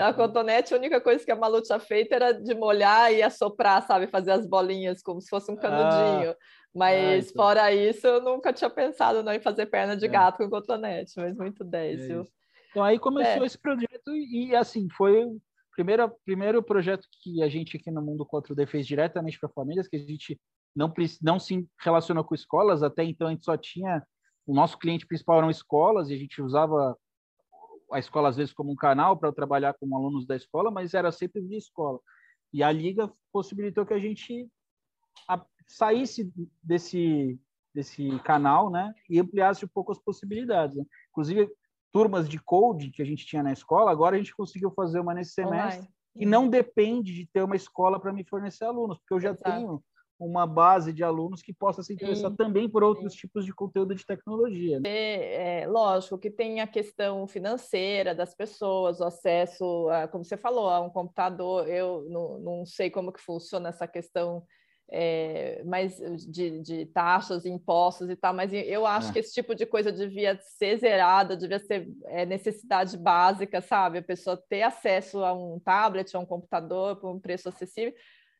A 0.00 0.12
cotonete, 0.14 0.74
a 0.74 0.76
única 0.76 1.00
coisa 1.00 1.24
que 1.24 1.32
a 1.32 1.36
Malu 1.36 1.60
tinha 1.62 1.78
feito 1.78 2.12
era 2.12 2.32
de 2.32 2.54
molhar 2.54 3.12
e 3.12 3.22
assoprar, 3.22 3.86
sabe? 3.86 4.06
Fazer 4.06 4.32
as 4.32 4.46
bolinhas 4.46 5.02
como 5.02 5.20
se 5.20 5.28
fosse 5.28 5.50
um 5.50 5.56
canudinho. 5.56 6.30
Ah, 6.30 6.36
mas 6.74 7.28
ah, 7.28 7.32
fora 7.36 7.72
isso, 7.72 8.06
eu 8.06 8.22
nunca 8.22 8.52
tinha 8.52 8.70
pensado 8.70 9.22
não, 9.22 9.32
em 9.32 9.40
fazer 9.40 9.66
perna 9.66 9.96
de 9.96 10.06
é. 10.06 10.08
gato 10.08 10.38
com 10.38 10.48
cotonete, 10.48 11.12
mas 11.16 11.36
muito 11.36 11.62
10, 11.62 12.00
é 12.00 12.06
viu? 12.06 12.28
Então 12.70 12.82
aí 12.82 12.98
começou 12.98 13.42
é. 13.42 13.46
esse 13.46 13.58
projeto 13.58 14.10
e 14.10 14.56
assim, 14.56 14.88
foi 14.88 15.26
primeiro, 15.74 16.10
primeiro 16.24 16.62
projeto 16.62 17.06
que 17.22 17.42
a 17.42 17.48
gente 17.48 17.76
aqui 17.76 17.90
no 17.90 18.02
Mundo 18.02 18.26
4D 18.26 18.66
fez 18.66 18.86
diretamente 18.86 19.38
para 19.38 19.48
famílias, 19.48 19.88
que 19.88 19.96
a 19.96 19.98
gente 19.98 20.40
não, 20.74 20.92
não 21.20 21.38
se 21.38 21.68
relacionou 21.80 22.24
com 22.24 22.34
escolas, 22.34 22.82
até 22.82 23.04
então 23.04 23.28
a 23.28 23.30
gente 23.30 23.44
só 23.44 23.56
tinha, 23.56 24.02
o 24.46 24.54
nosso 24.54 24.78
cliente 24.78 25.06
principal 25.06 25.38
eram 25.38 25.50
escolas, 25.50 26.08
e 26.08 26.14
a 26.14 26.18
gente 26.18 26.40
usava 26.40 26.96
a 27.90 27.98
escola 27.98 28.28
às 28.28 28.36
vezes 28.36 28.54
como 28.54 28.72
um 28.72 28.76
canal 28.76 29.16
para 29.18 29.32
trabalhar 29.32 29.74
com 29.74 29.94
alunos 29.96 30.26
da 30.26 30.36
escola, 30.36 30.70
mas 30.70 30.94
era 30.94 31.12
sempre 31.12 31.42
via 31.42 31.58
escola. 31.58 31.98
E 32.52 32.62
a 32.62 32.70
Liga 32.70 33.10
possibilitou 33.32 33.84
que 33.84 33.94
a 33.94 33.98
gente 33.98 34.48
saísse 35.66 36.32
desse, 36.62 37.38
desse 37.74 38.18
canal 38.20 38.70
né, 38.70 38.94
e 39.08 39.18
ampliasse 39.18 39.64
um 39.64 39.68
pouco 39.68 39.92
as 39.92 39.98
possibilidades. 39.98 40.76
Né? 40.76 40.84
Inclusive, 41.10 41.50
turmas 41.92 42.28
de 42.28 42.38
code 42.38 42.90
que 42.90 43.02
a 43.02 43.04
gente 43.04 43.26
tinha 43.26 43.42
na 43.42 43.52
escola, 43.52 43.90
agora 43.90 44.16
a 44.16 44.18
gente 44.18 44.34
conseguiu 44.34 44.70
fazer 44.70 44.98
uma 44.98 45.14
nesse 45.14 45.32
semestre 45.32 45.80
Online. 45.80 45.94
que 46.18 46.26
não 46.26 46.48
depende 46.48 47.14
de 47.14 47.26
ter 47.26 47.42
uma 47.42 47.56
escola 47.56 48.00
para 48.00 48.12
me 48.12 48.24
fornecer 48.24 48.64
alunos, 48.64 48.98
porque 48.98 49.14
eu 49.14 49.20
já 49.20 49.30
Exato. 49.30 49.42
tenho 49.44 49.82
uma 50.18 50.46
base 50.46 50.92
de 50.92 51.02
alunos 51.02 51.42
que 51.42 51.52
possa 51.52 51.82
se 51.82 51.92
interessar 51.92 52.30
sim, 52.30 52.36
também 52.36 52.68
por 52.68 52.84
outros 52.84 53.12
sim. 53.12 53.20
tipos 53.20 53.44
de 53.44 53.52
conteúdo 53.52 53.94
de 53.94 54.06
tecnologia. 54.06 54.78
Né? 54.78 54.88
É, 54.88 55.62
é, 55.62 55.66
lógico 55.66 56.18
que 56.18 56.30
tem 56.30 56.60
a 56.60 56.66
questão 56.66 57.26
financeira 57.26 58.14
das 58.14 58.34
pessoas, 58.34 59.00
o 59.00 59.04
acesso, 59.04 59.88
a, 59.88 60.06
como 60.06 60.24
você 60.24 60.36
falou, 60.36 60.68
a 60.68 60.80
um 60.80 60.90
computador. 60.90 61.68
Eu 61.68 62.06
não, 62.08 62.38
não 62.38 62.66
sei 62.66 62.88
como 62.88 63.12
que 63.12 63.20
funciona 63.20 63.70
essa 63.70 63.88
questão 63.88 64.44
é, 64.94 65.62
mais 65.64 65.96
de, 66.28 66.60
de, 66.60 66.86
taxas, 66.86 67.46
impostos 67.46 68.10
e 68.10 68.14
tal, 68.14 68.34
mas 68.34 68.52
eu 68.52 68.86
acho 68.86 69.08
é. 69.08 69.12
que 69.14 69.18
esse 69.20 69.32
tipo 69.32 69.54
de 69.54 69.64
coisa 69.64 69.90
devia 69.90 70.38
ser 70.42 70.78
zerada, 70.78 71.34
devia 71.34 71.58
ser 71.58 71.88
é, 72.08 72.26
necessidade 72.26 72.98
básica, 72.98 73.62
sabe? 73.62 73.98
A 73.98 74.02
pessoa 74.02 74.36
ter 74.50 74.60
acesso 74.60 75.24
a 75.24 75.32
um 75.32 75.58
tablet, 75.58 76.14
a 76.14 76.18
um 76.18 76.26
computador 76.26 76.96
por 76.96 77.10
um 77.10 77.18
preço 77.18 77.48
acessível, 77.48 77.94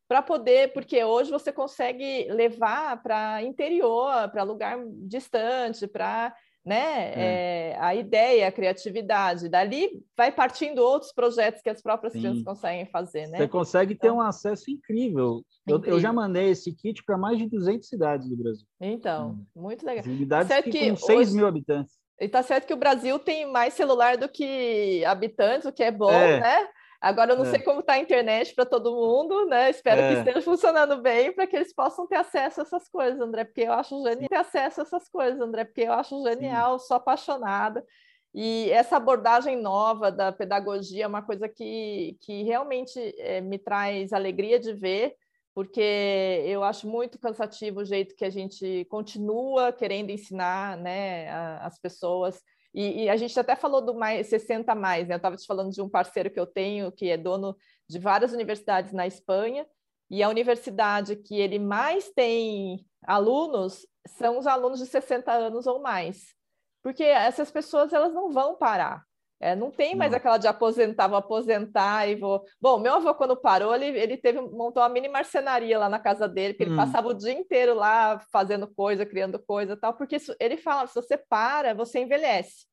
para 0.07 0.21
poder, 0.21 0.75
porque 0.75 1.03
hoje 1.03 1.31
você 1.31 1.51
consegue 1.51 2.31
levar 2.31 3.03
para 3.03 3.43
interior, 3.43 4.29
para 4.31 4.43
lugar 4.43 4.79
distante, 5.07 5.87
para 5.87 6.37
né? 6.65 7.13
É. 7.15 7.73
É, 7.73 7.79
a 7.81 7.95
ideia, 7.95 8.49
a 8.49 8.53
criatividade. 8.53 9.49
Dali 9.49 10.03
vai 10.17 10.31
partindo 10.31 10.79
outros 10.79 11.13
projetos 11.13 11.61
que 11.61 11.69
as 11.69 11.83
próprias 11.83 12.13
Sim. 12.13 12.21
crianças 12.21 12.45
conseguem 12.45 12.87
fazer, 12.87 13.27
né? 13.29 13.39
Você 13.39 13.49
consegue 13.49 13.95
então, 13.95 14.11
ter 14.11 14.17
um 14.17 14.21
acesso 14.21 14.71
incrível. 14.71 15.43
incrível. 15.67 15.85
Eu, 15.87 15.95
eu, 15.97 16.01
já 16.01 16.13
mandei 16.13 16.51
esse 16.51 16.73
kit 16.75 17.03
para 17.05 17.19
mais 17.19 17.39
de 17.39 17.49
200 17.49 17.89
cidades 17.89 18.29
do 18.29 18.37
Brasil. 18.37 18.67
Então, 18.81 19.31
hum. 19.31 19.63
muito 19.63 19.85
legal. 19.85 20.05
Cidades 20.05 20.49
certo 20.49 20.65
que, 20.71 20.79
que 20.79 20.91
com 20.91 20.97
6 20.97 21.19
hoje... 21.19 21.37
mil 21.37 21.47
habitantes. 21.47 22.01
E 22.21 22.29
tá 22.29 22.43
certo 22.43 22.67
que 22.67 22.75
o 22.75 22.79
Brasil 22.79 23.19
tem 23.19 23.51
mais 23.51 23.75
celular 23.75 24.17
do 24.17 24.29
que 24.29 25.05
habitantes, 25.05 25.67
o 25.67 25.73
que 25.73 25.83
é 25.83 25.91
bom, 25.91 26.13
é. 26.13 26.41
né? 26.41 26.69
Agora 27.03 27.33
eu 27.33 27.37
não 27.37 27.45
é. 27.45 27.51
sei 27.51 27.59
como 27.59 27.81
está 27.81 27.95
a 27.95 27.99
internet 27.99 28.55
para 28.55 28.65
todo 28.65 28.95
mundo, 28.95 29.45
né? 29.47 29.69
Espero 29.71 30.01
é. 30.01 30.09
que 30.09 30.19
esteja 30.21 30.41
funcionando 30.41 31.03
bem 31.03 31.33
para 31.33 31.49
que 31.49 31.57
eles 31.57 31.75
possam 31.75 32.07
ter 32.07 32.15
acesso 32.15 32.61
a 32.61 32.63
essas 32.63 32.89
coisas, 32.89 33.21
André, 33.21 33.45
porque 33.45 33.63
eu 33.63 33.73
acho 33.73 34.01
genial 34.05 34.29
ter 34.29 34.37
acesso 34.37 34.81
a 34.81 34.85
essas 34.85 35.09
coisas, 35.09 35.41
André, 35.41 35.65
porque 35.65 35.81
eu 35.81 35.93
acho 35.93 36.23
genial, 36.23 36.79
Sim. 36.79 36.87
sou 36.87 36.97
apaixonada. 36.97 37.85
E 38.33 38.71
essa 38.71 38.99
abordagem 38.99 39.61
nova 39.61 40.13
da 40.13 40.31
pedagogia 40.31 41.05
é 41.05 41.09
uma 41.09 41.23
coisa 41.23 41.49
que, 41.49 42.17
que 42.21 42.45
realmente 42.45 42.97
é, 43.19 43.41
me 43.41 43.59
traz 43.59 44.13
alegria 44.13 44.61
de 44.61 44.73
ver, 44.73 45.17
porque 45.53 46.45
eu 46.47 46.63
acho 46.63 46.87
muito 46.89 47.19
cansativo 47.19 47.81
o 47.81 47.85
jeito 47.85 48.15
que 48.15 48.25
a 48.25 48.31
gente 48.31 48.85
continua 48.85 49.73
querendo 49.73 50.11
ensinar 50.11 50.77
né, 50.77 51.29
as 51.61 51.81
pessoas 51.81 52.41
e, 52.75 53.05
e, 53.05 53.09
a 53.11 53.17
gente 53.17 53.39
até 53.39 53.55
falou 53.55 53.83
do 53.83 53.95
mais 53.95 54.27
60 54.29 54.75
mais, 54.75 55.07
né? 55.07 55.15
Eu 55.15 55.17
estava 55.17 55.37
te 55.37 55.47
falando 55.47 55.71
de 55.71 55.83
um 55.83 55.89
parceiro 55.89 56.31
que 56.31 56.41
eu 56.41 56.47
tenho, 56.47 56.91
que 56.91 57.11
é 57.11 57.17
dono 57.17 57.57
de 57.89 57.99
várias 57.99 58.33
universidades 58.33 58.93
na 58.93 59.07
Espanha, 59.07 59.67
e 60.11 60.23
a 60.23 60.29
universidade 60.29 61.17
que 61.17 61.39
ele 61.39 61.59
mais 61.59 62.11
tem 62.11 62.85
alunos 63.03 63.87
são 64.07 64.39
os 64.39 64.47
alunos 64.47 64.79
de 64.79 64.87
60 64.87 65.31
anos 65.33 65.67
ou 65.67 65.81
mais. 65.81 66.35
Porque 66.83 67.05
essas 67.05 67.51
pessoas 67.51 67.93
elas 67.93 68.13
não 68.13 68.31
vão 68.31 68.57
parar. 68.57 69.05
É, 69.43 69.57
não 69.57 69.73
tem 69.73 69.97
mais 69.97 70.13
não. 70.13 70.19
aquela 70.19 70.39
de 70.39 70.47
aposentar, 70.47 71.09
vou 71.09 71.19
aposentar 71.19 72.09
e 72.09 72.15
vou. 72.15 72.45
Bom, 72.61 72.79
meu 72.79 72.95
avô, 72.95 73.13
quando 73.13 73.37
parou, 73.37 73.75
ele, 73.75 73.87
ele 73.99 74.17
teve, 74.17 74.41
montou 74.41 74.81
uma 74.81 74.89
mini 74.89 75.09
marcenaria 75.09 75.81
lá 75.81 75.89
na 75.89 75.99
casa 75.99 76.29
dele, 76.29 76.55
porque 76.55 76.71
hum. 76.71 76.75
ele 76.75 76.77
passava 76.77 77.09
o 77.09 77.15
dia 77.15 77.33
inteiro 77.33 77.75
lá 77.75 78.21
fazendo 78.31 78.73
coisa, 78.73 79.05
criando 79.05 79.41
coisa 79.41 79.77
tal, 79.77 79.95
porque 79.95 80.15
isso, 80.15 80.33
ele 80.39 80.57
fala: 80.57 80.87
se 80.87 80.95
você 80.95 81.17
para, 81.17 81.75
você 81.75 81.99
envelhece. 81.99 82.67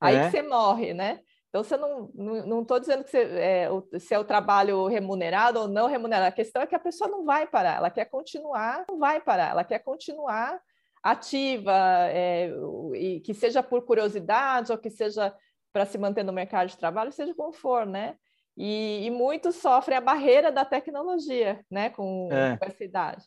Aí 0.00 0.16
é. 0.16 0.24
que 0.24 0.30
você 0.32 0.42
morre, 0.42 0.92
né? 0.92 1.20
Então, 1.50 1.62
você 1.62 1.76
não 1.76 2.06
estou 2.06 2.24
não, 2.24 2.64
não 2.64 2.80
dizendo 2.80 3.04
que 3.04 3.10
você, 3.10 3.22
é, 3.22 3.70
o, 3.70 3.86
se 3.98 4.12
é 4.12 4.18
o 4.18 4.24
trabalho 4.24 4.86
remunerado 4.86 5.60
ou 5.60 5.68
não 5.68 5.86
remunerado. 5.86 6.26
A 6.28 6.32
questão 6.32 6.62
é 6.62 6.66
que 6.66 6.74
a 6.74 6.80
pessoa 6.80 7.08
não 7.08 7.24
vai 7.24 7.46
parar, 7.46 7.76
ela 7.76 7.90
quer 7.90 8.06
continuar, 8.06 8.84
não 8.88 8.98
vai 8.98 9.20
parar, 9.20 9.50
ela 9.50 9.64
quer 9.64 9.78
continuar 9.78 10.60
ativa, 11.00 11.72
é, 12.10 12.50
e 12.94 13.20
que 13.20 13.32
seja 13.32 13.62
por 13.62 13.82
curiosidade 13.82 14.72
ou 14.72 14.78
que 14.78 14.90
seja 14.90 15.32
para 15.72 15.86
se 15.86 15.98
manter 15.98 16.24
no 16.24 16.32
mercado 16.32 16.68
de 16.68 16.76
trabalho, 16.76 17.12
seja 17.12 17.34
como 17.34 17.52
for, 17.52 17.86
né? 17.86 18.16
E, 18.56 19.06
e 19.06 19.10
muitos 19.10 19.56
sofrem 19.56 19.96
a 19.96 20.00
barreira 20.00 20.50
da 20.50 20.64
tecnologia, 20.64 21.64
né, 21.70 21.90
com, 21.90 22.28
é. 22.32 22.56
com 22.56 22.64
essa 22.64 22.82
idade. 22.82 23.24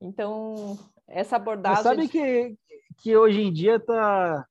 Então, 0.00 0.78
essa 1.06 1.36
abordagem. 1.36 1.84
Mas 1.84 1.84
sabe 1.84 2.08
que, 2.08 2.56
que 3.02 3.14
hoje 3.14 3.42
em 3.42 3.52
dia 3.52 3.76
está. 3.76 4.46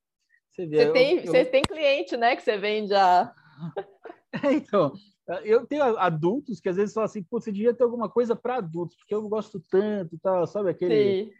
Você, 0.51 0.67
vê, 0.67 0.85
você, 0.85 0.91
tem, 0.91 1.17
eu... 1.17 1.25
você 1.25 1.45
tem 1.45 1.63
cliente, 1.63 2.15
né, 2.15 2.35
que 2.35 2.43
você 2.43 2.57
vende 2.57 2.93
a. 2.93 3.33
então, 4.53 4.93
eu 5.43 5.65
tenho 5.65 5.83
adultos 5.97 6.59
que 6.59 6.69
às 6.69 6.75
vezes 6.75 6.93
falam 6.93 7.05
assim, 7.05 7.25
você 7.31 7.51
devia 7.51 7.73
ter 7.73 7.83
alguma 7.83 8.07
coisa 8.07 8.35
para 8.35 8.57
adultos, 8.57 8.97
porque 8.97 9.15
eu 9.15 9.27
gosto 9.27 9.59
tanto, 9.59 10.19
tal, 10.19 10.45
sabe 10.45 10.69
aquele. 10.69 11.25
Sim 11.25 11.38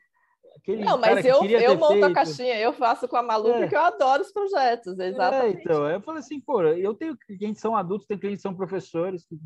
Aquele 0.62 0.84
não, 0.84 0.98
mas 0.98 1.26
eu, 1.26 1.44
eu 1.44 1.78
monto 1.78 1.94
feito. 1.94 2.06
a 2.06 2.14
caixinha, 2.14 2.60
eu 2.60 2.74
faço 2.74 3.08
com 3.08 3.16
a 3.16 3.24
Malu, 3.24 3.50
é. 3.50 3.60
porque 3.62 3.76
eu 3.76 3.82
adoro 3.82 4.22
os 4.22 4.32
projetos, 4.32 5.00
é, 5.00 5.08
exatamente. 5.08 5.58
É, 5.58 5.62
então, 5.62 5.90
eu 5.90 6.02
falei 6.02 6.20
assim, 6.20 6.40
pô, 6.40 6.62
eu 6.62 6.94
tenho 6.94 7.18
clientes 7.18 7.58
que 7.58 7.62
são 7.62 7.76
adultos, 7.76 8.08
tem 8.08 8.18
clientes 8.18 8.40
que 8.40 8.50
são 8.50 8.56
professores, 8.56 9.26
que 9.26 9.38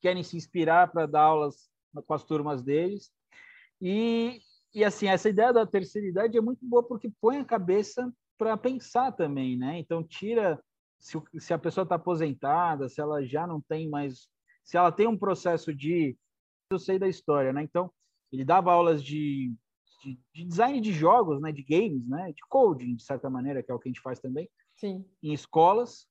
querem 0.00 0.22
se 0.22 0.36
inspirar 0.36 0.90
para 0.90 1.06
dar 1.06 1.22
aulas 1.22 1.68
com 2.06 2.14
as 2.14 2.24
turmas 2.24 2.62
deles. 2.62 3.10
E, 3.80 4.40
e, 4.74 4.82
assim, 4.84 5.06
essa 5.06 5.28
ideia 5.28 5.52
da 5.52 5.66
terceira 5.66 6.08
idade 6.08 6.38
é 6.38 6.40
muito 6.40 6.64
boa 6.64 6.82
porque 6.82 7.12
põe 7.20 7.38
a 7.38 7.44
cabeça 7.44 8.10
para 8.38 8.56
pensar 8.56 9.12
também, 9.12 9.56
né? 9.56 9.78
Então, 9.78 10.02
tira 10.02 10.60
se, 10.98 11.20
se 11.38 11.52
a 11.52 11.58
pessoa 11.58 11.82
está 11.82 11.96
aposentada, 11.96 12.88
se 12.88 13.00
ela 13.00 13.22
já 13.24 13.46
não 13.46 13.60
tem 13.60 13.88
mais... 13.88 14.28
Se 14.64 14.76
ela 14.76 14.90
tem 14.90 15.06
um 15.06 15.18
processo 15.18 15.74
de... 15.74 16.16
Eu 16.70 16.78
sei 16.78 16.98
da 16.98 17.06
história, 17.06 17.52
né? 17.52 17.62
Então, 17.62 17.90
ele 18.32 18.44
dava 18.44 18.72
aulas 18.72 19.04
de 19.04 19.54
de, 20.04 20.20
de, 20.34 20.44
design 20.44 20.80
de 20.80 20.92
jogos, 20.92 21.40
né, 21.40 21.50
de 21.50 21.62
games, 21.62 22.06
né, 22.06 22.32
de 22.32 22.42
coding, 22.48 22.94
de 22.94 23.02
certa 23.02 23.30
maneira, 23.30 23.62
que 23.62 23.70
é 23.70 23.74
o 23.74 23.78
que 23.78 23.88
a 23.88 23.92
gente 23.92 24.02
faz 24.02 24.20
também, 24.20 24.48
Sim. 24.76 25.04
em 25.22 25.32
escolas. 25.32 26.06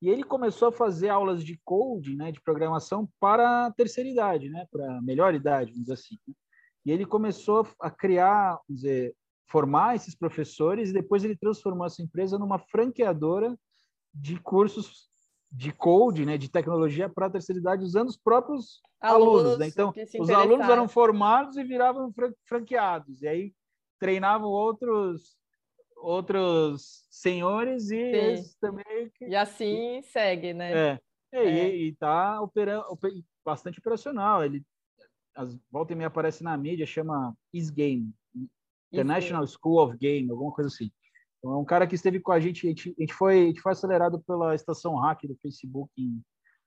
E 0.00 0.08
ele 0.08 0.22
começou 0.22 0.68
a 0.68 0.72
fazer 0.72 1.08
aulas 1.08 1.44
de 1.44 1.60
coding, 1.64 2.16
né, 2.16 2.32
de 2.32 2.40
programação 2.40 3.08
para 3.20 3.66
a 3.66 3.72
terceira 3.72 4.08
idade, 4.08 4.48
né, 4.48 4.66
para 4.70 4.98
a 4.98 5.02
melhor 5.02 5.34
idade, 5.34 5.70
vamos 5.70 5.86
dizer 5.86 5.94
assim. 5.94 6.18
Né? 6.26 6.34
E 6.86 6.90
ele 6.90 7.06
começou 7.06 7.66
a 7.80 7.90
criar, 7.90 8.58
vamos 8.68 8.82
dizer, 8.82 9.14
formar 9.46 9.96
esses 9.96 10.14
professores 10.14 10.90
e 10.90 10.92
depois 10.92 11.24
ele 11.24 11.36
transformou 11.36 11.86
essa 11.86 12.02
empresa 12.02 12.38
numa 12.38 12.58
franqueadora 12.58 13.58
de 14.14 14.38
cursos 14.40 15.08
de 15.50 15.72
code, 15.72 16.26
né, 16.26 16.36
de 16.36 16.50
tecnologia 16.50 17.08
para 17.08 17.26
a 17.26 17.30
terceira 17.30 17.60
idade, 17.60 17.84
usando 17.84 18.08
os 18.08 18.16
próprios 18.16 18.80
alunos. 19.00 19.40
alunos 19.40 19.58
né? 19.58 19.66
Então, 19.68 19.94
os 20.20 20.30
alunos 20.30 20.68
eram 20.68 20.88
formados 20.88 21.56
e 21.56 21.64
viravam 21.64 22.12
franqueados. 22.46 23.22
E 23.22 23.28
aí 23.28 23.52
treinavam 23.98 24.48
outros 24.48 25.36
outros 25.96 27.04
senhores 27.10 27.90
e 27.90 27.96
eles 27.96 28.54
também. 28.60 29.10
E 29.20 29.34
assim 29.34 30.00
segue, 30.02 30.54
né? 30.54 30.72
É. 30.72 31.00
é. 31.32 31.76
E 31.76 31.88
está 31.88 32.40
operando 32.40 32.84
bastante 33.44 33.80
operacional. 33.80 34.44
Ele 34.44 34.62
as, 35.34 35.56
volta 35.70 35.92
e 35.92 35.96
meia 35.96 36.08
aparece 36.08 36.42
na 36.42 36.56
mídia, 36.56 36.86
chama 36.86 37.36
Is 37.52 37.70
Game, 37.70 38.12
International 38.92 39.46
School 39.46 39.78
of 39.78 39.96
Game, 39.96 40.30
alguma 40.30 40.52
coisa 40.52 40.68
assim. 40.68 40.90
Então, 41.38 41.52
é 41.52 41.56
um 41.56 41.64
cara 41.64 41.86
que 41.86 41.94
esteve 41.94 42.20
com 42.20 42.32
a 42.32 42.40
gente, 42.40 42.66
a 42.66 42.68
gente, 42.68 42.94
a 42.96 43.00
gente, 43.00 43.14
foi, 43.14 43.42
a 43.42 43.46
gente 43.46 43.60
foi 43.60 43.72
acelerado 43.72 44.20
pela 44.20 44.54
estação 44.54 44.96
hack 44.96 45.22
do 45.26 45.36
Facebook 45.36 45.90
em 45.96 46.20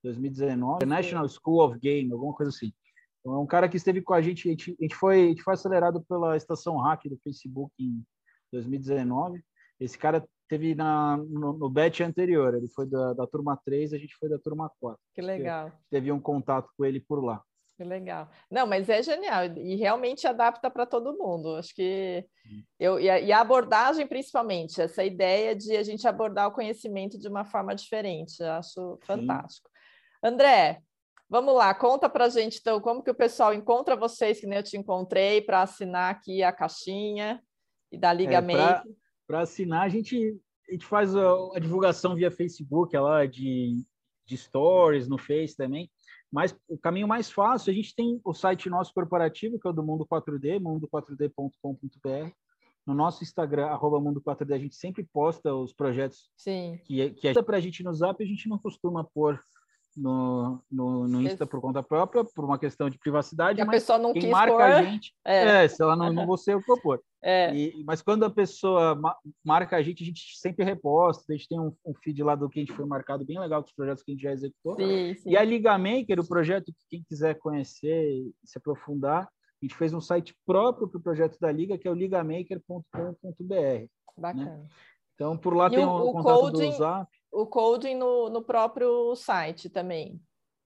2019, 0.03 0.85
National 0.85 1.27
School 1.27 1.63
of 1.63 1.79
Game, 1.79 2.11
alguma 2.11 2.33
coisa 2.33 2.49
assim. 2.49 2.73
Então, 3.19 3.35
é 3.35 3.39
um 3.39 3.47
cara 3.47 3.69
que 3.69 3.77
esteve 3.77 4.01
com 4.01 4.13
a 4.13 4.21
gente, 4.21 4.47
a 4.47 4.51
gente, 4.51 4.77
a 4.79 4.83
gente, 4.83 4.95
foi, 4.95 5.25
a 5.25 5.27
gente 5.29 5.43
foi 5.43 5.53
acelerado 5.53 6.03
pela 6.07 6.37
estação 6.37 6.77
hack 6.77 7.03
do 7.05 7.19
Facebook 7.23 7.71
em 7.79 8.03
2019. 8.51 9.43
Esse 9.79 9.97
cara 9.97 10.25
teve 10.47 10.73
na, 10.73 11.17
no, 11.17 11.53
no 11.53 11.69
batch 11.69 12.01
anterior, 12.01 12.53
ele 12.55 12.67
foi 12.69 12.85
da, 12.85 13.13
da 13.13 13.27
turma 13.27 13.59
3, 13.63 13.93
a 13.93 13.97
gente 13.97 14.15
foi 14.17 14.29
da 14.29 14.39
turma 14.39 14.71
4. 14.79 14.99
Que 15.13 15.21
legal. 15.21 15.71
Teve 15.89 16.11
um 16.11 16.19
contato 16.19 16.69
com 16.77 16.83
ele 16.83 16.99
por 16.99 17.23
lá. 17.23 17.41
Que 17.81 17.87
legal. 17.87 18.29
Não, 18.49 18.67
mas 18.67 18.87
é 18.89 19.01
genial 19.01 19.45
e 19.57 19.75
realmente 19.75 20.27
adapta 20.27 20.69
para 20.69 20.85
todo 20.85 21.17
mundo. 21.17 21.55
Acho 21.55 21.73
que 21.73 22.23
eu 22.79 22.99
e 22.99 23.09
a, 23.09 23.19
e 23.19 23.31
a, 23.31 23.41
abordagem 23.41 24.05
principalmente 24.05 24.79
essa 24.79 25.03
ideia 25.03 25.55
de 25.55 25.75
a 25.75 25.81
gente 25.81 26.07
abordar 26.07 26.47
o 26.47 26.51
conhecimento 26.51 27.17
de 27.17 27.27
uma 27.27 27.43
forma 27.43 27.73
diferente. 27.73 28.43
Acho 28.43 28.99
fantástico. 29.01 29.67
Sim. 29.67 30.29
André, 30.29 30.83
vamos 31.27 31.55
lá. 31.55 31.73
Conta 31.73 32.07
para 32.07 32.25
a 32.25 32.29
gente 32.29 32.59
então 32.59 32.79
como 32.79 33.01
que 33.01 33.09
o 33.09 33.15
pessoal 33.15 33.51
encontra 33.51 33.95
vocês 33.95 34.39
que 34.39 34.45
nem 34.45 34.59
eu 34.59 34.63
te 34.63 34.77
encontrei 34.77 35.41
para 35.41 35.63
assinar 35.63 36.11
aqui 36.11 36.43
a 36.43 36.51
caixinha 36.51 37.41
e 37.91 37.97
dar 37.97 38.13
ligamento. 38.13 38.61
É, 38.61 38.83
para 39.25 39.41
assinar 39.41 39.87
a 39.87 39.89
gente 39.89 40.39
a 40.69 40.71
gente 40.71 40.85
faz 40.85 41.15
a, 41.15 41.33
a 41.55 41.59
divulgação 41.59 42.13
via 42.13 42.29
Facebook, 42.29 42.95
lá 42.95 43.25
de, 43.25 43.83
de 44.23 44.37
stories 44.37 45.07
no 45.07 45.17
Face 45.17 45.57
também. 45.57 45.89
Mas 46.31 46.55
o 46.69 46.77
caminho 46.77 47.07
mais 47.07 47.29
fácil, 47.29 47.71
a 47.71 47.73
gente 47.73 47.93
tem 47.93 48.21
o 48.23 48.33
site 48.33 48.69
nosso 48.69 48.93
corporativo, 48.93 49.59
que 49.59 49.67
é 49.67 49.69
o 49.69 49.73
do 49.73 49.83
Mundo 49.83 50.07
4D, 50.09 50.59
mundo4d.com.br. 50.59 52.31
No 52.87 52.95
nosso 52.95 53.23
Instagram, 53.23 53.67
arroba 53.67 53.99
Mundo4D, 53.99 54.53
a 54.53 54.57
gente 54.57 54.75
sempre 54.75 55.03
posta 55.13 55.53
os 55.53 55.73
projetos 55.73 56.31
Sim. 56.35 56.79
que, 56.83 57.11
que 57.11 57.27
é 57.27 57.43
para 57.43 57.57
a 57.57 57.59
gente 57.59 57.83
no 57.83 57.93
Zap, 57.93 58.23
a 58.23 58.25
gente 58.25 58.49
não 58.49 58.57
costuma 58.57 59.03
pôr 59.03 59.39
no, 59.95 60.59
no, 60.71 61.07
no 61.07 61.21
Insta 61.21 61.45
por 61.45 61.59
conta 61.61 61.83
própria, 61.83 62.23
por 62.23 62.45
uma 62.45 62.57
questão 62.57 62.89
de 62.89 62.97
privacidade. 62.97 63.57
Que 63.57 63.61
a 63.61 63.69
pessoa 63.69 63.99
não 63.99 64.13
quem 64.13 64.23
quis 64.23 64.31
marca 64.31 64.53
pôr... 64.53 64.61
a 64.61 64.83
gente, 64.83 65.13
é. 65.25 65.65
é. 65.65 65.67
se 65.67 65.81
ela 65.81 65.95
não, 65.95 66.11
não 66.11 66.25
você, 66.27 66.53
eu 66.53 66.61
vou 66.65 66.79
pôr. 66.81 67.01
É. 67.23 67.53
E, 67.55 67.83
mas 67.83 68.01
quando 68.01 68.25
a 68.25 68.29
pessoa 68.29 68.95
ma 68.95 69.15
marca 69.43 69.75
a 69.75 69.81
gente, 69.83 70.01
a 70.01 70.05
gente 70.05 70.37
sempre 70.37 70.65
reposta, 70.65 71.31
a 71.31 71.35
gente 71.35 71.47
tem 71.47 71.59
um, 71.59 71.71
um, 71.85 71.93
feed 71.93 72.23
lá 72.23 72.33
do 72.33 72.49
que 72.49 72.59
a 72.59 72.63
gente 72.63 72.73
foi 72.73 72.85
marcado 72.85 73.23
bem 73.23 73.39
legal 73.39 73.61
com 73.61 73.67
os 73.67 73.75
projetos 73.75 74.03
que 74.03 74.11
a 74.11 74.13
gente 74.15 74.23
já 74.23 74.31
executou. 74.31 74.75
Sim, 74.75 75.13
sim. 75.15 75.29
E 75.29 75.37
a 75.37 75.43
Liga 75.43 75.77
Maker, 75.77 76.19
o 76.19 76.27
projeto 76.27 76.73
que 76.73 76.85
quem 76.89 77.03
quiser 77.03 77.37
conhecer 77.37 78.09
e 78.09 78.33
se 78.43 78.57
aprofundar, 78.57 79.25
a 79.25 79.65
gente 79.65 79.75
fez 79.75 79.93
um 79.93 80.01
site 80.01 80.35
próprio 80.45 80.87
para 80.87 80.97
o 80.97 81.03
projeto 81.03 81.37
da 81.39 81.51
Liga, 81.51 81.77
que 81.77 81.87
é 81.87 81.91
o 81.91 81.95
ligamaker.com.br. 81.95 83.85
Bacana. 84.17 84.57
Né? 84.57 84.67
Então, 85.13 85.37
por 85.37 85.55
lá 85.55 85.67
e 85.67 85.71
tem 85.71 85.85
o, 85.85 85.89
o, 85.89 86.09
o 86.09 86.13
contato 86.13 86.39
coding, 86.39 86.71
do 86.71 86.77
Zap. 86.77 87.11
O 87.31 87.45
coding 87.45 87.95
no, 87.95 88.29
no 88.29 88.41
próprio 88.41 89.15
site 89.15 89.69
também. 89.69 90.19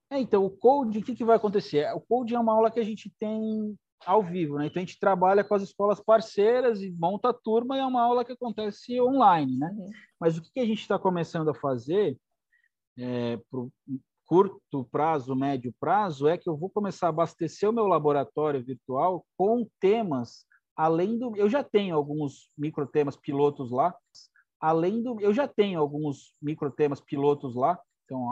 É, 0.10 0.20
então, 0.20 0.46
o 0.46 0.50
code, 0.50 1.00
o 1.00 1.04
que, 1.04 1.16
que 1.16 1.26
vai 1.26 1.36
acontecer? 1.36 1.92
O 1.94 2.00
code 2.00 2.34
é 2.34 2.40
uma 2.40 2.54
aula 2.54 2.72
que 2.72 2.80
a 2.80 2.84
gente 2.84 3.12
tem 3.20 3.76
ao 4.06 4.24
vivo, 4.24 4.58
né? 4.58 4.68
Então, 4.68 4.82
a 4.82 4.86
gente 4.86 5.00
trabalha 5.00 5.44
com 5.44 5.56
as 5.56 5.64
escolas 5.64 6.00
parceiras 6.00 6.82
e 6.82 6.92
monta 6.92 7.30
a 7.30 7.34
turma, 7.34 7.78
e 7.78 7.80
é 7.80 7.86
uma 7.86 8.02
aula 8.02 8.26
que 8.26 8.32
acontece 8.32 9.00
online, 9.00 9.58
né? 9.58 9.74
Uhum. 9.76 9.90
Mas 10.20 10.38
o 10.38 10.42
que, 10.42 10.60
a 10.60 10.66
gente 10.66 10.82
está 10.82 10.98
começando 10.98 11.50
a 11.50 11.56
fazer 11.56 12.18
é, 12.98 13.38
para 13.50 13.66
curto 14.26 14.84
prazo, 14.92 15.36
médio 15.36 15.74
prazo, 15.80 16.28
é 16.28 16.38
que 16.38 16.50
eu 16.50 16.58
vou 16.58 16.70
começar 16.70 17.08
a 17.08 17.10
abastecer 17.10 17.70
o 17.70 17.74
meu 17.74 17.86
laboratório 17.86 18.64
virtual 18.64 19.26
com 19.38 19.68
temas 19.80 20.46
além 20.76 21.18
do. 21.18 21.36
Eu 21.36 21.50
já 21.50 21.64
tenho 21.64 21.96
alguns 21.96 22.52
microtemas 22.58 23.16
pilotos 23.16 23.72
lá, 23.72 23.96
além 24.60 25.02
do. 25.02 25.20
Eu 25.22 25.34
já 25.34 25.48
tenho 25.48 25.80
alguns 25.80 26.36
microtemas 26.42 27.00
pilotos 27.00 27.56
lá, 27.56 27.80
então 28.04 28.30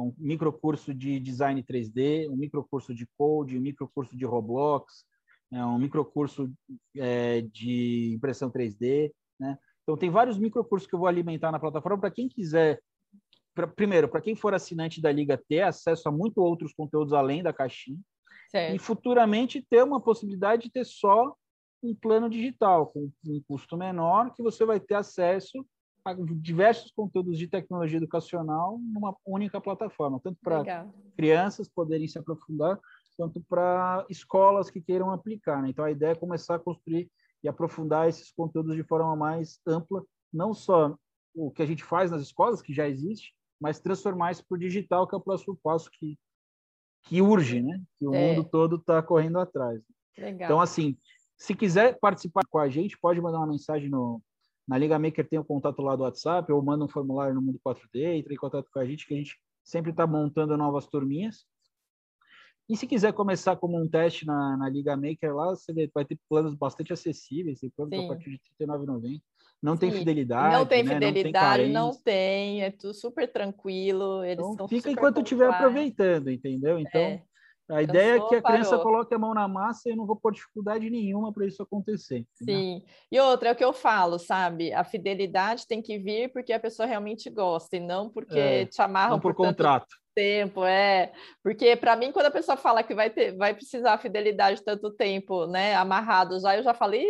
um 0.00 0.14
microcurso 0.18 0.94
de 0.94 1.18
design 1.20 1.62
3D, 1.62 2.28
um 2.30 2.36
microcurso 2.36 2.94
de 2.94 3.06
code, 3.16 3.58
um 3.58 3.62
microcurso 3.62 4.16
de 4.16 4.24
Roblox, 4.24 5.04
é 5.52 5.64
um 5.64 5.78
microcurso 5.78 6.52
é, 6.96 7.40
de 7.40 8.14
impressão 8.14 8.50
3D, 8.50 9.12
né? 9.38 9.56
Então 9.82 9.96
tem 9.96 10.10
vários 10.10 10.36
microcursos 10.36 10.88
que 10.88 10.94
eu 10.94 10.98
vou 10.98 11.06
alimentar 11.06 11.52
na 11.52 11.60
plataforma 11.60 12.00
para 12.00 12.10
quem 12.10 12.28
quiser 12.28 12.80
pra, 13.54 13.66
primeiro, 13.66 14.08
para 14.08 14.20
quem 14.20 14.36
for 14.36 14.52
assinante 14.52 15.00
da 15.00 15.10
Liga, 15.10 15.40
ter 15.48 15.62
acesso 15.62 16.08
a 16.08 16.12
muito 16.12 16.42
outros 16.42 16.74
conteúdos 16.74 17.12
além 17.12 17.42
da 17.42 17.52
caixinha. 17.52 17.98
Certo. 18.50 18.76
E 18.76 18.78
futuramente 18.78 19.64
ter 19.68 19.82
uma 19.82 20.00
possibilidade 20.00 20.64
de 20.64 20.70
ter 20.70 20.84
só 20.84 21.34
um 21.82 21.94
plano 21.94 22.28
digital, 22.28 22.88
com 22.88 23.10
um 23.26 23.42
custo 23.48 23.76
menor, 23.76 24.32
que 24.34 24.42
você 24.42 24.64
vai 24.64 24.78
ter 24.78 24.94
acesso 24.94 25.64
diversos 26.14 26.90
conteúdos 26.90 27.38
de 27.38 27.46
tecnologia 27.46 27.98
educacional 27.98 28.78
numa 28.78 29.16
única 29.24 29.60
plataforma, 29.60 30.20
tanto 30.22 30.38
para 30.42 30.86
crianças 31.16 31.68
poderem 31.68 32.06
se 32.06 32.18
aprofundar, 32.18 32.78
quanto 33.16 33.40
para 33.48 34.04
escolas 34.08 34.70
que 34.70 34.80
queiram 34.80 35.10
aplicar. 35.10 35.62
Né? 35.62 35.70
Então, 35.70 35.84
a 35.84 35.90
ideia 35.90 36.12
é 36.12 36.14
começar 36.14 36.56
a 36.56 36.58
construir 36.58 37.10
e 37.42 37.48
aprofundar 37.48 38.08
esses 38.08 38.30
conteúdos 38.32 38.76
de 38.76 38.84
forma 38.84 39.14
mais 39.16 39.60
ampla, 39.66 40.04
não 40.32 40.52
só 40.52 40.96
o 41.34 41.50
que 41.50 41.62
a 41.62 41.66
gente 41.66 41.84
faz 41.84 42.10
nas 42.10 42.22
escolas, 42.22 42.62
que 42.62 42.74
já 42.74 42.88
existe, 42.88 43.34
mas 43.60 43.80
transformar 43.80 44.32
isso 44.32 44.44
para 44.46 44.56
o 44.56 44.58
digital, 44.58 45.06
que 45.06 45.14
é 45.14 45.18
o 45.18 45.22
próximo 45.22 45.58
passo 45.62 45.90
que, 45.90 46.18
que 47.04 47.22
urge, 47.22 47.62
né? 47.62 47.82
Que 47.96 48.06
o 48.06 48.14
é. 48.14 48.34
mundo 48.34 48.48
todo 48.48 48.76
está 48.76 49.02
correndo 49.02 49.38
atrás. 49.38 49.80
Legal. 50.16 50.46
Então, 50.46 50.60
assim, 50.60 50.96
se 51.36 51.54
quiser 51.54 51.98
participar 51.98 52.42
com 52.48 52.58
a 52.58 52.68
gente, 52.68 52.98
pode 52.98 53.20
mandar 53.20 53.38
uma 53.38 53.46
mensagem 53.46 53.88
no, 53.88 54.20
na 54.66 54.76
Liga 54.76 54.98
Maker, 54.98 55.28
tem 55.28 55.38
o 55.38 55.44
contato 55.44 55.80
lá 55.80 55.94
do 55.94 56.02
WhatsApp, 56.02 56.50
ou 56.52 56.62
manda 56.62 56.84
um 56.84 56.88
formulário 56.88 57.34
no 57.34 57.42
Mundo 57.42 57.60
4D, 57.64 58.16
entre 58.18 58.34
em 58.34 58.38
contato 58.38 58.68
com 58.72 58.78
a 58.78 58.84
gente, 58.84 59.06
que 59.06 59.14
a 59.14 59.16
gente 59.16 59.38
sempre 59.62 59.90
está 59.90 60.06
montando 60.06 60.56
novas 60.56 60.86
turminhas. 60.86 61.44
E 62.68 62.76
se 62.76 62.86
quiser 62.86 63.12
começar 63.12 63.54
como 63.56 63.80
um 63.80 63.88
teste 63.88 64.26
na, 64.26 64.56
na 64.56 64.68
Liga 64.68 64.96
Maker 64.96 65.34
lá, 65.34 65.50
você 65.50 65.72
vai 65.94 66.04
ter 66.04 66.18
planos 66.28 66.54
bastante 66.54 66.92
acessíveis, 66.92 67.60
tem 67.60 67.70
planos 67.70 67.96
Sim. 67.96 68.04
a 68.04 68.08
partir 68.08 68.30
de 68.30 68.40
R$ 68.58 68.66
39,90. 68.66 69.20
Não 69.62 69.76
tem 69.76 69.90
fidelidade. 69.90 70.54
Não 70.54 70.66
tem 70.66 70.82
né? 70.82 70.94
fidelidade, 70.94 71.68
não 71.68 71.68
tem, 71.68 71.72
não 71.72 72.02
tem, 72.02 72.62
é 72.62 72.70
tudo 72.70 72.92
super 72.92 73.30
tranquilo. 73.30 74.22
Eles 74.24 74.44
então, 74.46 74.68
fica 74.68 74.90
enquanto 74.90 75.20
estiver 75.20 75.48
aproveitando, 75.48 76.28
entendeu? 76.28 76.78
Então, 76.78 77.00
é. 77.00 77.22
A 77.68 77.82
ideia 77.82 78.16
é 78.16 78.20
que 78.28 78.34
a 78.36 78.42
criança 78.42 78.70
parou. 78.70 78.84
coloque 78.84 79.14
a 79.14 79.18
mão 79.18 79.34
na 79.34 79.48
massa 79.48 79.88
e 79.88 79.92
eu 79.92 79.96
não 79.96 80.06
vou 80.06 80.16
pôr 80.16 80.32
dificuldade 80.32 80.88
nenhuma 80.88 81.32
para 81.32 81.46
isso 81.46 81.62
acontecer. 81.62 82.24
Sim. 82.34 82.82
E 83.10 83.18
outra, 83.18 83.48
é 83.48 83.52
o 83.52 83.56
que 83.56 83.64
eu 83.64 83.72
falo, 83.72 84.18
sabe? 84.18 84.72
A 84.72 84.84
fidelidade 84.84 85.66
tem 85.66 85.82
que 85.82 85.98
vir 85.98 86.32
porque 86.32 86.52
a 86.52 86.60
pessoa 86.60 86.86
realmente 86.86 87.28
gosta 87.28 87.76
e 87.76 87.80
não 87.80 88.08
porque 88.08 88.38
é, 88.38 88.66
te 88.66 88.80
amarram 88.80 89.12
não 89.12 89.20
por, 89.20 89.34
por 89.34 89.46
contrato 89.46 89.96
tempo, 90.16 90.64
é. 90.64 91.12
Porque 91.42 91.76
para 91.76 91.94
mim, 91.94 92.10
quando 92.10 92.26
a 92.26 92.30
pessoa 92.30 92.56
fala 92.56 92.82
que 92.82 92.94
vai 92.94 93.10
ter, 93.10 93.36
vai 93.36 93.52
precisar 93.52 93.98
fidelidade 93.98 94.64
tanto 94.64 94.90
tempo, 94.90 95.46
né, 95.46 95.74
amarrado 95.74 96.40
já, 96.40 96.56
eu 96.56 96.62
já 96.62 96.72
falei, 96.72 97.06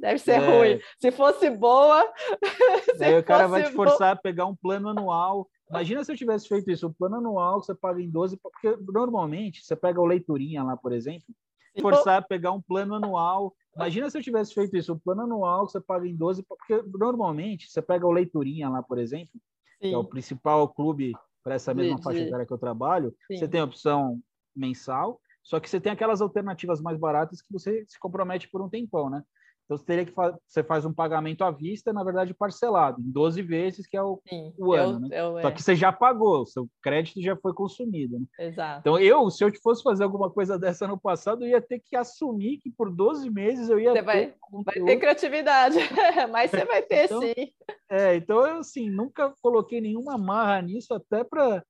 deve 0.00 0.18
ser 0.18 0.32
é. 0.32 0.38
ruim. 0.38 0.80
Se 0.98 1.10
fosse 1.12 1.50
boa. 1.50 2.02
Aí 2.98 3.18
o 3.18 3.22
cara 3.22 3.46
vai 3.46 3.64
te 3.64 3.72
forçar 3.72 4.12
a 4.14 4.16
pegar 4.16 4.46
um 4.46 4.56
plano 4.56 4.88
anual. 4.88 5.46
Imagina 5.72 6.04
se 6.04 6.12
eu 6.12 6.16
tivesse 6.16 6.46
feito 6.46 6.70
isso, 6.70 6.86
um 6.86 6.92
plano 6.92 7.16
anual 7.16 7.62
você 7.62 7.74
paga 7.74 7.98
em 7.98 8.10
12, 8.10 8.36
porque 8.36 8.76
normalmente 8.92 9.64
você 9.64 9.74
pega 9.74 9.98
o 9.98 10.04
leiturinha 10.04 10.62
lá, 10.62 10.76
por 10.76 10.92
exemplo, 10.92 11.34
forçar 11.80 12.18
a 12.18 12.22
pegar 12.22 12.52
um 12.52 12.60
plano 12.60 12.94
anual. 12.94 13.54
Imagina 13.74 14.10
se 14.10 14.18
eu 14.18 14.22
tivesse 14.22 14.52
feito 14.52 14.76
isso, 14.76 14.92
um 14.92 14.98
plano 14.98 15.22
anual 15.22 15.66
você 15.66 15.80
paga 15.80 16.06
em 16.06 16.14
12, 16.14 16.42
porque 16.42 16.84
normalmente 16.98 17.70
você 17.70 17.80
pega 17.80 18.06
o 18.06 18.12
leiturinha 18.12 18.68
lá, 18.68 18.82
por 18.82 18.98
exemplo, 18.98 19.32
Sim. 19.80 19.88
que 19.88 19.94
é 19.94 19.96
o 19.96 20.04
principal 20.04 20.68
clube 20.68 21.14
para 21.42 21.54
essa 21.54 21.72
mesma 21.72 21.96
de, 21.96 22.02
faixa 22.02 22.22
etária 22.22 22.44
que 22.44 22.52
eu 22.52 22.58
trabalho, 22.58 23.14
Sim. 23.26 23.38
você 23.38 23.48
tem 23.48 23.62
a 23.62 23.64
opção 23.64 24.20
mensal, 24.54 25.18
só 25.42 25.58
que 25.58 25.70
você 25.70 25.80
tem 25.80 25.90
aquelas 25.90 26.20
alternativas 26.20 26.82
mais 26.82 26.98
baratas 26.98 27.40
que 27.40 27.50
você 27.50 27.82
se 27.88 27.98
compromete 27.98 28.46
por 28.50 28.60
um 28.60 28.68
tempão, 28.68 29.08
né? 29.08 29.24
Então 29.72 29.78
você 29.78 29.84
teria 29.84 30.04
que 30.04 30.12
fa 30.12 30.36
você 30.46 30.62
faz 30.62 30.84
um 30.84 30.92
pagamento 30.92 31.42
à 31.44 31.50
vista, 31.50 31.92
na 31.92 32.04
verdade 32.04 32.34
parcelado, 32.34 33.00
em 33.00 33.10
12 33.10 33.42
vezes, 33.42 33.86
que 33.86 33.96
é 33.96 34.02
o, 34.02 34.20
Sim, 34.28 34.52
o 34.58 34.72
ano, 34.72 35.06
eu, 35.06 35.32
né? 35.32 35.38
Eu, 35.38 35.42
Só 35.42 35.50
que 35.50 35.62
você 35.62 35.74
já 35.74 35.90
pagou, 35.90 36.44
seu 36.46 36.68
crédito 36.82 37.22
já 37.22 37.36
foi 37.36 37.54
consumido. 37.54 38.18
Né? 38.18 38.26
Exato. 38.46 38.80
Então 38.80 38.98
eu, 38.98 39.30
se 39.30 39.44
eu 39.44 39.50
fosse 39.62 39.82
fazer 39.82 40.04
alguma 40.04 40.30
coisa 40.30 40.58
dessa 40.58 40.86
no 40.86 40.98
passado, 40.98 41.44
eu 41.44 41.48
ia 41.48 41.60
ter 41.60 41.80
que 41.80 41.96
assumir 41.96 42.58
que 42.58 42.70
por 42.70 42.94
12 42.94 43.30
meses 43.30 43.68
eu 43.68 43.78
ia 43.78 43.92
você 43.92 43.98
ter 44.00 44.04
vai, 44.04 44.34
vai 44.64 44.74
ter 44.74 44.96
criatividade, 44.98 45.78
mas 46.30 46.50
você 46.50 46.64
vai 46.64 46.82
ter 46.82 47.04
então, 47.04 47.20
sim. 47.20 47.52
É, 47.90 48.16
então 48.16 48.46
eu 48.46 48.58
assim, 48.58 48.90
nunca 48.90 49.32
coloquei 49.40 49.80
nenhuma 49.80 50.18
marra 50.18 50.60
nisso 50.60 50.92
até 50.94 51.24
para 51.24 51.62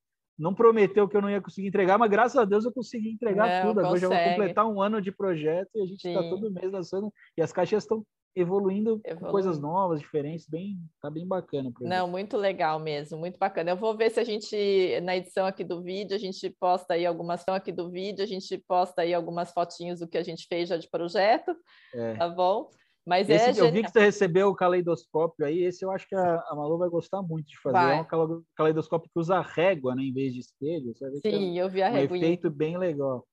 não 0.43 0.53
prometeu 0.53 1.09
que 1.09 1.17
eu 1.17 1.23
não 1.23 1.31
ia 1.31 1.41
conseguir 1.41 1.69
entregar, 1.69 1.97
mas 1.97 2.11
graças 2.11 2.37
a 2.37 2.45
Deus 2.45 2.65
eu 2.65 2.73
consegui 2.73 3.11
entregar 3.11 3.49
não, 3.49 3.69
tudo. 3.69 3.81
Agora 3.81 3.99
já 3.99 4.09
vou 4.09 4.19
completar 4.19 4.67
um 4.67 4.83
ano 4.83 5.01
de 5.01 5.13
projeto 5.13 5.71
e 5.77 5.83
a 5.83 5.87
gente 5.87 6.07
está 6.07 6.21
todo 6.21 6.51
mês 6.51 6.73
lançando. 6.73 7.13
E 7.37 7.43
as 7.43 7.53
caixas 7.53 7.85
estão 7.85 8.05
evoluindo, 8.35 9.01
com 9.19 9.27
coisas 9.27 9.59
novas, 9.59 10.01
diferentes, 10.01 10.47
bem, 10.49 10.79
tá 11.01 11.11
bem 11.11 11.27
bacana. 11.27 11.71
Não, 11.81 12.09
muito 12.09 12.37
legal 12.37 12.81
mesmo, 12.81 13.19
muito 13.19 13.39
bacana. 13.39 13.71
Eu 13.71 13.77
vou 13.77 13.97
ver 13.97 14.11
se 14.11 14.19
a 14.19 14.25
gente, 14.25 15.01
na 15.03 15.17
edição 15.17 15.47
aqui 15.47 15.63
do 15.63 15.83
vídeo, 15.83 16.17
a 16.17 16.19
gente 16.19 16.51
posta 16.59 16.95
aí 16.95 17.07
algumas 17.07 17.47
aqui 17.47 17.71
do 17.71 17.91
vídeo, 17.91 18.25
a 18.25 18.27
gente 18.27 18.59
posta 18.67 19.03
aí 19.03 19.15
algumas 19.15 19.53
fotinhos 19.53 20.01
do 20.01 20.09
que 20.09 20.19
a 20.19 20.23
gente 20.23 20.47
fez 20.49 20.69
já 20.69 20.77
de 20.77 20.89
projeto, 20.89 21.55
é. 21.95 22.15
tá 22.15 22.29
bom? 22.29 22.69
Mas 23.05 23.29
esse, 23.29 23.47
é 23.47 23.51
eu 23.51 23.55
genial. 23.55 23.73
vi 23.73 23.83
que 23.83 23.91
você 23.91 24.01
recebeu 24.01 24.49
o 24.49 24.55
caleidoscópio 24.55 25.45
aí, 25.45 25.65
esse 25.65 25.85
eu 25.85 25.91
acho 25.91 26.07
que 26.07 26.15
a, 26.15 26.37
a 26.49 26.55
Malu 26.55 26.79
vai 26.79 26.89
gostar 26.89 27.21
muito 27.21 27.49
de 27.49 27.61
fazer. 27.61 27.75
Vai. 27.75 27.99
É 27.99 28.01
um 28.01 28.45
caleidoscópio 28.55 29.11
que 29.13 29.19
usa 29.19 29.41
régua, 29.41 29.95
né, 29.95 30.03
em 30.03 30.13
vez 30.13 30.33
de 30.33 30.41
espelho. 30.41 30.95
Sim, 31.21 31.59
é 31.59 31.63
eu 31.63 31.69
vi 31.69 31.83
a 31.83 31.89
régua. 31.89 32.17
Um 32.17 32.21
efeito 32.21 32.49
bem 32.49 32.79
legal. 32.79 33.27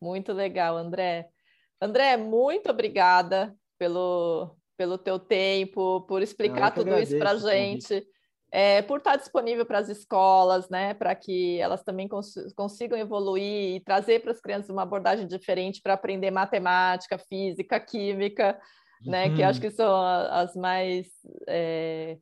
Muito 0.00 0.32
legal, 0.32 0.76
André. 0.76 1.28
André, 1.80 2.16
muito 2.16 2.70
obrigada 2.70 3.54
pelo, 3.76 4.56
pelo 4.76 4.96
teu 4.96 5.18
tempo, 5.18 6.02
por 6.02 6.22
explicar 6.22 6.72
tudo 6.72 6.88
agradeço, 6.88 7.16
isso 7.16 7.18
para 7.18 7.30
a 7.32 7.36
gente, 7.36 8.06
é, 8.50 8.82
por 8.82 8.98
estar 8.98 9.16
disponível 9.16 9.66
para 9.66 9.78
as 9.78 9.88
escolas, 9.88 10.68
né, 10.68 10.94
para 10.94 11.14
que 11.14 11.58
elas 11.60 11.82
também 11.82 12.06
cons 12.08 12.34
consigam 12.56 12.98
evoluir 12.98 13.76
e 13.76 13.80
trazer 13.80 14.20
para 14.20 14.30
as 14.30 14.40
crianças 14.40 14.70
uma 14.70 14.82
abordagem 14.82 15.26
diferente 15.26 15.80
para 15.82 15.94
aprender 15.94 16.30
matemática, 16.30 17.18
física, 17.18 17.78
química, 17.78 18.58
né? 19.04 19.26
Uhum. 19.26 19.36
Que 19.36 19.42
acho 19.42 19.60
que 19.60 19.70
são 19.70 20.02
as 20.04 20.54
mais 20.54 21.06
é, 21.48 22.18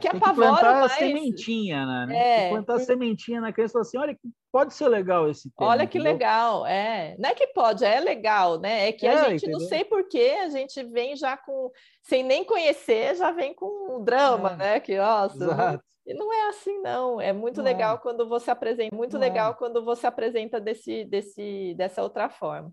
que 0.00 0.08
Tem 0.08 0.20
que 0.20 0.34
plantar 0.34 0.80
mais... 0.80 0.92
a 0.92 0.94
sementinha, 0.96 1.84
né? 1.84 2.16
É, 2.16 2.36
Tem 2.36 2.44
que 2.44 2.54
plantar 2.54 2.74
a 2.74 2.80
sementinha 2.80 3.40
na 3.40 3.52
criança 3.52 3.72
e 3.72 3.74
falar 3.74 3.82
assim, 3.82 3.98
olha, 3.98 4.18
pode 4.52 4.72
ser 4.72 4.88
legal 4.88 5.28
esse 5.28 5.50
tema. 5.50 5.70
Olha 5.70 5.86
que 5.86 5.98
entendeu? 5.98 6.12
legal, 6.12 6.64
é. 6.64 7.16
Não 7.18 7.28
é 7.28 7.34
que 7.34 7.48
pode, 7.48 7.84
é 7.84 7.98
legal, 7.98 8.60
né? 8.60 8.88
É 8.88 8.92
que 8.92 9.04
é, 9.04 9.10
a 9.10 9.28
gente 9.30 9.42
entendeu? 9.42 9.58
não 9.58 9.66
sei 9.66 9.84
porquê, 9.84 10.36
a 10.44 10.48
gente 10.48 10.80
vem 10.84 11.16
já 11.16 11.36
com, 11.36 11.72
sem 12.02 12.22
nem 12.22 12.44
conhecer, 12.44 13.16
já 13.16 13.32
vem 13.32 13.52
com 13.52 13.96
um 13.96 14.04
drama, 14.04 14.52
é. 14.52 14.56
né? 14.56 14.80
Que, 14.80 14.96
nossa, 14.96 15.42
Exato. 15.42 15.84
E 16.06 16.14
não 16.14 16.32
é 16.32 16.48
assim, 16.48 16.80
não. 16.80 17.20
É 17.20 17.32
muito 17.32 17.56
não 17.56 17.64
legal 17.64 17.96
é. 17.96 17.98
quando 17.98 18.28
você 18.28 18.50
apresenta, 18.50 18.94
muito 18.94 19.14
não 19.14 19.20
legal 19.20 19.52
é. 19.52 19.54
quando 19.54 19.84
você 19.84 20.06
apresenta 20.06 20.60
desse, 20.60 21.04
desse, 21.04 21.74
dessa 21.76 22.02
outra 22.02 22.28
forma. 22.28 22.70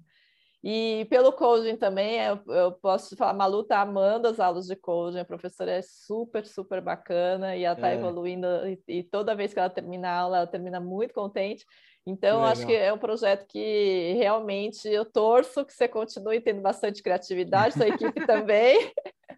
E 0.63 1.07
pelo 1.09 1.31
coaching 1.31 1.75
também, 1.75 2.19
eu, 2.19 2.39
eu 2.53 2.71
posso 2.73 3.15
falar, 3.15 3.33
Malu 3.33 3.61
está 3.61 3.81
amando 3.81 4.27
as 4.27 4.39
aulas 4.39 4.67
de 4.67 4.75
coaching, 4.75 5.19
a 5.19 5.25
professora 5.25 5.71
é 5.71 5.81
super, 5.81 6.45
super 6.45 6.79
bacana 6.79 7.55
e 7.55 7.63
ela 7.63 7.73
está 7.73 7.89
é. 7.89 7.95
evoluindo, 7.95 8.45
e, 8.67 8.79
e, 8.87 9.03
toda 9.03 9.35
vez 9.35 9.53
que 9.53 9.59
ela 9.59 9.71
termina 9.71 10.09
a 10.09 10.19
aula, 10.19 10.37
ela 10.37 10.47
termina 10.47 10.79
muito 10.79 11.15
contente. 11.15 11.65
Então, 12.05 12.43
acho 12.43 12.65
que 12.65 12.73
é 12.73 12.91
um 12.91 12.97
projeto 12.97 13.45
que 13.47 14.13
realmente 14.17 14.87
eu 14.87 15.05
torço 15.05 15.63
que 15.63 15.73
você 15.73 15.87
continue 15.87 16.41
tendo 16.41 16.61
bastante 16.61 17.01
criatividade, 17.01 17.75
sua 17.75 17.87
equipe 17.87 18.25
também. 18.25 18.91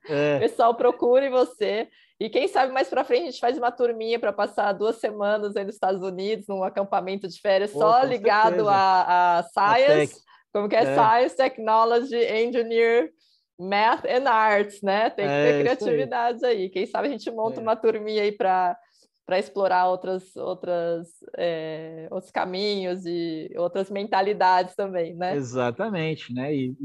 É. 0.09 0.37
O 0.37 0.39
pessoal 0.39 0.75
procure 0.75 1.29
você. 1.29 1.89
E 2.19 2.29
quem 2.29 2.47
sabe 2.47 2.71
mais 2.71 2.87
para 2.89 3.03
frente 3.03 3.23
a 3.23 3.31
gente 3.31 3.39
faz 3.39 3.57
uma 3.57 3.71
turminha 3.71 4.17
para 4.17 4.31
passar 4.31 4.71
duas 4.71 4.97
semanas 4.97 5.55
aí 5.57 5.65
nos 5.65 5.75
Estados 5.75 6.01
Unidos, 6.01 6.47
num 6.47 6.63
acampamento 6.63 7.27
de 7.27 7.39
férias, 7.39 7.71
Pô, 7.71 7.79
só 7.79 8.01
ligado 8.03 8.67
a, 8.69 9.39
a 9.39 9.43
Science. 9.43 10.21
A 10.27 10.32
como 10.53 10.69
que 10.69 10.75
é, 10.75 10.83
é, 10.83 10.95
Science, 10.95 11.35
Technology, 11.35 12.15
Engineer, 12.15 13.11
Math 13.59 14.05
and 14.05 14.29
Arts, 14.29 14.81
né? 14.81 15.09
Tem 15.09 15.25
que 15.25 15.31
é, 15.31 15.51
ter 15.51 15.59
criatividades 15.61 16.43
aí. 16.43 16.57
aí. 16.63 16.69
Quem 16.69 16.85
sabe 16.85 17.07
a 17.07 17.11
gente 17.11 17.29
monta 17.31 17.59
é. 17.59 17.63
uma 17.63 17.75
turminha 17.75 18.21
aí 18.21 18.31
para 18.31 18.77
para 19.25 19.39
explorar 19.39 19.87
outras, 19.87 20.35
outras, 20.35 21.07
é, 21.37 22.09
outros 22.11 22.29
caminhos 22.29 23.05
e 23.05 23.49
outras 23.55 23.89
mentalidades 23.89 24.75
também, 24.75 25.15
né? 25.15 25.33
Exatamente, 25.33 26.33
né? 26.33 26.53
E 26.53 26.75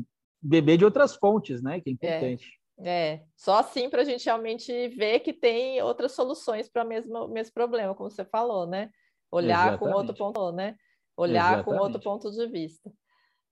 beber 0.41 0.79
de 0.79 0.85
outras 0.85 1.17
fontes, 1.17 1.61
né? 1.61 1.81
Que 1.81 1.91
é, 1.91 1.93
é. 1.93 1.95
importante. 1.95 2.59
É, 2.81 3.23
só 3.37 3.59
assim 3.59 3.91
para 3.91 4.03
a 4.03 4.05
gente 4.05 4.25
realmente 4.25 4.89
ver 4.91 5.19
que 5.19 5.33
tem 5.33 5.83
outras 5.83 6.13
soluções 6.13 6.69
para 6.69 6.85
o 6.85 6.89
mesmo, 6.89 7.27
mesmo 7.27 7.53
problema, 7.53 7.93
como 7.93 8.09
você 8.09 8.25
falou, 8.25 8.69
né? 8.69 8.89
Olhar 9.33 9.69
Exatamente. 9.69 9.79
com 9.81 9.99
outro 9.99 10.15
ponto, 10.15 10.53
né? 10.53 10.77
Olhar 11.17 11.55
Exatamente. 11.55 11.65
com 11.65 11.85
outro 11.85 12.01
ponto 12.01 12.31
de 12.31 12.47
vista. 12.47 12.89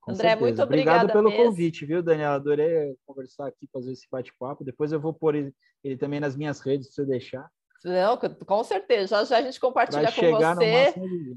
Com 0.07 0.13
André, 0.13 0.29
certeza. 0.29 0.47
muito 0.47 0.63
obrigada. 0.63 0.99
Obrigado 1.01 1.13
pelo 1.13 1.31
mesmo. 1.31 1.45
convite, 1.45 1.85
viu, 1.85 2.01
Daniela? 2.01 2.37
Adorei 2.37 2.95
conversar 3.05 3.49
aqui, 3.49 3.69
fazer 3.73 3.91
esse 3.91 4.07
bate-papo. 4.09 4.63
Depois 4.63 4.93
eu 4.93 5.01
vou 5.01 5.13
pôr 5.13 5.35
ele, 5.35 5.53
ele, 5.83 5.97
também 5.97 6.21
nas 6.21 6.37
minhas 6.37 6.61
redes, 6.61 6.87
se 6.87 6.95
você 6.95 7.05
deixar. 7.05 7.51
Não, 7.85 8.17
com 8.17 8.63
certeza. 8.63 9.19
Já, 9.19 9.25
já 9.25 9.39
a 9.39 9.43
gente 9.43 9.59
compartilha 9.59 10.11
com 10.13 10.31
você. 10.31 10.95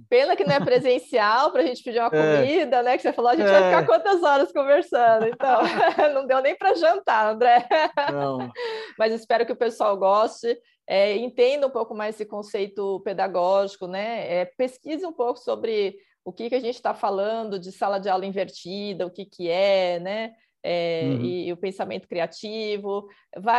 Pena 0.08 0.36
que 0.36 0.44
não 0.44 0.54
é 0.54 0.60
presencial 0.60 1.52
para 1.52 1.64
a 1.64 1.66
gente 1.66 1.84
pedir 1.84 2.00
uma 2.00 2.10
é. 2.14 2.42
comida, 2.42 2.84
né? 2.84 2.96
Que 2.96 3.02
você 3.02 3.12
falou, 3.12 3.32
a 3.32 3.36
gente 3.36 3.48
é. 3.48 3.52
vai 3.52 3.64
ficar 3.64 3.86
quantas 3.88 4.22
horas 4.22 4.52
conversando? 4.52 5.26
Então, 5.26 5.62
não 6.14 6.28
deu 6.28 6.40
nem 6.40 6.56
para 6.56 6.76
jantar, 6.76 7.34
André. 7.34 7.68
Não. 8.12 8.38
Mas 9.00 9.14
espero 9.14 9.48
que 9.48 9.52
o 9.52 9.58
pessoal 9.58 9.98
goste. 9.98 10.56
É, 10.88 11.16
entenda 11.18 11.68
um 11.68 11.72
pouco 11.72 11.96
mais 11.96 12.16
esse 12.16 12.26
conceito 12.26 13.00
pedagógico, 13.02 13.88
né? 13.88 14.32
É, 14.32 14.46
pesquise 14.46 15.06
um 15.06 15.14
pouco 15.14 15.40
sobre 15.40 15.96
o 16.24 16.32
que, 16.32 16.50
que 16.50 16.56
a 16.56 16.60
gente 16.60 16.76
está 16.76 16.94
falando 16.94 17.60
de 17.60 17.72
sala 17.72 18.00
de 18.00 18.10
aula 18.10 18.26
invertida, 18.26 19.06
o 19.06 19.12
que, 19.12 19.26
que 19.26 19.50
é, 19.50 20.00
né? 20.00 20.34
É, 20.62 21.04
uhum. 21.06 21.22
e, 21.24 21.48
e, 21.48 21.54
o 21.54 21.58
pensamento 21.58 22.08
criativo. 22.08 23.08
Vai 23.38 23.44